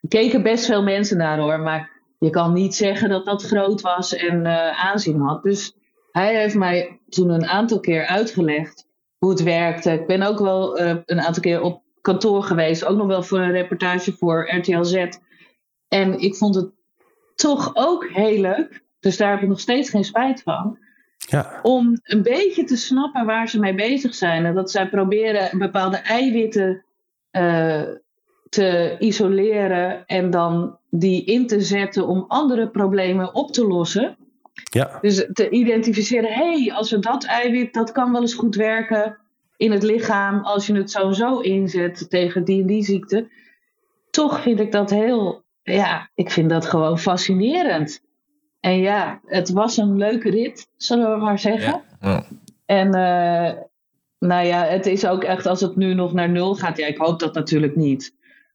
Er 0.00 0.08
keken 0.08 0.42
best 0.42 0.66
veel 0.66 0.82
mensen 0.82 1.16
naar 1.16 1.38
hoor. 1.38 1.60
Maar 1.60 1.90
je 2.18 2.30
kan 2.30 2.52
niet 2.52 2.74
zeggen 2.74 3.08
dat 3.08 3.24
dat 3.24 3.42
groot 3.42 3.80
was 3.80 4.14
en 4.14 4.46
aanzien 4.76 5.20
had. 5.20 5.42
Dus 5.42 5.74
hij 6.12 6.36
heeft 6.36 6.54
mij 6.54 7.00
toen 7.08 7.30
een 7.30 7.46
aantal 7.46 7.80
keer 7.80 8.06
uitgelegd 8.06 8.86
hoe 9.18 9.30
het 9.30 9.42
werkte. 9.42 9.92
Ik 9.92 10.06
ben 10.06 10.22
ook 10.22 10.38
wel 10.38 10.80
een 10.80 11.20
aantal 11.20 11.42
keer 11.42 11.60
op 11.60 11.82
kantoor 12.00 12.42
geweest. 12.42 12.84
Ook 12.84 12.96
nog 12.96 13.06
wel 13.06 13.22
voor 13.22 13.38
een 13.38 13.50
reportage 13.50 14.12
voor 14.12 14.54
RTL 14.56 14.82
Z. 14.82 15.06
En 15.88 16.18
ik 16.18 16.34
vond 16.34 16.54
het 16.54 16.70
toch 17.34 17.70
ook 17.74 18.08
heel 18.08 18.40
leuk. 18.40 18.82
Dus 19.00 19.16
daar 19.16 19.30
heb 19.30 19.42
ik 19.42 19.48
nog 19.48 19.60
steeds 19.60 19.90
geen 19.90 20.04
spijt 20.04 20.42
van. 20.42 20.78
Ja. 21.16 21.58
Om 21.62 21.98
een 22.02 22.22
beetje 22.22 22.64
te 22.64 22.76
snappen 22.76 23.26
waar 23.26 23.48
ze 23.48 23.58
mee 23.58 23.74
bezig 23.74 24.14
zijn. 24.14 24.44
En 24.44 24.54
dat 24.54 24.70
zij 24.70 24.88
proberen 24.88 25.58
bepaalde 25.58 25.96
eiwitten 25.96 26.84
uh, 27.32 27.82
te 28.48 28.96
isoleren. 28.98 30.06
En 30.06 30.30
dan 30.30 30.78
die 30.98 31.24
in 31.24 31.46
te 31.46 31.60
zetten 31.60 32.06
om 32.06 32.24
andere 32.28 32.68
problemen 32.68 33.34
op 33.34 33.52
te 33.52 33.66
lossen. 33.66 34.16
Ja. 34.70 34.98
Dus 35.00 35.28
te 35.32 35.50
identificeren, 35.50 36.32
hé, 36.32 36.62
hey, 36.62 36.72
als 36.72 36.90
we 36.90 36.98
dat 36.98 37.24
eiwit, 37.24 37.74
dat 37.74 37.92
kan 37.92 38.12
wel 38.12 38.20
eens 38.20 38.34
goed 38.34 38.54
werken 38.54 39.18
in 39.56 39.72
het 39.72 39.82
lichaam 39.82 40.44
als 40.44 40.66
je 40.66 40.74
het 40.74 40.90
zo 40.90 41.12
zo 41.12 41.38
inzet 41.38 42.10
tegen 42.10 42.44
die 42.44 42.60
en 42.60 42.66
die 42.66 42.84
ziekte. 42.84 43.28
Toch 44.10 44.40
vind 44.40 44.60
ik 44.60 44.72
dat 44.72 44.90
heel, 44.90 45.42
ja, 45.62 46.10
ik 46.14 46.30
vind 46.30 46.50
dat 46.50 46.66
gewoon 46.66 46.98
fascinerend. 46.98 48.00
En 48.60 48.78
ja, 48.78 49.20
het 49.24 49.50
was 49.50 49.76
een 49.76 49.96
leuke 49.96 50.30
rit, 50.30 50.68
zullen 50.76 51.10
we 51.10 51.24
maar 51.24 51.38
zeggen. 51.38 51.82
Ja. 52.00 52.26
En 52.66 52.86
uh, 52.86 53.62
nou 54.18 54.46
ja, 54.46 54.64
het 54.64 54.86
is 54.86 55.06
ook 55.06 55.24
echt 55.24 55.46
als 55.46 55.60
het 55.60 55.76
nu 55.76 55.94
nog 55.94 56.12
naar 56.12 56.30
nul 56.30 56.54
gaat. 56.54 56.76
Ja, 56.76 56.86
ik 56.86 56.98
hoop 56.98 57.18
dat 57.18 57.34
natuurlijk 57.34 57.76
niet. 57.76 58.14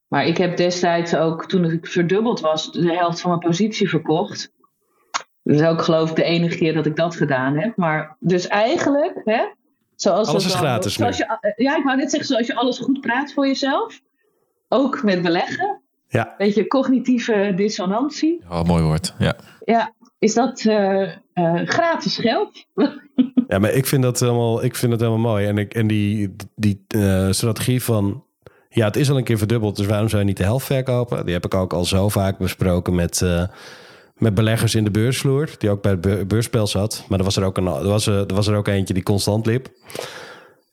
Maar 0.09 0.25
ik 0.25 0.37
heb 0.37 0.57
destijds 0.57 1.15
ook, 1.15 1.45
toen 1.45 1.65
ik 1.65 1.87
verdubbeld 1.87 2.39
was, 2.39 2.71
de 2.71 2.93
helft 2.93 3.21
van 3.21 3.29
mijn 3.29 3.41
positie 3.41 3.89
verkocht. 3.89 4.51
Dus 5.43 5.61
ook 5.61 5.81
geloof 5.81 6.09
ik 6.09 6.15
de 6.15 6.23
enige 6.23 6.57
keer 6.57 6.73
dat 6.73 6.85
ik 6.85 6.95
dat 6.95 7.15
gedaan 7.15 7.57
heb. 7.57 7.75
Maar 7.75 8.15
dus 8.19 8.47
eigenlijk, 8.47 9.21
hè, 9.23 9.45
Zoals 10.01 10.27
alles 10.27 10.45
is 10.45 10.53
gratis 10.53 10.93
zoals 10.93 11.17
je, 11.17 11.25
eh, 11.25 11.51
Ja, 11.55 11.77
ik 11.77 11.83
wou 11.83 11.97
net 11.97 12.09
zeggen, 12.09 12.29
zoals 12.29 12.47
je 12.47 12.55
alles 12.55 12.77
goed 12.77 13.01
praat 13.01 13.33
voor 13.33 13.47
jezelf. 13.47 14.01
Ook 14.67 15.03
met 15.03 15.21
beleggen. 15.21 15.81
Ja. 16.07 16.35
Weet 16.37 16.55
je, 16.55 16.67
cognitieve 16.67 17.53
dissonantie. 17.55 18.41
Oh, 18.49 18.63
mooi 18.63 18.83
woord, 18.83 19.13
ja. 19.17 19.35
Ja, 19.65 19.93
is 20.19 20.33
dat 20.33 20.63
uh, 20.63 21.01
uh, 21.33 21.61
gratis 21.65 22.17
geld? 22.17 22.65
ja, 23.47 23.59
maar 23.59 23.71
ik 23.71 23.85
vind 23.85 24.03
dat 24.03 24.19
helemaal, 24.19 24.63
ik 24.63 24.75
vind 24.75 24.91
dat 24.91 25.01
helemaal 25.01 25.31
mooi. 25.31 25.47
En, 25.47 25.57
ik, 25.57 25.73
en 25.73 25.87
die, 25.87 26.35
die 26.55 26.85
uh, 26.95 27.31
strategie 27.31 27.83
van... 27.83 28.23
Ja, 28.69 28.85
het 28.85 28.95
is 28.95 29.09
al 29.09 29.17
een 29.17 29.23
keer 29.23 29.37
verdubbeld, 29.37 29.75
dus 29.75 29.85
waarom 29.85 30.09
zou 30.09 30.21
je 30.21 30.27
niet 30.27 30.37
de 30.37 30.43
helft 30.43 30.65
verkopen? 30.65 31.25
Die 31.25 31.33
heb 31.33 31.45
ik 31.45 31.53
ook 31.53 31.73
al 31.73 31.85
zo 31.85 32.09
vaak 32.09 32.37
besproken 32.37 32.95
met 32.95 33.21
met 34.19 34.33
beleggers 34.33 34.75
in 34.75 34.83
de 34.83 34.91
beursvloer, 34.91 35.49
die 35.57 35.69
ook 35.69 35.81
bij 35.81 35.91
het 36.01 36.27
beursspel 36.27 36.67
zat. 36.67 37.03
Maar 37.07 37.19
er 37.19 37.25
was 37.25 37.35
er 37.35 37.43
ook, 37.43 37.57
een, 37.57 37.67
er 37.67 37.87
was 37.87 38.07
er, 38.07 38.25
er 38.27 38.35
was 38.35 38.47
er 38.47 38.55
ook 38.55 38.67
eentje 38.67 38.93
die 38.93 39.03
constant 39.03 39.45
liep. 39.45 39.67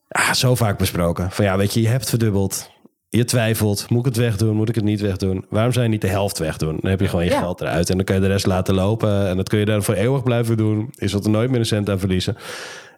Ja, 0.08 0.34
zo 0.34 0.54
vaak 0.54 0.78
besproken. 0.78 1.30
Van 1.30 1.44
ja, 1.44 1.56
weet 1.56 1.74
je, 1.74 1.80
je 1.80 1.88
hebt 1.88 2.08
verdubbeld. 2.08 2.70
Je 3.08 3.24
twijfelt, 3.24 3.90
moet 3.90 3.98
ik 3.98 4.04
het 4.04 4.16
wegdoen, 4.16 4.56
moet 4.56 4.68
ik 4.68 4.74
het 4.74 4.84
niet 4.84 5.00
wegdoen? 5.00 5.44
Waarom 5.48 5.72
zou 5.72 5.84
je 5.84 5.90
niet 5.90 6.00
de 6.00 6.08
helft 6.08 6.38
wegdoen? 6.38 6.78
Dan 6.80 6.90
heb 6.90 7.00
je 7.00 7.08
gewoon 7.08 7.24
je 7.24 7.30
geld 7.30 7.60
eruit 7.60 7.90
en 7.90 7.96
dan 7.96 8.04
kun 8.04 8.14
je 8.14 8.20
de 8.20 8.26
rest 8.26 8.46
laten 8.46 8.74
lopen. 8.74 9.28
En 9.28 9.36
dat 9.36 9.48
kun 9.48 9.58
je 9.58 9.64
dan 9.64 9.82
voor 9.82 9.94
eeuwig 9.94 10.22
blijven 10.22 10.56
doen. 10.56 10.90
Is 10.94 11.12
dat 11.12 11.24
er 11.24 11.30
nooit 11.30 11.50
meer 11.50 11.58
een 11.58 11.66
cent 11.66 11.90
aan 11.90 11.98
verliezen. 11.98 12.36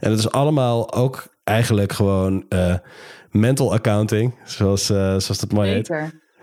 En 0.01 0.11
het 0.11 0.19
is 0.19 0.31
allemaal 0.31 0.95
ook 0.95 1.27
eigenlijk 1.45 1.93
gewoon 1.93 2.45
uh, 2.49 2.75
mental 3.31 3.72
accounting, 3.72 4.35
zoals, 4.45 4.91
uh, 4.91 4.97
zoals 4.97 5.39
dat 5.39 5.53
mooi 5.53 5.70
heet. 5.70 5.87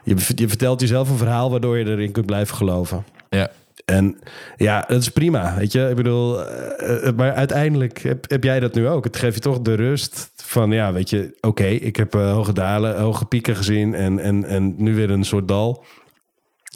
Je, 0.03 0.15
je 0.35 0.47
vertelt 0.47 0.81
jezelf 0.81 1.09
een 1.09 1.17
verhaal 1.17 1.51
waardoor 1.51 1.77
je 1.77 1.85
erin 1.85 2.11
kunt 2.11 2.25
blijven 2.25 2.55
geloven. 2.55 3.05
Ja. 3.29 3.51
En 3.85 4.17
ja, 4.55 4.85
dat 4.87 5.01
is 5.01 5.09
prima, 5.09 5.55
weet 5.57 5.71
je. 5.71 5.87
Ik 5.89 5.95
bedoel, 5.95 6.39
uh, 6.39 7.11
maar 7.15 7.33
uiteindelijk 7.33 8.01
heb, 8.01 8.29
heb, 8.29 8.43
jij 8.43 8.59
dat 8.59 8.73
nu 8.73 8.87
ook. 8.87 9.03
Het 9.03 9.17
geeft 9.17 9.35
je 9.35 9.41
toch 9.41 9.59
de 9.59 9.73
rust 9.73 10.31
van, 10.35 10.71
ja, 10.71 10.93
weet 10.93 11.09
je, 11.09 11.35
oké, 11.35 11.47
okay, 11.47 11.73
ik 11.73 11.95
heb 11.95 12.15
uh, 12.15 12.31
hoge 12.31 12.53
dalen, 12.53 12.99
hoge 12.99 13.25
pieken 13.25 13.55
gezien 13.55 13.93
en, 13.93 14.19
en, 14.19 14.45
en 14.45 14.75
nu 14.77 14.95
weer 14.95 15.09
een 15.09 15.23
soort 15.23 15.47
dal. 15.47 15.83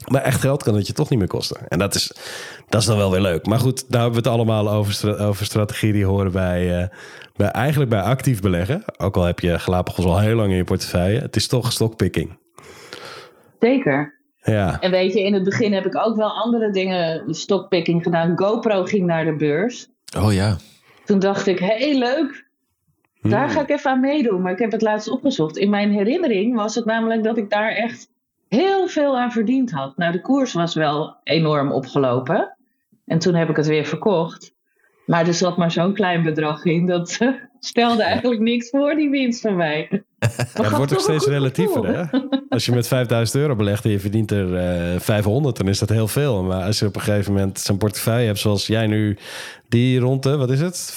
Maar 0.06 0.22
echt 0.22 0.40
geld 0.40 0.62
kan 0.62 0.74
het 0.74 0.86
je 0.86 0.92
toch 0.92 1.10
niet 1.10 1.18
meer 1.18 1.28
kosten. 1.28 1.68
En 1.68 1.78
dat 1.78 1.94
is, 1.94 2.12
dat 2.68 2.80
is 2.80 2.86
dan 2.86 2.96
wel 2.96 3.10
weer 3.10 3.20
leuk. 3.20 3.46
Maar 3.46 3.58
goed, 3.58 3.90
daar 3.90 4.02
hebben 4.02 4.22
we 4.22 4.28
het 4.28 4.38
allemaal 4.38 4.70
over, 4.70 5.18
over 5.18 5.44
strategie 5.44 5.92
die 5.92 6.04
horen 6.04 6.32
bij, 6.32 6.82
uh, 6.82 6.88
bij, 7.36 7.48
eigenlijk 7.48 7.90
bij 7.90 8.00
actief 8.00 8.40
beleggen. 8.40 8.82
Ook 8.96 9.16
al 9.16 9.24
heb 9.24 9.40
je 9.40 9.58
Galapagos 9.58 10.04
al 10.04 10.18
heel 10.18 10.36
lang 10.36 10.50
in 10.50 10.56
je 10.56 10.64
portefeuille. 10.64 11.20
Het 11.20 11.36
is 11.36 11.46
toch 11.46 11.72
stockpicking. 11.72 12.38
Zeker. 13.58 14.18
Ja. 14.42 14.80
En 14.80 14.90
weet 14.90 15.12
je, 15.12 15.22
in 15.22 15.34
het 15.34 15.44
begin 15.44 15.72
heb 15.72 15.86
ik 15.86 15.96
ook 15.96 16.16
wel 16.16 16.30
andere 16.30 16.70
dingen, 16.70 17.34
stockpicking 17.34 18.02
gedaan. 18.02 18.38
GoPro 18.38 18.84
ging 18.84 19.06
naar 19.06 19.24
de 19.24 19.36
beurs. 19.36 19.88
Oh 20.18 20.32
ja. 20.32 20.56
Toen 21.04 21.18
dacht 21.18 21.46
ik, 21.46 21.58
hé, 21.58 21.66
hey, 21.66 21.98
leuk. 21.98 22.48
Daar 23.20 23.44
hmm. 23.44 23.50
ga 23.50 23.60
ik 23.60 23.70
even 23.70 23.90
aan 23.90 24.00
meedoen. 24.00 24.42
Maar 24.42 24.52
ik 24.52 24.58
heb 24.58 24.72
het 24.72 24.82
laatst 24.82 25.10
opgezocht. 25.10 25.56
In 25.56 25.70
mijn 25.70 25.92
herinnering 25.92 26.56
was 26.56 26.74
het 26.74 26.84
namelijk 26.84 27.24
dat 27.24 27.36
ik 27.36 27.50
daar 27.50 27.70
echt 27.70 28.08
heel 28.50 28.88
veel 28.88 29.18
aan 29.18 29.32
verdiend 29.32 29.70
had. 29.70 29.96
Nou, 29.96 30.12
de 30.12 30.20
koers 30.20 30.52
was 30.52 30.74
wel 30.74 31.16
enorm 31.22 31.72
opgelopen. 31.72 32.56
En 33.06 33.18
toen 33.18 33.34
heb 33.34 33.48
ik 33.48 33.56
het 33.56 33.66
weer 33.66 33.84
verkocht. 33.84 34.54
Maar 35.06 35.26
er 35.26 35.34
zat 35.34 35.56
maar 35.56 35.70
zo'n 35.70 35.94
klein 35.94 36.22
bedrag 36.22 36.64
in. 36.64 36.86
Dat 36.86 37.16
eh, 37.18 37.28
stelde 37.60 38.02
eigenlijk 38.02 38.40
niks 38.40 38.68
voor, 38.70 38.94
die 38.94 39.10
winst 39.10 39.40
van 39.40 39.56
mij. 39.56 39.88
Maar 40.20 40.30
Ja, 40.54 40.62
het 40.62 40.76
wordt 40.76 40.92
ook 40.92 41.00
steeds 41.00 41.26
relatiever, 41.26 41.86
hè? 41.86 42.18
Als 42.48 42.66
je 42.66 42.72
met 42.72 42.86
5000 42.86 43.42
euro 43.42 43.56
belegt 43.56 43.84
en 43.84 43.90
je 43.90 44.00
verdient 44.00 44.30
er 44.30 44.56
eh 44.56 45.00
500, 45.00 45.56
dan 45.56 45.68
is 45.68 45.78
dat 45.78 45.88
heel 45.88 46.08
veel. 46.08 46.42
Maar 46.42 46.62
als 46.62 46.78
je 46.78 46.86
op 46.86 46.94
een 46.96 47.00
gegeven 47.00 47.32
moment 47.32 47.58
zo'n 47.58 47.78
portefeuille 47.78 48.26
hebt 48.26 48.38
zoals 48.38 48.66
jij 48.66 48.86
nu, 48.86 49.18
die 49.68 50.00
rond 50.00 50.22
de, 50.22 50.36
wat 50.36 50.50
is 50.50 50.60
het, 50.60 50.94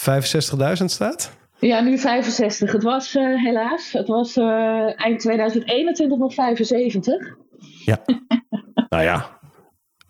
65.000 0.79 0.85
staat? 0.85 1.31
Ja, 1.63 1.79
nu 1.81 1.97
65. 1.97 2.71
Het 2.71 2.83
was 2.83 3.15
eh, 3.15 3.43
helaas, 3.43 3.91
het 3.91 4.07
was 4.07 4.37
eh, 4.37 4.99
eind 5.05 5.19
2021 5.19 6.17
nog 6.17 6.33
75. 6.33 7.37
Ja. 7.85 7.99
nou 8.89 9.03
ja. 9.03 9.39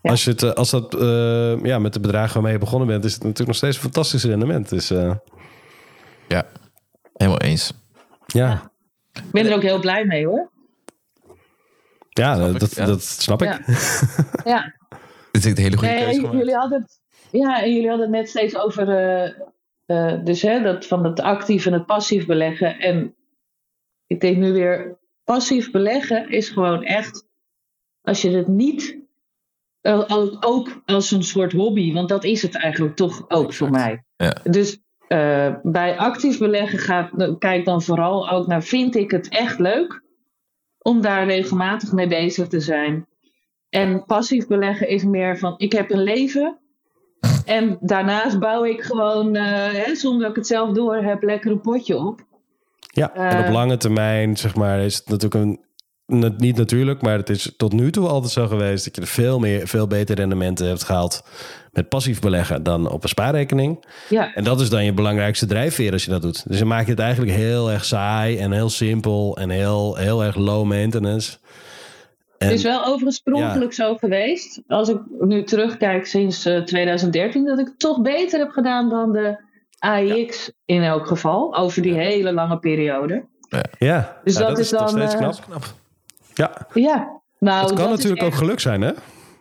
Ja. 0.04 0.10
Als, 0.10 0.24
je 0.24 0.30
het, 0.30 0.44
eh, 0.44 0.52
als 0.52 0.70
dat 0.70 0.94
eh, 0.94 1.64
ja, 1.64 1.80
met 1.80 1.94
de 1.94 2.00
bedragen 2.00 2.34
waarmee 2.34 2.54
je 2.54 2.60
begonnen 2.60 2.88
bent, 2.88 3.04
is 3.06 3.14
het 3.14 3.22
natuurlijk 3.22 3.48
nog 3.48 3.58
steeds 3.58 3.76
een 3.76 3.82
fantastisch 3.82 4.24
rendement. 4.24 4.70
Dus 4.70 4.92
eh, 4.92 5.16
Ja, 6.28 6.46
helemaal 7.14 7.42
eens. 7.42 7.74
ja, 8.26 8.72
Ik 9.14 9.32
ben 9.32 9.46
er 9.46 9.56
ook 9.56 9.62
heel 9.62 9.80
blij 9.80 10.06
mee 10.06 10.26
hoor. 10.26 10.52
ja, 12.10 12.36
Snap 12.36 12.50
ik, 12.54 12.60
dat, 12.60 12.76
ja. 12.76 12.86
dat 12.86 13.04
snap 13.04 13.42
ik. 13.42 13.50
Ja. 13.50 13.60
Ja, 14.54 14.74
Dit 15.32 15.46
is 15.46 15.52
een 15.52 15.58
hele 15.58 15.78
goede 15.78 15.94
nee, 15.94 16.04
keuze 16.04 16.38
jullie 16.38 16.56
hadden 16.56 16.82
het, 16.82 17.00
ja, 17.32 17.62
en 17.62 17.74
jullie 17.74 17.90
hadden 17.90 18.08
het 18.08 18.16
net 18.16 18.30
steeds 18.30 18.56
over 18.58 18.86
eh, 19.94 20.24
dus, 20.24 20.42
hè, 20.42 20.62
dat, 20.62 20.86
van 20.86 21.04
het 21.04 21.20
actief 21.20 21.66
en 21.66 21.74
het 21.74 21.86
passief 21.86 22.26
beleggen. 22.26 22.80
En 22.80 23.16
ik 24.08 24.22
denk 24.22 24.38
nu 24.38 24.52
weer, 24.52 25.00
passief 25.24 25.72
beleggen 25.72 26.30
is 26.30 26.50
gewoon 26.50 26.84
echt, 26.84 27.28
als 28.02 28.22
je 28.22 28.30
het 28.30 28.48
niet, 28.48 29.02
eh, 29.82 30.36
ook 30.40 30.82
als 30.86 31.12
een 31.12 31.24
soort 31.24 31.52
hobby, 31.52 31.94
want 31.94 32.10
dat 32.10 32.24
is 32.24 32.42
het 32.42 32.56
eigenlijk 32.56 32.96
toch 32.96 33.30
ook 33.30 33.54
voor 33.54 33.70
mij. 33.70 34.04
Ja. 34.16 34.38
Dus 34.44 34.80
eh, 35.08 35.56
bij 35.64 35.98
actief 35.98 36.38
beleggen 36.38 36.80
gaat, 36.80 37.38
kijk 37.38 37.66
dan 37.66 37.82
vooral 37.82 38.30
ook 38.30 38.48
naar, 38.48 38.64
vind 38.64 38.96
ik 38.96 39.12
het 39.12 39.28
echt 39.30 39.60
leuk 39.60 40.04
om 40.78 41.02
daar 41.02 41.26
regelmatig 41.26 41.92
mee 41.92 42.08
bezig 42.08 42.48
te 42.48 42.60
zijn. 42.60 43.08
En 43.70 44.06
passief 44.06 44.48
beleggen 44.48 44.88
is 44.88 45.04
meer 45.04 45.38
van, 45.38 45.54
ik 45.58 45.72
heb 45.72 45.92
een 45.92 46.04
leven 46.04 46.63
en 47.46 47.78
daarnaast 47.82 48.40
bouw 48.40 48.66
ik 48.66 48.82
gewoon, 48.82 49.36
eh, 49.36 49.44
hè, 49.72 49.96
zonder 49.96 50.22
dat 50.22 50.30
ik 50.30 50.36
het 50.36 50.48
zelf 50.48 50.72
door 50.72 50.96
heb, 50.96 51.24
lekker 51.24 51.52
een 51.52 51.62
potje 51.62 51.98
op. 51.98 52.22
Ja, 52.80 53.14
en 53.14 53.40
op 53.40 53.46
Eh, 53.46 53.52
lange 53.52 53.78
termijn, 53.78 54.38
zeg 54.38 54.56
maar, 54.56 54.80
is 54.80 54.96
het 54.96 55.08
natuurlijk 55.10 55.44
een. 55.44 55.62
Niet 56.38 56.58
natuurlijk, 56.58 57.02
maar 57.02 57.18
het 57.18 57.30
is 57.30 57.54
tot 57.58 57.74
nu 57.74 57.92
toe 57.92 58.08
altijd 58.08 58.32
zo 58.32 58.48
geweest 58.48 58.86
dat 58.86 58.96
je 58.96 59.02
er 59.02 59.08
veel, 59.08 59.40
meer, 59.40 59.68
veel 59.68 59.88
beter 59.88 60.16
rendementen 60.16 60.68
hebt 60.68 60.84
gehaald 60.84 61.24
met 61.72 61.90
passief 61.90 62.20
beleggen 62.20 62.64
dan 62.64 62.90
op 62.90 63.04
een 63.04 63.10
spaarrekening. 63.10 63.86
Ja, 64.10 64.34
En 64.34 64.44
dat 64.44 64.62
is 64.62 64.70
dan 64.70 64.86
je 64.86 64.94
belangrijkste 64.94 65.46
drijfveer 65.46 65.92
als 65.92 66.04
je 66.06 66.12
dat 66.12 66.22
doet. 66.22 66.50
Dus 66.50 66.60
dan 66.60 66.68
maak 66.68 66.86
je 66.86 66.92
het 66.92 67.00
eigenlijk 67.00 67.32
heel 67.32 67.72
erg 67.72 67.86
saai 67.86 68.38
en 68.38 68.52
heel 68.52 68.70
simpel 68.70 69.38
en 69.38 69.50
heel, 69.50 69.96
heel 69.96 70.24
erg 70.24 70.36
low 70.36 70.66
maintenance. 70.66 71.38
En, 72.44 72.50
het 72.50 72.58
is 72.58 72.64
wel 72.64 72.86
overigens 72.86 73.20
per 73.20 73.74
zo 73.74 73.96
geweest. 73.96 74.62
Als 74.68 74.90
ik 74.90 75.00
nu 75.20 75.44
terugkijk 75.44 76.06
sinds 76.06 76.46
eh, 76.46 76.62
2013, 76.62 77.46
dat 77.46 77.60
ik 77.60 77.66
het 77.66 77.80
toch 77.80 78.02
beter 78.02 78.40
heb 78.40 78.50
gedaan 78.50 78.90
dan 78.90 79.12
de 79.12 79.38
AIX 79.80 80.52
in 80.66 80.82
elk 80.84 81.08
geval. 81.08 81.56
Over 81.56 81.82
die 81.82 81.94
hele 81.94 82.34
lange 82.34 82.60
periode. 82.60 83.26
ja, 83.78 84.20
Dus 84.24 84.38
ja, 84.38 84.48
dat 84.48 84.60
is 84.60 84.72
nog 84.72 84.80
dan, 84.80 84.90
steeds 84.90 85.14
eh, 85.14 85.20
knap. 85.20 85.34
Knap. 85.46 85.64
Ja, 86.34 86.68
Ja, 86.74 87.22
nou, 87.40 87.60
het 87.66 87.74
kan 87.74 87.90
dat 87.90 87.96
natuurlijk 87.98 88.24
ook 88.24 88.34
geluk 88.34 88.60
zijn, 88.60 88.82
hè? 88.82 88.92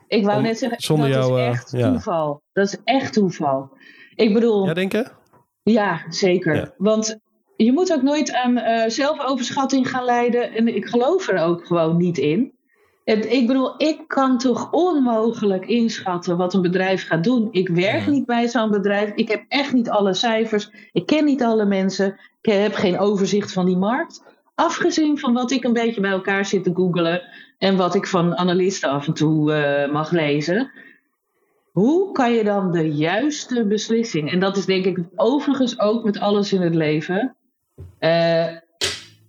Ik 0.08 0.24
wou 0.24 0.36
om- 0.36 0.42
net 0.42 0.58
zeggen, 0.58 0.80
zonder 0.82 1.10
dat 1.10 1.18
jou, 1.24 1.32
is 1.40 1.40
eh, 1.40 1.48
echt 1.48 1.70
ja. 1.70 1.90
toeval. 1.90 2.42
Dat 2.52 2.66
is 2.66 2.76
echt 2.84 3.12
toeval. 3.12 3.70
Ik 4.14 4.34
bedoel, 4.34 4.66
Ja, 4.66 4.74
denk 4.74 4.92
je? 4.92 5.06
Ja, 5.62 6.00
zeker. 6.08 6.54
Ja. 6.54 6.72
Want 6.76 7.16
je 7.56 7.72
moet 7.72 7.92
ook 7.92 8.02
nooit 8.02 8.32
aan 8.32 8.56
eh, 8.58 8.88
zelfoverschatting 8.90 9.88
gaan 9.90 10.04
leiden. 10.04 10.52
En 10.54 10.74
ik 10.76 10.86
geloof 10.86 11.28
er 11.28 11.38
ook 11.42 11.66
gewoon 11.66 11.96
niet 11.96 12.18
in. 12.18 12.52
Het, 13.12 13.32
ik 13.32 13.46
bedoel, 13.46 13.74
ik 13.76 14.04
kan 14.06 14.38
toch 14.38 14.70
onmogelijk 14.70 15.66
inschatten 15.66 16.36
wat 16.36 16.54
een 16.54 16.62
bedrijf 16.62 17.06
gaat 17.06 17.24
doen. 17.24 17.48
Ik 17.50 17.68
werk 17.68 18.06
niet 18.06 18.26
bij 18.26 18.48
zo'n 18.48 18.70
bedrijf. 18.70 19.12
Ik 19.14 19.28
heb 19.28 19.44
echt 19.48 19.72
niet 19.72 19.90
alle 19.90 20.14
cijfers. 20.14 20.70
Ik 20.92 21.06
ken 21.06 21.24
niet 21.24 21.42
alle 21.42 21.64
mensen. 21.64 22.16
Ik 22.40 22.52
heb 22.52 22.74
geen 22.74 22.98
overzicht 22.98 23.52
van 23.52 23.66
die 23.66 23.76
markt. 23.76 24.22
Afgezien 24.54 25.18
van 25.18 25.32
wat 25.32 25.50
ik 25.50 25.64
een 25.64 25.72
beetje 25.72 26.00
bij 26.00 26.10
elkaar 26.10 26.46
zit 26.46 26.64
te 26.64 26.74
googelen. 26.74 27.22
En 27.58 27.76
wat 27.76 27.94
ik 27.94 28.06
van 28.06 28.36
analisten 28.36 28.90
af 28.90 29.06
en 29.06 29.14
toe 29.14 29.52
eh, 29.52 29.92
mag 29.92 30.10
lezen. 30.10 30.70
Hoe 31.72 32.12
kan 32.12 32.32
je 32.32 32.44
dan 32.44 32.72
de 32.72 32.94
juiste 32.94 33.66
beslissing? 33.66 34.30
En 34.30 34.40
dat 34.40 34.56
is 34.56 34.64
denk 34.66 34.84
ik 34.84 34.98
overigens 35.14 35.80
ook 35.80 36.04
met 36.04 36.20
alles 36.20 36.52
in 36.52 36.60
het 36.60 36.74
leven. 36.74 37.36
Eh, 37.98 38.46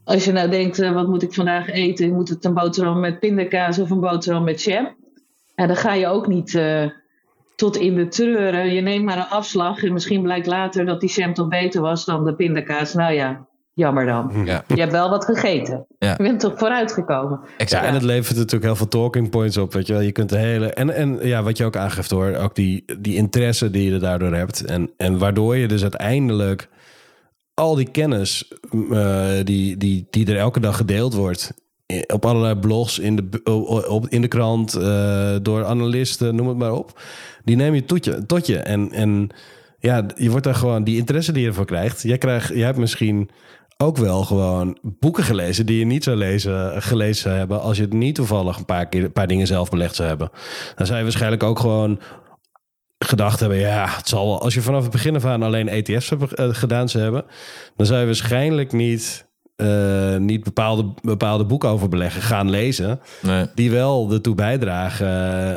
als 0.03 0.25
je 0.25 0.31
nou 0.31 0.49
denkt, 0.49 0.79
eh, 0.79 0.93
wat 0.93 1.07
moet 1.07 1.23
ik 1.23 1.33
vandaag 1.33 1.69
eten? 1.69 2.13
Moet 2.13 2.29
het 2.29 2.45
een 2.45 2.53
boterham 2.53 2.99
met 2.99 3.19
pindakaas 3.19 3.79
of 3.79 3.89
een 3.89 3.99
boterham 3.99 4.43
met 4.43 4.63
jam? 4.63 4.95
En 5.55 5.67
dan 5.67 5.75
ga 5.75 5.93
je 5.93 6.07
ook 6.07 6.27
niet 6.27 6.55
eh, 6.55 6.85
tot 7.55 7.77
in 7.77 7.95
de 7.95 8.07
treuren. 8.07 8.73
Je 8.73 8.81
neemt 8.81 9.05
maar 9.05 9.17
een 9.17 9.29
afslag 9.29 9.83
en 9.83 9.93
misschien 9.93 10.21
blijkt 10.21 10.47
later 10.47 10.85
dat 10.85 11.01
die 11.01 11.13
jam 11.13 11.33
toch 11.33 11.47
beter 11.47 11.81
was 11.81 12.05
dan 12.05 12.25
de 12.25 12.35
pindakaas. 12.35 12.93
Nou 12.93 13.13
ja, 13.13 13.45
jammer 13.73 14.05
dan. 14.05 14.31
Ja, 14.45 14.63
Je 14.67 14.79
hebt 14.79 14.91
wel 14.91 15.09
wat 15.09 15.25
gegeten. 15.25 15.85
Ja. 15.99 16.13
Je 16.17 16.23
bent 16.23 16.39
toch 16.39 16.57
vooruitgekomen. 16.57 17.39
exact. 17.57 17.83
Ja, 17.83 17.89
en 17.89 17.93
het 17.93 18.03
levert 18.03 18.35
natuurlijk 18.37 18.63
heel 18.63 18.75
veel 18.75 18.87
talking 18.87 19.29
points 19.29 19.57
op. 19.57 19.73
Weet 19.73 19.87
je, 19.87 19.93
wel. 19.93 20.01
je 20.01 20.11
kunt 20.11 20.29
de 20.29 20.37
hele. 20.37 20.67
En, 20.73 20.89
en 20.89 21.19
ja, 21.21 21.43
wat 21.43 21.57
je 21.57 21.65
ook 21.65 21.75
aangeeft 21.75 22.09
hoor, 22.09 22.35
ook 22.35 22.55
die, 22.55 22.85
die 22.99 23.15
interesse 23.15 23.69
die 23.69 23.91
je 23.91 23.99
daardoor 23.99 24.33
hebt. 24.33 24.65
En, 24.65 24.89
en 24.97 25.17
waardoor 25.17 25.55
je 25.57 25.67
dus 25.67 25.81
uiteindelijk 25.81 26.69
al 27.53 27.75
die 27.75 27.89
kennis 27.91 28.51
eh, 28.91 29.29
die, 29.43 29.77
die, 29.77 30.07
die 30.09 30.27
er 30.27 30.37
elke 30.37 30.59
dag 30.59 30.77
gedeeld 30.77 31.13
wordt. 31.13 31.53
Op 32.07 32.25
allerlei 32.25 32.55
blogs, 32.55 32.99
in 32.99 33.15
de, 33.15 33.43
op, 33.89 34.07
in 34.07 34.21
de 34.21 34.27
krant, 34.27 34.73
eh, 34.75 35.35
door 35.41 35.65
analisten, 35.65 36.35
noem 36.35 36.47
het 36.47 36.57
maar 36.57 36.73
op. 36.73 37.01
Die 37.43 37.55
neem 37.55 37.73
je 37.73 37.85
tot 37.85 38.05
je. 38.05 38.25
Tot 38.25 38.47
je. 38.47 38.57
En, 38.57 38.91
en 38.91 39.29
ja, 39.79 40.05
je 40.15 40.29
wordt 40.29 40.45
daar 40.45 40.55
gewoon 40.55 40.83
die 40.83 40.97
interesse 40.97 41.31
die 41.31 41.41
je 41.41 41.47
ervoor 41.47 41.65
krijgt. 41.65 42.01
Jij, 42.01 42.17
krijgt, 42.17 42.49
jij 42.49 42.65
hebt 42.65 42.77
misschien 42.77 43.29
ook 43.77 43.97
wel 43.97 44.23
gewoon 44.23 44.77
boeken 44.81 45.23
gelezen 45.23 45.65
die 45.65 45.79
je 45.79 45.85
niet 45.85 46.03
zou 46.03 46.17
lezen, 46.17 46.81
gelezen 46.81 47.21
zou 47.21 47.35
hebben 47.35 47.61
als 47.61 47.77
je 47.77 47.83
het 47.83 47.93
niet 47.93 48.15
toevallig 48.15 48.57
een 48.57 48.65
paar, 48.65 48.89
keer, 48.89 49.03
een 49.03 49.11
paar 49.11 49.27
dingen 49.27 49.47
zelf 49.47 49.69
belegd 49.69 49.95
zou 49.95 50.07
hebben. 50.07 50.29
Dan 50.75 50.97
je 50.97 51.03
waarschijnlijk 51.03 51.43
ook 51.43 51.59
gewoon 51.59 51.99
gedacht 53.03 53.39
hebben, 53.39 53.57
ja, 53.57 53.85
het 53.97 54.07
zal 54.07 54.27
wel. 54.27 54.41
Als 54.41 54.53
je 54.53 54.61
vanaf 54.61 54.81
het 54.81 54.91
begin 54.91 55.15
af 55.15 55.25
aan 55.25 55.43
alleen 55.43 55.67
ETF's 55.69 56.09
hebben, 56.09 56.29
eh, 56.29 56.49
gedaan 56.51 56.89
zou 56.89 57.03
hebben, 57.03 57.25
dan 57.75 57.85
zou 57.85 57.99
je 57.99 58.05
waarschijnlijk 58.05 58.71
niet, 58.71 59.27
eh, 59.55 60.17
niet 60.17 60.43
bepaalde, 60.43 60.93
bepaalde 61.01 61.45
boeken 61.45 61.69
over 61.69 61.89
beleggen 61.89 62.21
gaan 62.21 62.49
lezen, 62.49 62.99
Nee. 63.21 63.45
die 63.55 63.71
wel 63.71 64.11
ertoe 64.11 64.35
bijdragen, 64.35 65.07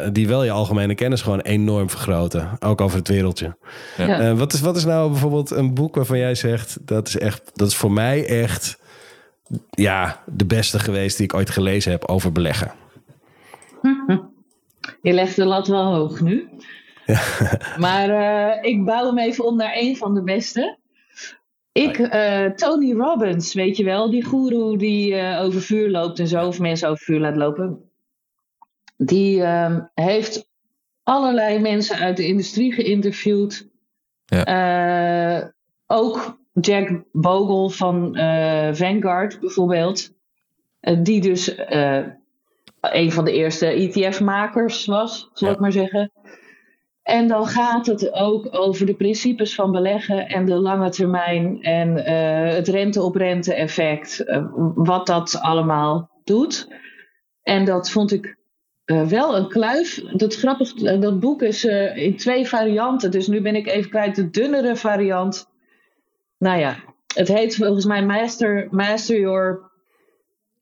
eh, 0.02 0.08
die 0.12 0.28
wel 0.28 0.44
je 0.44 0.50
algemene 0.50 0.94
kennis 0.94 1.22
gewoon 1.22 1.40
enorm 1.40 1.90
vergroten, 1.90 2.50
ook 2.60 2.80
over 2.80 2.98
het 2.98 3.08
wereldje. 3.08 3.56
Ja. 3.96 4.06
Ja. 4.06 4.20
Eh, 4.20 4.38
wat, 4.38 4.52
is, 4.52 4.60
wat 4.60 4.76
is 4.76 4.84
nou 4.84 5.10
bijvoorbeeld 5.10 5.50
een 5.50 5.74
boek 5.74 5.94
waarvan 5.94 6.18
jij 6.18 6.34
zegt... 6.34 6.78
dat 6.80 7.08
is, 7.08 7.18
echt, 7.18 7.50
dat 7.54 7.68
is 7.68 7.76
voor 7.76 7.92
mij 7.92 8.26
echt 8.26 8.78
ja, 9.70 10.22
de 10.26 10.44
beste 10.44 10.78
geweest 10.78 11.16
die 11.16 11.26
ik 11.26 11.34
ooit 11.34 11.50
gelezen 11.50 11.90
heb 11.90 12.04
over 12.04 12.32
beleggen? 12.32 12.72
Je 15.02 15.12
legt 15.12 15.36
de 15.36 15.44
lat 15.44 15.66
wel 15.66 15.94
hoog 15.94 16.20
nu. 16.20 16.48
Maar 17.84 18.10
eh, 18.10 18.70
ik 18.70 18.84
bouw 18.84 19.06
hem 19.06 19.18
even 19.18 19.44
om 19.44 19.56
naar 19.56 19.72
een 19.76 19.96
van 19.96 20.14
de 20.14 20.22
beste. 20.22 20.78
Ik, 21.72 21.98
eh, 21.98 22.44
Tony 22.44 22.92
Robbins, 22.92 23.54
weet 23.54 23.76
je 23.76 23.84
wel, 23.84 24.10
die 24.10 24.24
goeroe 24.24 24.78
die 24.78 25.14
eh, 25.14 25.44
over 25.44 25.60
vuur 25.60 25.90
loopt 25.90 26.18
en 26.18 26.28
zo, 26.28 26.46
of 26.46 26.58
mensen 26.58 26.88
over 26.88 27.04
vuur 27.04 27.20
laat 27.20 27.36
lopen. 27.36 27.90
Die 28.96 29.42
ehm, 29.42 29.80
heeft 29.94 30.48
allerlei 31.02 31.58
mensen 31.58 31.96
uit 31.96 32.16
de 32.16 32.26
industrie 32.26 32.72
geïnterviewd. 32.72 33.68
Eh, 34.26 35.42
ook 35.86 36.38
Jack 36.52 37.02
Bogle 37.12 37.70
van 37.70 38.14
eh, 38.16 38.74
Vanguard 38.74 39.40
bijvoorbeeld. 39.40 40.14
Die 41.02 41.20
dus 41.20 41.54
eh, 41.54 42.04
een 42.80 43.12
van 43.12 43.24
de 43.24 43.32
eerste 43.32 43.66
ETF-makers 43.66 44.84
was, 44.86 45.30
zal 45.32 45.48
Ja. 45.48 45.54
ik 45.54 45.60
maar 45.60 45.72
zeggen. 45.72 46.12
En 47.06 47.28
dan 47.28 47.46
gaat 47.46 47.86
het 47.86 48.12
ook 48.12 48.48
over 48.50 48.86
de 48.86 48.94
principes 48.94 49.54
van 49.54 49.72
beleggen 49.72 50.28
en 50.28 50.44
de 50.44 50.54
lange 50.54 50.90
termijn 50.90 51.62
en 51.62 52.04
eh, 52.04 52.54
het 52.54 52.68
rente-op-rente 52.68 53.54
effect, 53.54 54.20
eh, 54.20 54.44
wat 54.74 55.06
dat 55.06 55.38
allemaal 55.40 56.10
doet. 56.24 56.68
En 57.42 57.64
dat 57.64 57.90
vond 57.90 58.12
ik 58.12 58.36
eh, 58.84 59.02
wel 59.02 59.36
een 59.36 59.48
kluif. 59.48 60.02
Dat 60.12 60.36
grappig, 60.36 60.72
dat 60.72 61.20
boek 61.20 61.42
is 61.42 61.64
in 61.94 62.16
twee 62.16 62.46
varianten, 62.46 63.10
dus 63.10 63.26
nu 63.26 63.40
ben 63.40 63.56
ik 63.56 63.66
even 63.66 63.90
kwijt 63.90 64.16
de 64.16 64.30
dunnere 64.30 64.76
variant. 64.76 65.48
Nou 66.38 66.58
ja, 66.58 66.76
het 67.14 67.28
heet 67.28 67.56
volgens 67.56 67.84
mij 67.84 68.04
Master, 68.04 68.68
Master 68.70 69.20
Your 69.20 69.70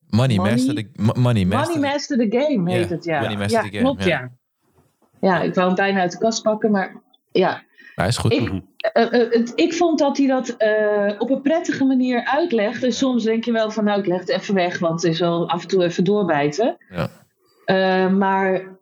Money, 0.08 0.36
Money- 0.36 0.52
master 0.52 0.74
the, 0.74 0.90
mo- 0.96 1.12
money, 1.16 1.44
master 1.44 1.74
Money 1.74 1.92
Master 1.92 2.18
the 2.18 2.38
Game 2.38 2.72
heet 2.72 2.90
het, 2.90 3.04
ja. 3.04 3.20
Money 3.20 3.36
Master 3.36 3.64
ja, 3.64 3.70
the 3.70 3.76
Game, 3.76 3.82
klopt, 3.82 4.04
ja. 4.04 4.08
ja. 4.08 4.42
Ja, 5.24 5.42
ik 5.42 5.54
wou 5.54 5.66
hem 5.66 5.76
bijna 5.76 6.00
uit 6.00 6.12
de 6.12 6.18
kast 6.18 6.42
pakken, 6.42 6.70
maar 6.70 7.02
ja. 7.32 7.62
Hij 7.94 8.08
is 8.08 8.16
goed. 8.16 8.32
Ik, 8.32 8.48
uh, 8.48 8.58
uh, 8.94 9.10
het, 9.10 9.52
ik 9.54 9.74
vond 9.74 9.98
dat 9.98 10.16
hij 10.16 10.26
dat 10.26 10.54
uh, 10.58 11.20
op 11.20 11.30
een 11.30 11.42
prettige 11.42 11.84
manier 11.84 12.24
uitlegt. 12.24 12.82
En 12.82 12.92
soms 12.92 13.24
denk 13.24 13.44
je 13.44 13.52
wel 13.52 13.70
van, 13.70 13.84
nou, 13.84 14.00
ik 14.00 14.06
leg 14.06 14.20
het 14.20 14.28
even 14.28 14.54
weg, 14.54 14.78
want 14.78 15.02
het 15.02 15.12
is 15.12 15.20
wel 15.20 15.48
af 15.48 15.62
en 15.62 15.68
toe 15.68 15.84
even 15.84 16.04
doorbijten. 16.04 16.76
Ja. 17.66 18.08
maar 18.08 18.78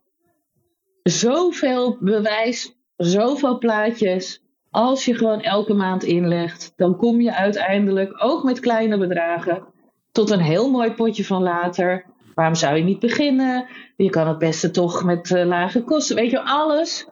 zoveel 1.03 1.97
bewijs, 2.01 2.76
zoveel 2.97 3.59
plaatjes. 3.59 4.43
Als 4.70 5.05
je 5.05 5.14
gewoon 5.14 5.43
elke 5.43 5.74
maand 5.74 6.03
inlegt, 6.03 6.72
dan 6.76 6.97
kom 6.97 7.20
je 7.20 7.34
uiteindelijk, 7.34 8.24
ook 8.24 8.43
met 8.43 8.61
kleine 8.61 8.99
bedragen, 8.99 9.64
tot 10.12 10.30
een 10.30 10.40
heel 10.40 10.70
mooi 10.70 10.93
potje 10.93 11.24
van 11.24 11.43
later. 11.43 12.05
Waarom 12.35 12.55
zou 12.55 12.76
je 12.76 12.83
niet 12.83 12.99
beginnen? 12.99 13.66
Je 13.97 14.11
kan 14.11 14.28
het 14.28 14.39
beste 14.39 14.70
toch 14.70 15.05
met 15.05 15.30
uh, 15.30 15.45
lage 15.45 15.83
kosten. 15.83 16.16
Weet 16.16 16.30
je, 16.30 16.45
alles. 16.45 17.07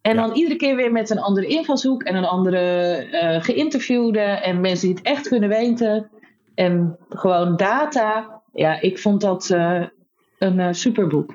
En 0.00 0.14
ja. 0.14 0.20
dan 0.26 0.36
iedere 0.36 0.56
keer 0.56 0.76
weer 0.76 0.92
met 0.92 1.10
een 1.10 1.20
andere 1.20 1.46
invalshoek 1.46 2.02
en 2.02 2.14
een 2.16 2.24
andere 2.24 3.06
uh, 3.12 3.42
geïnterviewde. 3.42 4.20
En 4.20 4.60
mensen 4.60 4.86
die 4.88 4.96
het 4.96 5.06
echt 5.06 5.28
kunnen 5.28 5.48
weten. 5.48 6.10
En 6.54 6.96
gewoon 7.08 7.56
data. 7.56 8.42
Ja, 8.52 8.80
ik 8.80 8.98
vond 8.98 9.20
dat 9.20 9.48
uh, 9.50 9.82
een 10.38 10.74
superboek. 10.74 11.34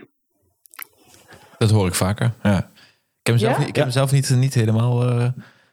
Dat 1.57 1.71
hoor 1.71 1.87
ik 1.87 1.95
vaker. 1.95 2.31
Ja. 2.43 2.57
Ik 2.57 3.35
heb 3.35 3.35
hem 3.35 3.37
zelf, 3.37 3.53
Ja? 3.53 3.59
niet, 3.59 3.67
ik 3.67 3.75
heb 3.75 3.83
hem 3.83 3.93
zelf 3.93 4.11
niet, 4.11 4.29
niet 4.29 4.53
helemaal 4.53 5.03
eh, 5.09 5.27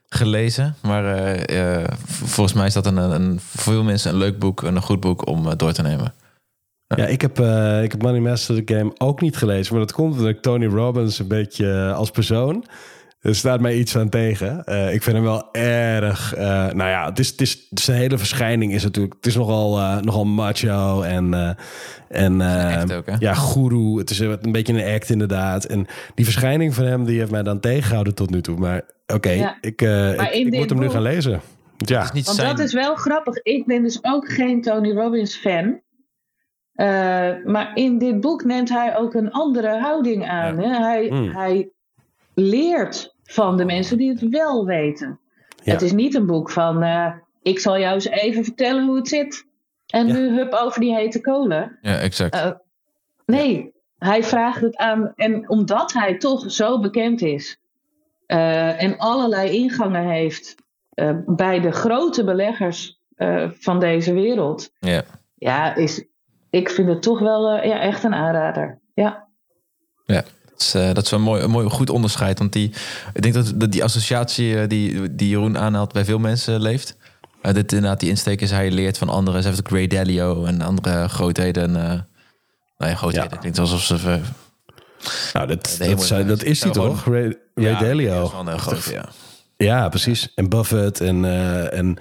gelezen. 0.08 0.74
Maar 0.82 1.04
eh, 1.04 1.80
eh, 1.80 1.88
volgens 2.06 2.52
mij 2.56 2.66
is 2.66 2.72
dat 2.72 2.86
een, 2.86 2.96
een, 2.96 3.40
voor 3.40 3.72
veel 3.72 3.82
mensen 3.82 4.10
een 4.10 4.18
leuk 4.18 4.38
boek. 4.38 4.62
en 4.62 4.76
Een 4.76 4.82
goed 4.82 5.00
boek 5.00 5.26
om 5.26 5.46
eh, 5.46 5.52
door 5.56 5.72
te 5.72 5.82
nemen. 5.82 6.14
Ja, 6.88 7.06
ik 7.06 7.20
heb, 7.20 7.40
eh, 7.40 7.82
ik 7.82 7.92
heb 7.92 8.02
Money 8.02 8.20
Master 8.20 8.64
the 8.64 8.74
Game 8.74 8.92
ook 8.98 9.20
niet 9.20 9.36
gelezen. 9.36 9.74
Maar 9.74 9.82
dat 9.86 9.92
komt 9.94 10.12
omdat 10.12 10.28
ik 10.28 10.42
Tony 10.42 10.66
Robbins 10.66 11.18
een 11.18 11.28
beetje 11.28 11.72
eh, 11.72 11.96
als 11.96 12.10
persoon... 12.10 12.64
Er 13.20 13.34
staat 13.34 13.60
mij 13.60 13.76
iets 13.76 13.96
aan 13.96 14.08
tegen. 14.08 14.64
Eh, 14.64 14.94
ik 14.94 15.02
vind 15.02 15.16
hem 15.16 15.24
wel 15.24 15.48
erg... 15.52 16.34
eh, 16.34 16.46
nou 16.48 16.90
ja, 16.90 17.08
het 17.08 17.18
is, 17.18 17.28
het 17.30 17.40
is, 17.40 17.68
zijn 17.70 17.98
hele 17.98 18.18
verschijning 18.18 18.72
is 18.72 18.82
natuurlijk... 18.82 19.14
Het 19.14 19.26
is 19.26 19.34
nogal, 19.36 19.78
eh, 19.78 19.96
nogal 20.00 20.24
macho 20.24 21.02
en... 21.02 21.34
eh, 21.34 21.50
en 22.08 22.40
eh, 22.40 22.96
ook, 22.96 23.04
ja, 23.18 23.34
guru. 23.34 23.98
Het 23.98 24.10
is 24.10 24.18
een 24.18 24.38
beetje 24.52 24.72
een 24.82 24.94
act 24.94 25.10
inderdaad. 25.10 25.64
En 25.64 25.86
die 26.14 26.24
verschijning 26.24 26.74
van 26.74 26.84
hem... 26.84 27.04
die 27.04 27.18
heeft 27.18 27.30
mij 27.30 27.42
dan 27.42 27.60
tegengehouden 27.60 28.14
tot 28.14 28.30
nu 28.30 28.40
toe. 28.42 28.58
Maar 28.58 28.82
oké, 29.06 29.30
Ja. 29.30 29.58
ik, 29.60 29.82
eh, 29.82 29.88
Maar 30.16 30.32
ik, 30.32 30.46
ik 30.46 30.54
moet 30.54 30.70
hem 30.70 30.78
nu 30.78 30.88
gaan 30.90 31.02
lezen. 31.02 31.40
Ja, 31.76 31.98
Het 31.98 32.04
is 32.08 32.12
niet 32.12 32.24
Want 32.24 32.36
zijn... 32.36 32.56
dat 32.56 32.66
is 32.66 32.72
wel 32.72 32.94
grappig. 32.94 33.42
Ik 33.42 33.66
ben 33.66 33.82
dus 33.82 33.98
ook 34.02 34.32
geen 34.32 34.62
Tony 34.62 34.92
Robbins 34.92 35.36
fan. 35.36 35.80
Eh, 36.76 37.44
maar 37.44 37.70
in 37.74 37.98
dit 37.98 38.20
boek 38.20 38.44
neemt 38.44 38.68
hij 38.68 38.96
ook 38.96 39.14
een 39.14 39.30
andere 39.32 39.78
houding 39.78 40.28
aan. 40.28 40.58
Hè? 40.58 40.68
Hij, 40.68 41.08
Mm. 41.10 41.28
hij 41.28 41.70
leert 42.34 43.14
van 43.24 43.56
de 43.56 43.64
mensen 43.64 43.98
die 43.98 44.08
het 44.10 44.28
wel 44.28 44.64
weten. 44.66 45.20
Ja. 45.62 45.72
Het 45.72 45.82
is 45.82 45.92
niet 45.92 46.14
een 46.14 46.26
boek 46.26 46.50
van... 46.50 46.82
eh, 46.82 47.12
ik 47.42 47.58
zal 47.58 47.78
jou 47.78 47.94
eens 47.94 48.06
even 48.08 48.44
vertellen 48.44 48.86
hoe 48.86 48.96
het 48.96 49.08
zit. 49.08 49.46
En 49.86 50.06
Ja. 50.06 50.12
nu 50.12 50.28
hup 50.36 50.52
over 50.52 50.80
die 50.80 50.94
hete 50.94 51.20
kolen. 51.20 51.78
Ja, 51.80 51.98
exact. 51.98 52.34
Eh, 52.34 52.50
nee, 53.26 53.72
hij 53.98 54.22
vraagt 54.22 54.60
het 54.60 54.76
aan. 54.76 55.12
En 55.16 55.48
omdat 55.48 55.92
hij 55.92 56.16
toch 56.18 56.50
zo 56.50 56.80
bekend 56.80 57.20
is 57.22 57.60
en 58.26 58.98
allerlei 58.98 59.50
ingangen 59.50 60.08
heeft 60.08 60.54
bij 61.26 61.60
de 61.60 61.70
grote 61.72 62.24
beleggers 62.24 63.00
van 63.50 63.80
deze 63.80 64.12
wereld, 64.12 64.70
ja. 64.78 65.02
ja, 65.34 65.74
is, 65.74 66.04
ik 66.50 66.70
vind 66.70 66.88
het 66.88 67.02
toch 67.02 67.18
wel 67.18 67.50
eh, 67.50 67.68
ja, 67.68 67.80
echt 67.80 68.04
een 68.04 68.14
aanrader. 68.14 68.78
Ja. 68.94 69.24
Ja, 70.06 70.24
dat 70.50 70.60
is, 70.60 70.74
eh, 70.74 70.92
dat 70.94 71.04
is 71.04 71.10
wel 71.10 71.18
een 71.20 71.24
mooi, 71.26 71.42
een 71.42 71.50
mooi 71.50 71.68
goed 71.68 71.90
onderscheid. 71.90 72.38
Want 72.38 72.52
die, 72.52 72.72
ik 73.12 73.22
denk 73.22 73.34
dat, 73.34 73.52
dat 73.56 73.72
die 73.72 73.84
associatie 73.84 74.60
eh, 74.60 74.68
die, 74.68 75.14
die 75.14 75.28
Jeroen 75.28 75.58
aanhaalt 75.58 75.92
bij 75.92 76.04
veel 76.04 76.18
mensen 76.18 76.60
leeft. 76.60 76.96
Eh, 77.42 77.54
dit 77.54 77.72
inderdaad, 77.72 78.00
die 78.00 78.08
insteek 78.08 78.40
is 78.40 78.50
hij 78.50 78.70
leert 78.70 78.98
van 78.98 79.08
anderen. 79.08 79.42
Ze 79.42 79.48
heeft 79.48 79.60
ook 79.60 79.70
Ray 79.72 79.86
Dalio 79.86 80.44
en 80.44 80.60
andere 80.60 81.08
grootheden. 81.08 81.76
eh 81.76 82.00
nou 82.78 82.90
ja, 82.90 82.96
grootheden. 82.96 83.30
Ja. 83.30 83.36
Klinkt 83.36 83.58
alsof 83.58 83.80
ze... 83.82 84.20
nou, 85.32 85.46
dat, 85.46 85.76
dat, 85.78 86.02
zijn- 86.04 86.26
dat 86.26 86.42
is 86.42 86.62
hij 86.62 86.72
toch? 86.72 87.04
Ray, 87.04 87.36
Ray 87.54 87.64
ja, 87.70 87.78
Dalio. 87.78 88.24
is 88.24 88.32
wel 88.32 88.48
een 88.48 88.92
ja. 88.92 89.08
Ja, 89.56 89.88
precies. 89.88 90.32
En 90.34 90.48
Buffett 90.48 91.00
en, 91.00 91.24
eh, 91.24 91.78
en 91.78 91.98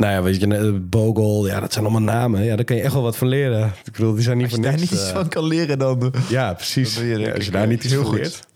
nou 0.00 0.12
ja, 0.12 0.22
weet 0.22 0.40
je, 0.40 0.46
eh, 0.56 0.72
Bogle. 0.80 1.48
Ja, 1.48 1.60
dat 1.60 1.72
zijn 1.72 1.84
allemaal 1.84 2.14
namen. 2.14 2.44
Ja, 2.44 2.56
daar 2.56 2.64
kan 2.64 2.76
je 2.76 2.82
echt 2.82 2.92
wel 2.92 3.02
wat 3.02 3.16
van 3.16 3.28
leren. 3.28 3.72
Ik 3.84 3.92
bedoel, 3.92 4.14
die 4.14 4.22
zijn 4.22 4.36
niet 4.36 4.46
Als 4.46 4.54
je 4.54 4.60
daar 4.62 4.70
niks. 4.72 4.82
niet 4.82 4.92
iets 4.92 5.08
eh, 5.08 5.14
van 5.14 5.28
kan 5.28 5.44
leren, 5.46 5.78
dan... 5.78 6.12
Ja, 6.28 6.52
precies. 6.52 6.94
Dan 6.94 7.04
je 7.06 7.18
Ja, 7.18 7.32
als 7.32 7.44
je 7.44 7.50
daar 7.50 7.62
eh, 7.62 7.68
niet 7.68 7.84
iets 7.84 7.92
heel 7.92 8.02
van 8.02 8.10
goed. 8.10 8.18
leert. 8.20 8.48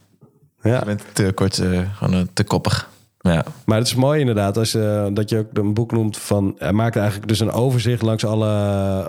Ja, 0.63 0.79
Je 0.79 0.85
bent 0.85 1.03
te 1.13 1.33
kort, 1.35 1.59
eh, 1.59 1.81
gewoon 1.95 2.15
eh, 2.15 2.21
te 2.33 2.45
koppig. 2.45 2.89
Ja, 3.19 3.45
maar 3.65 3.79
het 3.79 3.87
is 3.87 3.95
mooi 3.95 4.21
inderdaad 4.21 4.57
als 4.57 4.73
je, 4.73 5.11
dat 5.13 5.29
je 5.31 5.39
ook 5.39 5.47
een 5.53 5.75
boek 5.75 5.93
noemt 5.93 6.17
van... 6.19 6.55
Hij 6.59 6.73
maakt 6.73 6.97
eigenlijk 6.97 7.29
dus 7.29 7.41
een 7.41 7.51
overzicht 7.51 8.03
langs, 8.03 8.25
alle, 8.25 8.47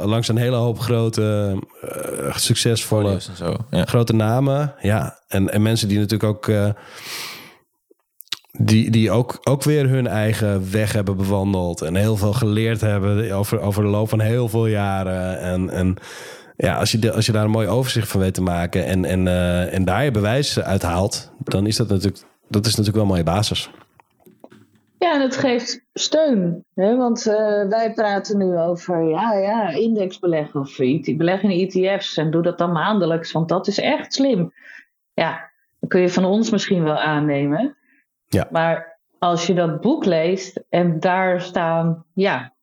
langs 0.06 0.28
een 0.28 0.38
hele 0.38 0.56
hoop 0.56 0.80
grote, 0.80 1.56
eh, 1.82 2.36
succesvolle... 2.36 3.18
zo. 3.36 3.56
Ja. 3.70 3.86
grote 3.86 4.14
namen. 4.14 4.74
Ja, 4.82 5.20
en, 5.28 5.50
en 5.52 5.62
mensen 5.62 5.88
die 5.88 6.00
natuurlijk 6.00 6.30
ook. 6.30 6.52
Die, 8.58 8.92
die 8.92 9.12
ook, 9.12 9.40
ook 9.44 9.64
weer 9.64 9.90
hun 9.90 10.08
eigen 10.08 10.72
weg 10.72 10.92
hebben 10.92 11.18
bewandeld. 11.18 11.82
En 11.82 11.96
heel 11.96 12.18
veel 12.18 12.34
geleerd 12.34 12.82
hebben 12.82 13.32
over, 13.32 13.60
over 13.60 13.84
de 13.84 13.90
loop 13.90 14.10
van 14.10 14.20
heel 14.20 14.50
veel 14.50 14.68
jaren. 14.68 15.40
En, 15.40 15.70
en 15.70 15.98
ja, 16.58 16.78
als 16.78 16.92
je, 16.92 17.00
de, 17.00 17.12
als 17.12 17.26
je 17.26 17.32
daar 17.32 17.44
een 17.44 17.50
mooi 17.50 17.68
overzicht 17.68 18.08
van 18.08 18.20
weet 18.20 18.34
te 18.34 18.42
maken. 18.42 18.86
En, 18.86 19.06
en, 19.06 19.28
eh, 19.28 19.74
en 19.74 19.86
daar 19.86 20.04
je 20.04 20.12
bewijs 20.12 20.60
uit 20.60 20.82
haalt. 20.82 21.32
Dan 21.38 21.68
is 21.68 21.76
dat 21.76 21.90
natuurlijk, 21.90 22.24
dat 22.48 22.66
is 22.66 22.72
natuurlijk 22.76 22.96
wel 22.96 23.04
een 23.04 23.12
mooie 23.12 23.24
basis. 23.24 23.70
Ja, 25.00 25.14
en 25.14 25.22
het 25.22 25.38
geeft 25.38 25.86
steun. 25.94 26.66
Hè? 26.74 26.96
Want 26.96 27.28
eh, 27.28 27.68
wij 27.70 27.92
praten 27.96 28.38
nu 28.38 28.58
over 28.58 29.04
ja, 29.04 29.34
ja, 29.34 29.70
indexbeleggen 29.70 30.60
of 30.60 30.80
IT 30.80 31.18
beleggen 31.18 31.50
in 31.50 31.70
ETF's. 31.70 32.18
En 32.18 32.32
doe 32.32 32.42
dat 32.42 32.58
dan 32.58 32.72
maandelijks, 32.72 33.32
want 33.32 33.50
dat 33.50 33.68
is 33.68 33.80
echt 33.80 34.14
slim. 34.14 34.54
Ja, 35.14 35.52
dat 35.80 35.90
kun 35.90 36.02
je 36.02 36.10
van 36.10 36.26
ons 36.26 36.50
misschien 36.50 36.84
wel 36.84 36.98
aannemen. 36.98 37.76
Ja. 38.36 38.48
Maar 38.52 39.00
als 39.20 39.48
je 39.48 39.54
dat 39.54 39.82
boek 39.82 40.06
leest 40.06 40.64
en 40.70 41.00
daar 41.00 41.42
staan, 41.42 42.06
ja, 42.14 42.54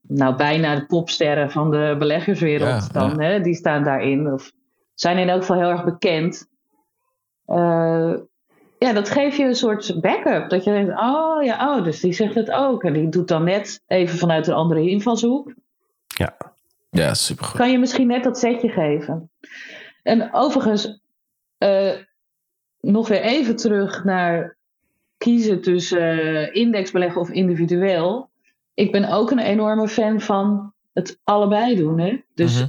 nou 0.00 0.36
bijna 0.36 0.74
de 0.74 0.86
popsterren 0.86 1.50
van 1.50 1.70
de 1.70 1.96
beleggerswereld 1.98 2.86
Ja, 2.92 3.00
dan, 3.00 3.20
Hè? 3.20 3.40
die 3.40 3.54
staan 3.54 3.84
daarin. 3.84 4.32
Of 4.32 4.52
zijn 4.94 5.18
in 5.18 5.28
elk 5.28 5.40
geval 5.40 5.56
heel 5.56 5.70
erg 5.70 5.84
bekend. 5.84 6.46
Eh, 7.46 8.14
ja, 8.78 8.92
dat 8.92 9.10
geeft 9.10 9.36
je 9.36 9.44
een 9.44 9.54
soort 9.54 10.00
backup. 10.00 10.50
Dat 10.50 10.64
je 10.64 10.70
denkt, 10.70 11.00
oh 11.00 11.42
ja, 11.42 11.76
oh, 11.76 11.84
dus 11.84 12.00
die 12.00 12.12
zegt 12.12 12.34
het 12.34 12.50
ook. 12.50 12.84
En 12.84 12.92
die 12.92 13.08
doet 13.08 13.28
dan 13.28 13.44
net 13.44 13.82
even 13.86 14.18
vanuit 14.18 14.46
een 14.46 14.54
andere 14.54 14.88
invalshoek. 14.90 15.54
Ja, 16.06 16.36
ja, 16.90 17.14
supergoed. 17.14 17.56
Kan 17.56 17.70
je 17.70 17.78
misschien 17.78 18.06
net 18.06 18.24
dat 18.24 18.38
setje 18.38 18.68
geven. 18.68 19.30
En 20.02 20.34
overigens, 20.34 21.00
eh, 21.58 21.92
nog 22.80 23.08
weer 23.08 23.20
even 23.20 23.56
terug 23.56 24.04
naar 24.04 24.56
kiezen 25.18 25.62
tussen 25.62 26.18
eh, 26.20 26.54
indexbeleggen 26.62 27.20
of 27.20 27.30
individueel. 27.30 28.30
Ik 28.74 28.92
ben 28.92 29.08
ook 29.12 29.30
een 29.30 29.38
enorme 29.38 29.88
fan 29.88 30.20
van 30.20 30.72
het 30.92 31.20
allebei 31.24 31.76
doen. 31.76 31.98
Hè? 32.00 32.20
Dus 32.34 32.54
Mhm. 32.60 32.68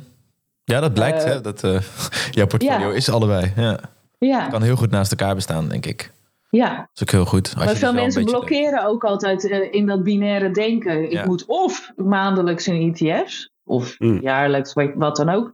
Ja, 0.63 0.79
dat 0.79 0.93
blijkt. 0.93 1.23
Eh, 1.23 1.29
hè, 1.31 1.41
dat, 1.41 1.63
eh, 1.63 1.79
jouw 2.37 2.47
portfolio 2.47 2.89
ja. 2.89 2.95
is 2.95 3.09
allebei. 3.09 3.51
Ja. 3.55 3.79
ja, 4.17 4.47
Kan 4.47 4.61
heel 4.63 4.75
goed 4.75 4.91
naast 4.91 5.11
elkaar 5.11 5.35
bestaan, 5.35 5.67
denk 5.69 5.85
ik. 5.85 6.11
ja. 6.49 6.75
Dat 6.75 6.87
is 6.93 7.01
ook 7.01 7.09
heel 7.11 7.25
goed. 7.25 7.43
Als 7.43 7.51
je 7.51 7.57
Maar 7.59 7.67
dus 7.67 7.77
veel 7.79 7.93
mensen 7.93 8.25
blokkeren 8.25 8.85
ook 8.85 9.03
altijd 9.03 9.49
eh, 9.49 9.73
in 9.73 9.85
dat 9.85 10.03
binaire 10.03 10.51
denken. 10.51 11.03
Ik 11.03 11.11
Ja. 11.11 11.25
moet 11.25 11.45
of 11.45 11.91
maandelijks 11.95 12.67
in 12.67 12.93
ETF's, 12.95 13.49
of 13.63 13.99
Mm. 13.99 14.21
jaarlijks, 14.21 14.73
wat- 14.73 15.15
dan 15.15 15.29
ook. 15.29 15.53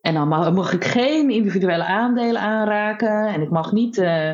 En 0.00 0.14
dan 0.14 0.28
mag, 0.28 0.52
mag 0.52 0.72
ik 0.72 0.84
geen 0.84 1.30
individuele 1.30 1.84
aandelen 1.84 2.40
aanraken. 2.40 3.26
En 3.26 3.42
ik 3.42 3.50
mag 3.50 3.72
niet 3.72 3.98
eh, 3.98 4.30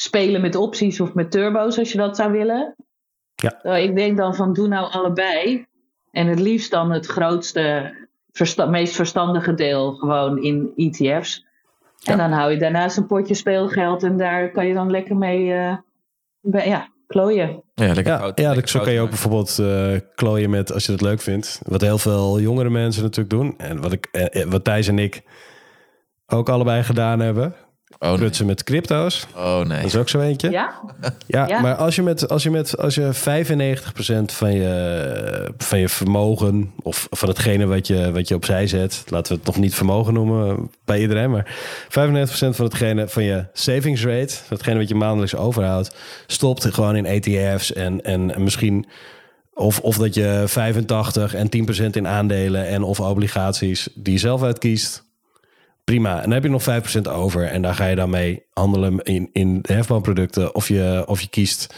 spelen 0.00 0.40
met 0.40 0.54
opties 0.56 1.00
of 1.00 1.14
met 1.14 1.30
turbo's 1.30 1.78
als 1.78 1.92
je 1.92 1.98
dat 1.98 2.16
zou 2.16 2.32
willen. 2.32 2.74
Ja. 3.34 3.48
Terwijl 3.48 3.88
ik 3.88 3.96
denk 3.96 4.16
dan 4.16 4.34
van 4.34 4.52
doe 4.52 4.68
nou 4.68 4.92
allebei. 4.92 5.66
En 6.10 6.26
het 6.26 6.38
liefst 6.40 6.70
dan 6.70 6.90
het 6.92 7.06
grootste, 7.06 7.94
versta- 8.32 8.66
meest 8.66 8.94
verstandige 8.94 9.54
deel 9.54 9.94
gewoon 9.94 10.42
in 10.42 10.72
ETF's. 10.76 11.44
Ja. 11.96 12.12
En 12.12 12.18
dan 12.18 12.32
hou 12.32 12.50
je 12.52 12.58
daarnaast 12.58 12.96
een 12.96 13.06
potje 13.06 13.34
speelgeld 13.34 14.02
en 14.02 14.16
daar 14.16 14.50
kan 14.50 14.66
je 14.66 14.74
dan 14.74 14.90
lekker 14.90 15.16
mee 15.16 15.52
eh, 15.52 15.76
bij- 16.40 16.68
ja, 16.68 16.88
klooien. 17.06 17.62
Ja, 17.74 17.86
lekker 17.94 18.12
ja, 18.12 18.18
fout- 18.18 18.38
ja 18.40 18.48
lekker 18.48 18.68
zo 18.68 18.80
kan 18.80 18.92
je 18.92 19.00
ook 19.00 19.08
bijvoorbeeld 19.08 19.58
eh, 19.58 19.92
klooien 20.14 20.50
met 20.50 20.72
als 20.72 20.86
je 20.86 20.92
dat 20.92 21.00
leuk 21.00 21.20
vindt. 21.20 21.60
Wat 21.66 21.80
heel 21.80 21.98
veel 21.98 22.40
jongere 22.40 22.70
mensen 22.70 23.02
natuurlijk 23.02 23.30
doen. 23.30 23.54
En 23.58 23.80
wat, 23.80 23.92
ik, 23.92 24.06
eh, 24.12 24.44
wat 24.44 24.64
Thijs 24.64 24.88
en 24.88 24.98
ik 24.98 25.22
ook 26.26 26.48
allebei 26.48 26.82
gedaan 26.82 27.20
hebben. 27.20 27.54
Oh, 27.98 28.08
nee. 28.08 28.18
prutsen 28.18 28.46
met 28.46 28.64
crypto's. 28.64 29.26
Oh 29.36 29.58
nee. 29.58 29.76
Dat 29.76 29.86
is 29.86 29.96
ook 29.96 30.08
zo 30.08 30.20
eentje. 30.20 30.50
Ja? 30.50 30.72
Ja, 31.26 31.46
Ja. 31.46 31.60
maar 31.60 31.74
als 31.74 31.94
je 31.96 32.02
met, 32.02 32.28
als 32.28 32.42
je 32.42 32.50
met 32.50 32.78
als 32.78 32.94
je 32.94 33.10
95% 33.14 33.18
van 34.24 34.52
je, 34.54 35.52
van 35.58 35.78
je 35.78 35.88
vermogen 35.88 36.72
of 36.82 37.06
van 37.10 37.28
hetgene 37.28 37.66
wat 37.66 37.86
je, 37.86 38.12
wat 38.12 38.28
je 38.28 38.34
opzij 38.34 38.66
zet, 38.66 39.04
laten 39.08 39.32
we 39.32 39.38
het 39.38 39.46
nog 39.46 39.56
niet 39.58 39.74
vermogen 39.74 40.14
noemen 40.14 40.70
bij 40.84 41.00
iedereen, 41.00 41.30
maar 41.30 41.56
95% 41.86 41.88
van 42.28 42.64
hetgene 42.64 43.08
van 43.08 43.24
je 43.24 43.44
savings 43.52 44.04
rate, 44.04 44.34
hetgene 44.48 44.78
wat 44.78 44.88
je 44.88 44.94
maandelijks 44.94 45.36
overhoudt, 45.36 45.94
stopt 46.26 46.64
gewoon 46.64 46.96
in 46.96 47.06
ETF's 47.06 47.72
en, 47.72 48.04
en, 48.04 48.34
en 48.34 48.42
misschien 48.42 48.86
of, 49.54 49.80
of 49.80 49.96
dat 49.96 50.14
je 50.14 50.42
85 50.46 51.34
en 51.34 51.48
10% 51.82 51.84
in 51.90 52.06
aandelen 52.06 52.66
en 52.66 52.82
of 52.82 53.00
obligaties 53.00 53.88
die 53.94 54.12
je 54.12 54.18
zelf 54.18 54.42
uitkiest. 54.42 55.06
Prima. 55.88 56.16
En 56.16 56.22
dan 56.22 56.32
heb 56.32 56.42
je 56.42 56.48
nog 56.48 56.64
5% 56.98 57.10
over. 57.12 57.44
En 57.44 57.62
daar 57.62 57.74
ga 57.74 57.86
je 57.86 57.96
dan 57.96 58.10
mee 58.10 58.42
handelen 58.52 59.02
in, 59.02 59.30
in 59.32 59.58
hefboomproducten. 59.62 60.54
Of 60.54 60.68
je, 60.68 61.02
of 61.06 61.20
je 61.20 61.28
kiest, 61.28 61.74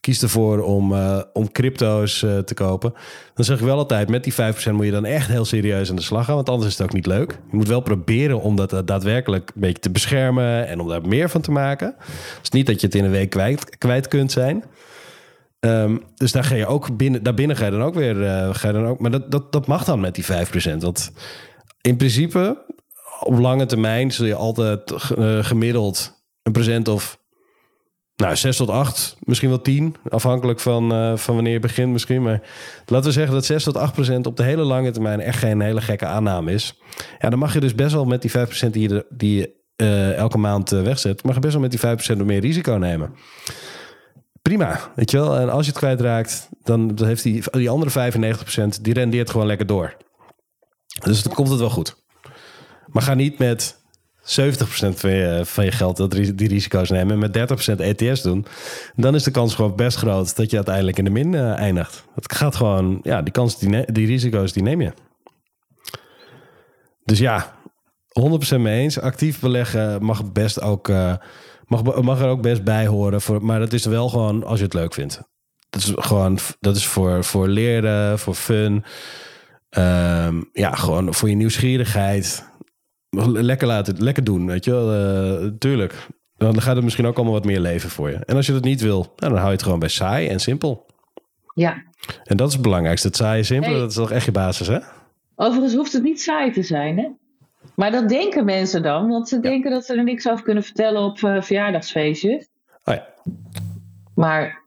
kiest 0.00 0.22
ervoor 0.22 0.62
om, 0.62 0.94
eh, 0.94 1.20
om 1.32 1.52
crypto's 1.52 2.22
eh, 2.22 2.38
te 2.38 2.54
kopen. 2.54 2.94
Dan 3.34 3.44
zeg 3.44 3.58
ik 3.58 3.64
wel 3.64 3.78
altijd, 3.78 4.08
met 4.08 4.24
die 4.24 4.32
5% 4.32 4.36
moet 4.72 4.84
je 4.84 4.90
dan 4.90 5.04
echt 5.04 5.28
heel 5.28 5.44
serieus 5.44 5.90
aan 5.90 5.96
de 5.96 6.02
slag 6.02 6.24
gaan. 6.24 6.34
Want 6.34 6.48
anders 6.48 6.70
is 6.70 6.78
het 6.78 6.86
ook 6.86 6.92
niet 6.92 7.06
leuk. 7.06 7.30
Je 7.50 7.56
moet 7.56 7.68
wel 7.68 7.80
proberen 7.80 8.40
om 8.40 8.56
dat 8.56 8.72
eh, 8.72 8.78
daadwerkelijk 8.84 9.50
een 9.54 9.60
beetje 9.60 9.82
te 9.82 9.90
beschermen. 9.90 10.68
En 10.68 10.80
om 10.80 10.88
daar 10.88 11.06
meer 11.06 11.30
van 11.30 11.40
te 11.40 11.50
maken. 11.50 11.94
Het 11.98 12.42
is 12.42 12.50
niet 12.50 12.66
dat 12.66 12.80
je 12.80 12.86
het 12.86 12.96
in 12.96 13.04
een 13.04 13.10
week 13.10 13.30
kwijt, 13.30 13.78
kwijt 13.78 14.08
kunt 14.08 14.32
zijn. 14.32 14.64
Ehm, 15.60 15.96
dus 16.14 16.32
daar 16.32 16.44
ga 16.44 16.54
je 16.54 16.66
ook 16.66 16.96
binnen, 16.96 17.22
daarbinnen 17.22 17.56
ga 17.56 17.64
je 17.64 17.70
dan 17.70 17.82
ook 17.82 17.94
weer. 17.94 18.14
ga 18.54 18.66
je 18.66 18.74
dan 18.74 18.86
ook, 18.86 19.00
maar 19.00 19.10
dat, 19.10 19.30
dat, 19.30 19.52
dat 19.52 19.66
mag 19.66 19.84
dan 19.84 20.00
met 20.00 20.14
die 20.14 20.24
5%. 20.24 20.76
Want 20.78 21.12
in 21.80 21.96
principe, 21.96 22.63
op 23.24 23.38
lange 23.38 23.66
termijn 23.66 24.12
zul 24.12 24.26
je 24.26 24.34
altijd 24.34 24.90
eh, 24.90 25.44
gemiddeld 25.44 26.22
een 26.42 26.52
procent 26.52 26.88
of 26.88 27.18
nou, 28.16 28.36
6 28.36 28.56
tot 28.56 28.70
8, 28.70 29.16
misschien 29.20 29.48
wel 29.48 29.60
10, 29.60 29.96
afhankelijk 30.08 30.60
van, 30.60 30.92
eh, 30.92 31.16
van 31.16 31.34
wanneer 31.34 31.52
je 31.52 31.60
begint 31.60 31.92
misschien. 31.92 32.22
Maar 32.22 32.42
laten 32.86 33.06
we 33.06 33.12
zeggen 33.12 33.34
dat 33.34 33.44
6 33.44 33.64
tot 33.64 33.76
8 33.76 33.92
procent 33.92 34.26
op 34.26 34.36
de 34.36 34.42
hele 34.42 34.62
lange 34.62 34.90
termijn 34.90 35.20
echt 35.20 35.38
geen 35.38 35.60
hele 35.60 35.80
gekke 35.80 36.06
aanname 36.06 36.52
is. 36.52 36.80
Ja, 37.18 37.30
dan 37.30 37.38
mag 37.38 37.52
je 37.52 37.60
dus 37.60 37.74
best 37.74 37.92
wel 37.92 38.04
met 38.04 38.20
die 38.20 38.30
5 38.30 38.46
procent 38.46 38.72
die 38.72 38.88
je, 38.88 39.06
die 39.08 39.38
je 39.38 39.54
eh, 39.76 40.16
elke 40.16 40.38
maand 40.38 40.70
wegzet, 40.70 41.22
mag 41.22 41.34
je 41.34 41.40
best 41.40 41.52
wel 41.52 41.62
met 41.62 41.70
die 41.70 41.80
5 41.80 41.94
procent 41.94 42.24
meer 42.24 42.40
risico 42.40 42.72
nemen. 42.72 43.14
Prima, 44.42 44.92
weet 44.94 45.10
je 45.10 45.16
wel. 45.16 45.36
En 45.36 45.50
als 45.50 45.64
je 45.64 45.70
het 45.70 45.80
kwijtraakt, 45.80 46.48
dan 46.62 46.98
heeft 47.04 47.22
die, 47.22 47.42
die 47.50 47.70
andere 47.70 48.12
95% 48.12 48.80
die 48.80 48.94
rendeert 48.94 49.30
gewoon 49.30 49.46
lekker 49.46 49.66
door. 49.66 49.96
Dus 51.04 51.22
dan 51.22 51.34
komt 51.34 51.48
het 51.48 51.58
wel 51.58 51.70
goed. 51.70 52.03
Maar 52.94 53.02
ga 53.02 53.14
niet 53.14 53.38
met 53.38 53.76
70% 54.20 54.24
van 55.42 55.64
je, 55.64 55.72
geld 55.72 55.96
dat, 55.96 56.10
die 56.10 56.48
risico's 56.48 56.90
nemen 56.90 57.12
en 57.12 57.46
met 57.46 57.72
30% 57.76 57.80
ETS 57.80 58.22
doen. 58.22 58.46
Dan 58.96 59.14
is 59.14 59.22
de 59.22 59.30
kans 59.30 59.54
gewoon 59.54 59.76
best 59.76 59.96
groot 59.96 60.36
dat 60.36 60.50
je 60.50 60.56
uiteindelijk 60.56 60.98
in 60.98 61.04
de 61.04 61.10
min 61.10 61.34
eh, 61.34 61.52
eindigt. 61.52 62.04
Het 62.14 62.32
gaat 62.32 62.56
gewoon, 62.56 63.00
ja, 63.02 63.22
die 63.22 63.32
kans, 63.32 63.58
die, 63.58 63.92
die 63.92 64.06
risico's, 64.06 64.52
die 64.52 64.62
neem 64.62 64.80
je. 64.80 64.92
Dus 67.04 67.18
ja, 67.18 67.56
100% 68.54 68.58
mee 68.58 68.80
eens. 68.80 69.00
Actief 69.00 69.40
beleggen 69.40 70.04
mag 70.04 70.32
best 70.32 70.60
ook, 70.60 70.88
eh, 70.88 71.14
mag, 71.66 72.02
mag 72.02 72.20
er 72.20 72.28
ook 72.28 72.42
best 72.42 72.64
bij 72.64 72.86
horen. 72.86 73.20
Voor, 73.20 73.44
maar 73.44 73.58
dat 73.58 73.72
is 73.72 73.84
wel 73.84 74.08
gewoon 74.08 74.44
als 74.44 74.58
je 74.58 74.64
het 74.64 74.74
leuk 74.74 74.94
vindt. 74.94 75.20
Dat 75.70 75.82
is 75.82 75.92
gewoon, 75.94 76.38
dat 76.60 76.76
is 76.76 76.86
voor, 76.86 77.24
voor 77.24 77.48
leren, 77.48 78.18
voor 78.18 78.34
fun. 78.34 78.84
Ehm, 79.70 80.42
ja, 80.52 80.74
gewoon 80.74 81.14
voor 81.14 81.28
je 81.28 81.34
nieuwsgierigheid. 81.34 82.52
Lekker 83.32 83.66
laten, 83.66 84.02
lekker 84.02 84.24
doen, 84.24 84.46
weet 84.46 84.64
je 84.64 84.70
wel. 84.70 84.92
Eh, 84.92 85.50
tuurlijk. 85.58 86.06
Dan 86.36 86.60
gaat 86.60 86.74
het 86.74 86.84
misschien 86.84 87.06
ook 87.06 87.16
allemaal 87.16 87.32
wat 87.34 87.44
meer 87.44 87.60
leven 87.60 87.90
voor 87.90 88.10
je. 88.10 88.16
En 88.16 88.36
als 88.36 88.46
je 88.46 88.52
dat 88.52 88.64
niet 88.64 88.80
wil, 88.80 88.98
nou, 88.98 89.14
dan 89.16 89.32
hou 89.34 89.46
je 89.46 89.52
het 89.52 89.62
gewoon 89.62 89.78
bij 89.78 89.88
saai 89.88 90.28
en 90.28 90.40
simpel. 90.40 90.86
Ja. 91.54 91.82
En 92.24 92.36
dat 92.36 92.48
is 92.48 92.52
het 92.54 92.62
belangrijkste. 92.62 93.06
Het 93.06 93.16
saai 93.16 93.38
en 93.38 93.44
simpel, 93.44 93.70
Hey. 93.70 93.78
dat 93.80 93.90
is 93.90 93.96
toch 93.96 94.10
echt 94.10 94.24
je 94.24 94.32
basis, 94.32 94.66
hè? 94.66 94.78
Overigens 95.36 95.74
hoeft 95.74 95.92
het 95.92 96.02
niet 96.02 96.20
saai 96.20 96.52
te 96.52 96.62
zijn, 96.62 96.98
hè? 96.98 97.08
Maar 97.76 97.90
dat 97.90 98.08
denken 98.08 98.44
mensen 98.44 98.82
dan, 98.82 99.08
want 99.08 99.28
ze 99.28 99.40
denken 99.40 99.70
dat 99.70 99.84
ze 99.84 99.94
er 99.94 100.04
niks 100.04 100.28
over 100.28 100.44
kunnen 100.44 100.62
vertellen 100.62 101.02
op 101.02 101.22
eh, 101.22 101.42
verjaardagsfeestjes. 101.42 102.48
Oh 102.84 102.94
ja. 102.94 103.06
Maar 104.14 104.62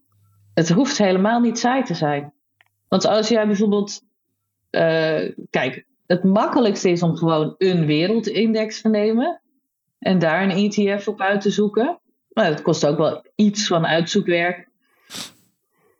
het 0.53 0.69
hoeft 0.69 0.97
helemaal 0.97 1.39
niet 1.39 1.59
saai 1.59 1.83
te 1.83 1.93
zijn. 1.93 2.33
Want 2.87 3.05
als 3.05 3.27
jij 3.27 3.45
bijvoorbeeld. 3.47 4.01
eh, 4.69 5.31
kijk, 5.49 5.85
het 6.07 6.23
makkelijkste 6.23 6.89
is 6.89 7.03
om 7.03 7.15
gewoon 7.15 7.55
een 7.57 7.85
wereldindex 7.85 8.81
te 8.81 8.89
nemen. 8.89 9.41
En 9.99 10.19
daar 10.19 10.43
een 10.43 10.71
ETF 10.71 11.07
op 11.07 11.21
uit 11.21 11.41
te 11.41 11.51
zoeken. 11.51 11.99
Nou, 12.29 12.49
dat 12.49 12.61
kost 12.61 12.85
ook 12.85 12.97
wel 12.97 13.25
iets 13.35 13.67
van 13.67 13.85
uitzoekwerk. 13.85 14.67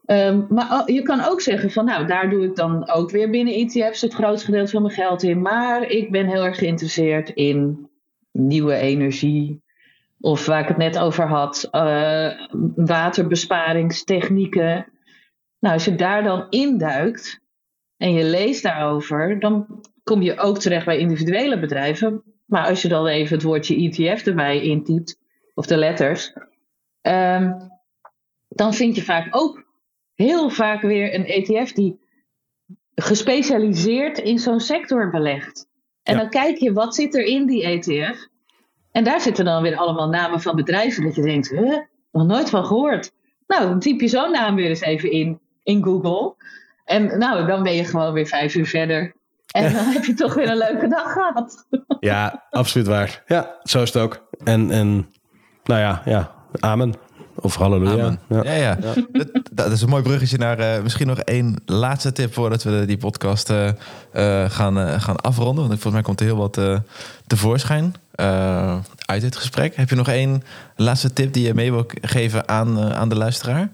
Ehm, 0.05 0.41
maar 0.49 0.91
je 0.91 1.01
kan 1.01 1.23
ook 1.23 1.41
zeggen 1.41 1.71
van 1.71 1.85
nou, 1.85 2.05
daar 2.05 2.29
doe 2.29 2.43
ik 2.43 2.55
dan 2.55 2.89
ook 2.89 3.11
weer 3.11 3.29
binnen 3.29 3.53
ETF's 3.53 4.01
het 4.01 4.13
grootste 4.13 4.45
gedeelte 4.45 4.71
van 4.71 4.81
mijn 4.81 4.93
geld 4.93 5.23
in. 5.23 5.41
Maar 5.41 5.89
ik 5.89 6.11
ben 6.11 6.27
heel 6.27 6.45
erg 6.45 6.57
geïnteresseerd 6.57 7.29
in 7.29 7.89
nieuwe 8.31 8.75
energie. 8.75 9.61
Of 10.19 10.45
waar 10.45 10.61
ik 10.61 10.67
het 10.67 10.77
net 10.77 10.99
over 10.99 11.27
had, 11.27 11.67
eh, 11.71 12.31
waterbesparingstechnieken. 12.75 14.85
Nou, 15.59 15.73
als 15.73 15.85
je 15.85 15.95
daar 15.95 16.23
dan 16.23 16.47
induikt 16.49 17.39
en 17.97 18.13
je 18.13 18.23
leest 18.23 18.63
daarover, 18.63 19.39
dan 19.39 19.81
kom 20.07 20.21
je 20.21 20.37
ook 20.37 20.59
terecht 20.59 20.85
bij 20.85 20.97
individuele 20.97 21.59
bedrijven. 21.59 22.23
Maar 22.45 22.65
als 22.67 22.81
je 22.81 22.87
dan 22.87 23.07
even 23.07 23.35
het 23.35 23.43
woordje 23.43 23.75
ETF 23.75 24.25
erbij 24.25 24.61
intypt, 24.61 25.17
of 25.53 25.65
de 25.65 25.77
letters, 25.77 26.33
ehm, 27.01 27.51
dan 28.47 28.73
vind 28.73 28.95
je 28.95 29.03
vaak 29.03 29.27
ook 29.35 29.63
heel 30.15 30.49
vaak 30.49 30.81
weer 30.81 31.13
een 31.13 31.25
ETF 31.25 31.71
die 31.71 31.99
gespecialiseerd 32.95 34.17
in 34.17 34.39
zo'n 34.39 34.59
sector 34.59 35.09
belegt. 35.09 35.67
En 36.03 36.15
Ja. 36.15 36.19
dan 36.21 36.29
kijk 36.29 36.57
je, 36.57 36.73
wat 36.73 36.95
zit 36.95 37.15
er 37.15 37.23
in 37.23 37.45
die 37.45 37.63
ETF? 37.63 38.27
En 38.91 39.03
daar 39.03 39.21
zitten 39.21 39.45
dan 39.45 39.61
weer 39.63 39.75
allemaal 39.77 40.09
namen 40.09 40.41
van 40.41 40.55
bedrijven 40.55 41.03
dat 41.03 41.15
je 41.15 41.21
denkt, 41.21 41.49
huh, 41.49 41.77
nog 42.11 42.27
nooit 42.27 42.49
van 42.49 42.65
gehoord. 42.65 43.11
Nou, 43.47 43.63
dan 43.67 43.79
typ 43.79 44.01
je 44.01 44.07
zo'n 44.07 44.31
naam 44.31 44.55
weer 44.55 44.69
eens 44.69 44.81
even 44.81 45.11
in, 45.11 45.39
in 45.63 45.83
Google. 45.83 46.35
En 46.85 47.17
nou, 47.19 47.47
dan 47.47 47.63
ben 47.63 47.73
je 47.75 47.83
gewoon 47.85 48.13
weer 48.13 48.25
vijf 48.27 48.55
uur 48.55 48.65
verder. 48.67 49.15
En 49.47 49.73
dan 49.73 49.85
heb 49.85 50.03
je 50.03 50.13
toch 50.13 50.33
weer 50.33 50.49
een 50.49 50.57
leuke 50.57 50.87
dag 50.87 51.13
gehad. 51.13 51.67
Ja, 51.99 52.47
absoluut 52.49 52.87
waar. 52.87 53.23
Ja, 53.27 53.55
zo 53.63 53.81
is 53.81 53.93
het 53.93 54.03
ook. 54.03 54.27
En, 54.43 54.71
en 54.71 55.09
nou 55.63 55.81
ja, 55.81 56.01
ja, 56.05 56.31
amen. 56.59 56.93
Of 57.39 57.55
halleluja. 57.55 57.91
Amen. 57.91 58.19
Ja. 58.29 58.43
Ja, 58.43 58.53
ja. 58.53 58.77
Dat, 59.11 59.29
dat 59.51 59.71
is 59.71 59.81
een 59.81 59.89
mooi 59.89 60.03
bruggetje 60.03 60.37
naar 60.37 60.59
eh, 60.59 60.83
misschien 60.83 61.07
nog 61.07 61.19
één 61.19 61.61
laatste 61.65 62.11
tip 62.11 62.33
voordat 62.33 62.63
we 62.63 62.83
die 62.85 62.97
podcast 62.97 63.49
eh, 63.49 63.67
eh, 63.67 64.49
gaan, 64.49 65.01
gaan 65.01 65.15
afronden. 65.15 65.67
Want 65.67 65.79
volgens 65.79 65.93
mij 65.93 66.01
komt 66.01 66.19
er 66.19 66.25
heel 66.25 66.37
wat 66.37 66.57
eh, 66.57 66.79
tevoorschijn 67.27 67.93
eh, 68.11 68.79
uit 69.05 69.21
dit 69.21 69.35
gesprek. 69.35 69.75
Heb 69.75 69.89
je 69.89 69.95
nog 69.95 70.07
één 70.07 70.43
laatste 70.75 71.13
tip 71.13 71.33
die 71.33 71.45
je 71.45 71.53
mee 71.53 71.71
wil 71.71 71.85
geven 72.01 72.47
aan, 72.47 72.93
aan 72.93 73.09
de 73.09 73.15
luisteraar? 73.17 73.69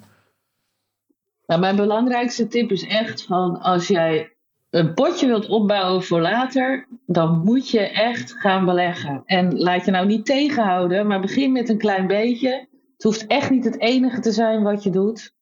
Nou, 1.45 1.59
mijn 1.59 1.76
belangrijkste 1.76 2.47
tip 2.47 2.71
is 2.71 2.88
echt 2.88 3.24
van 3.26 3.61
als 3.61 3.88
jij 3.88 4.32
een 4.74 4.93
potje 4.93 5.28
wilt 5.28 5.47
opbouwen 5.47 6.03
voor 6.03 6.21
later, 6.21 6.88
dan 7.05 7.41
moet 7.43 7.69
je 7.69 7.80
echt 7.80 8.32
gaan 8.32 8.65
beleggen. 8.65 9.21
En 9.26 9.57
laat 9.57 9.86
je 9.86 9.91
nou 9.91 10.05
niet 10.05 10.26
tegenhouden, 10.26 11.07
maar 11.07 11.21
begin 11.21 11.51
met 11.51 11.69
een 11.69 11.78
klein 11.78 12.07
beetje. 12.07 12.67
Het 12.93 13.03
hoeft 13.03 13.28
echt 13.28 13.49
niet 13.49 13.63
het 13.63 13.80
enige 13.80 14.19
te 14.19 14.32
zijn 14.32 14.63
wat 14.63 14.84
je 14.84 14.89
doet. 14.89 15.34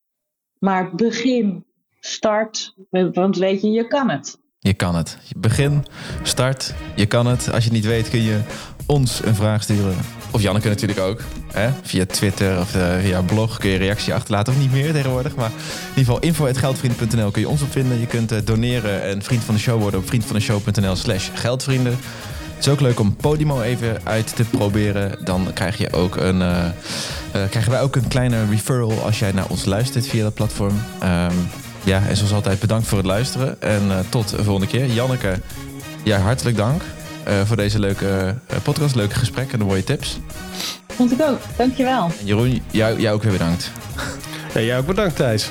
Maar 0.59 0.95
begin, 0.95 1.65
start, 1.99 2.75
want 2.89 3.37
weet 3.37 3.61
je, 3.61 3.69
je 3.69 3.87
kan 3.87 4.09
het. 4.09 4.39
Je 4.59 4.73
kan 4.73 4.95
het. 4.95 5.17
Begin, 5.37 5.85
start, 6.23 6.73
je 6.95 7.05
kan 7.05 7.27
het. 7.27 7.51
Als 7.51 7.63
je 7.63 7.69
het 7.69 7.71
niet 7.71 7.85
weet 7.85 8.09
kun 8.09 8.21
je 8.21 8.41
ons 8.91 9.23
een 9.23 9.35
vraag 9.35 9.63
sturen. 9.63 9.95
Of 10.31 10.41
Janneke 10.41 10.67
natuurlijk 10.67 10.99
ook. 10.99 11.21
Hè? 11.51 11.69
Via 11.81 12.05
Twitter 12.05 12.59
of 12.59 12.75
eh, 12.75 12.97
via 13.01 13.21
blog 13.21 13.57
kun 13.57 13.69
je 13.69 13.77
reactie 13.77 14.13
achterlaten. 14.13 14.53
Of 14.53 14.59
niet 14.59 14.71
meer 14.71 14.93
tegenwoordig. 14.93 15.35
Maar 15.35 15.49
in 15.49 15.99
ieder 15.99 16.13
geval 16.13 16.19
info.geldvrienden.nl 16.19 17.31
kun 17.31 17.41
je 17.41 17.49
ons 17.49 17.61
op 17.61 17.71
vinden. 17.71 17.99
Je 17.99 18.07
kunt 18.07 18.31
eh, 18.31 18.37
doneren 18.43 19.03
en 19.03 19.21
vriend 19.21 19.43
van 19.43 19.53
de 19.53 19.59
show 19.59 19.81
worden 19.81 19.99
op 19.99 20.07
vriendvandeshow.nl 20.07 20.95
slash 20.95 21.29
geldvrienden. 21.33 21.97
Het 22.55 22.65
is 22.65 22.73
ook 22.73 22.79
leuk 22.79 22.99
om 22.99 23.15
Podimo 23.15 23.61
even 23.61 23.99
uit 24.03 24.35
te 24.35 24.43
proberen. 24.43 25.17
Dan 25.23 25.51
krijg 25.53 25.77
je 25.77 25.93
ook 25.93 26.15
een, 26.15 26.41
eh, 26.41 26.65
krijgen 27.31 27.71
wij 27.71 27.81
ook 27.81 27.95
een 27.95 28.07
kleine 28.07 28.45
referral 28.49 29.03
als 29.03 29.19
jij 29.19 29.31
naar 29.31 29.47
ons 29.47 29.65
luistert 29.65 30.07
via 30.07 30.23
dat 30.23 30.33
platform. 30.33 30.81
Ehm, 30.99 31.35
ja, 31.83 32.01
en 32.07 32.17
zoals 32.17 32.33
altijd 32.33 32.59
bedankt 32.59 32.87
voor 32.87 32.97
het 32.97 33.07
luisteren. 33.07 33.61
En 33.61 33.81
tot 34.09 34.29
de 34.29 34.43
volgende 34.43 34.67
keer. 34.67 34.85
Janneke, 34.85 35.39
ja, 36.03 36.19
hartelijk 36.19 36.57
dank 36.57 36.81
eh, 37.23 37.41
voor 37.45 37.55
deze 37.55 37.79
leuke 37.79 38.35
eh, 38.47 38.57
podcast. 38.63 38.95
Leuke 38.95 39.15
gesprekken 39.15 39.53
en 39.53 39.59
de 39.59 39.65
mooie 39.65 39.83
tips. 39.83 40.19
Vond 40.87 41.11
ik 41.11 41.21
ook. 41.21 41.39
Dankjewel. 41.57 42.03
En 42.03 42.25
Jeroen, 42.25 42.61
jou, 42.71 42.99
jou 43.01 43.15
ook 43.15 43.23
weer 43.23 43.31
bedankt. 43.31 43.71
Ja, 44.53 44.61
jij 44.61 44.77
ook 44.77 44.85
bedankt, 44.85 45.15
Thijs. 45.15 45.49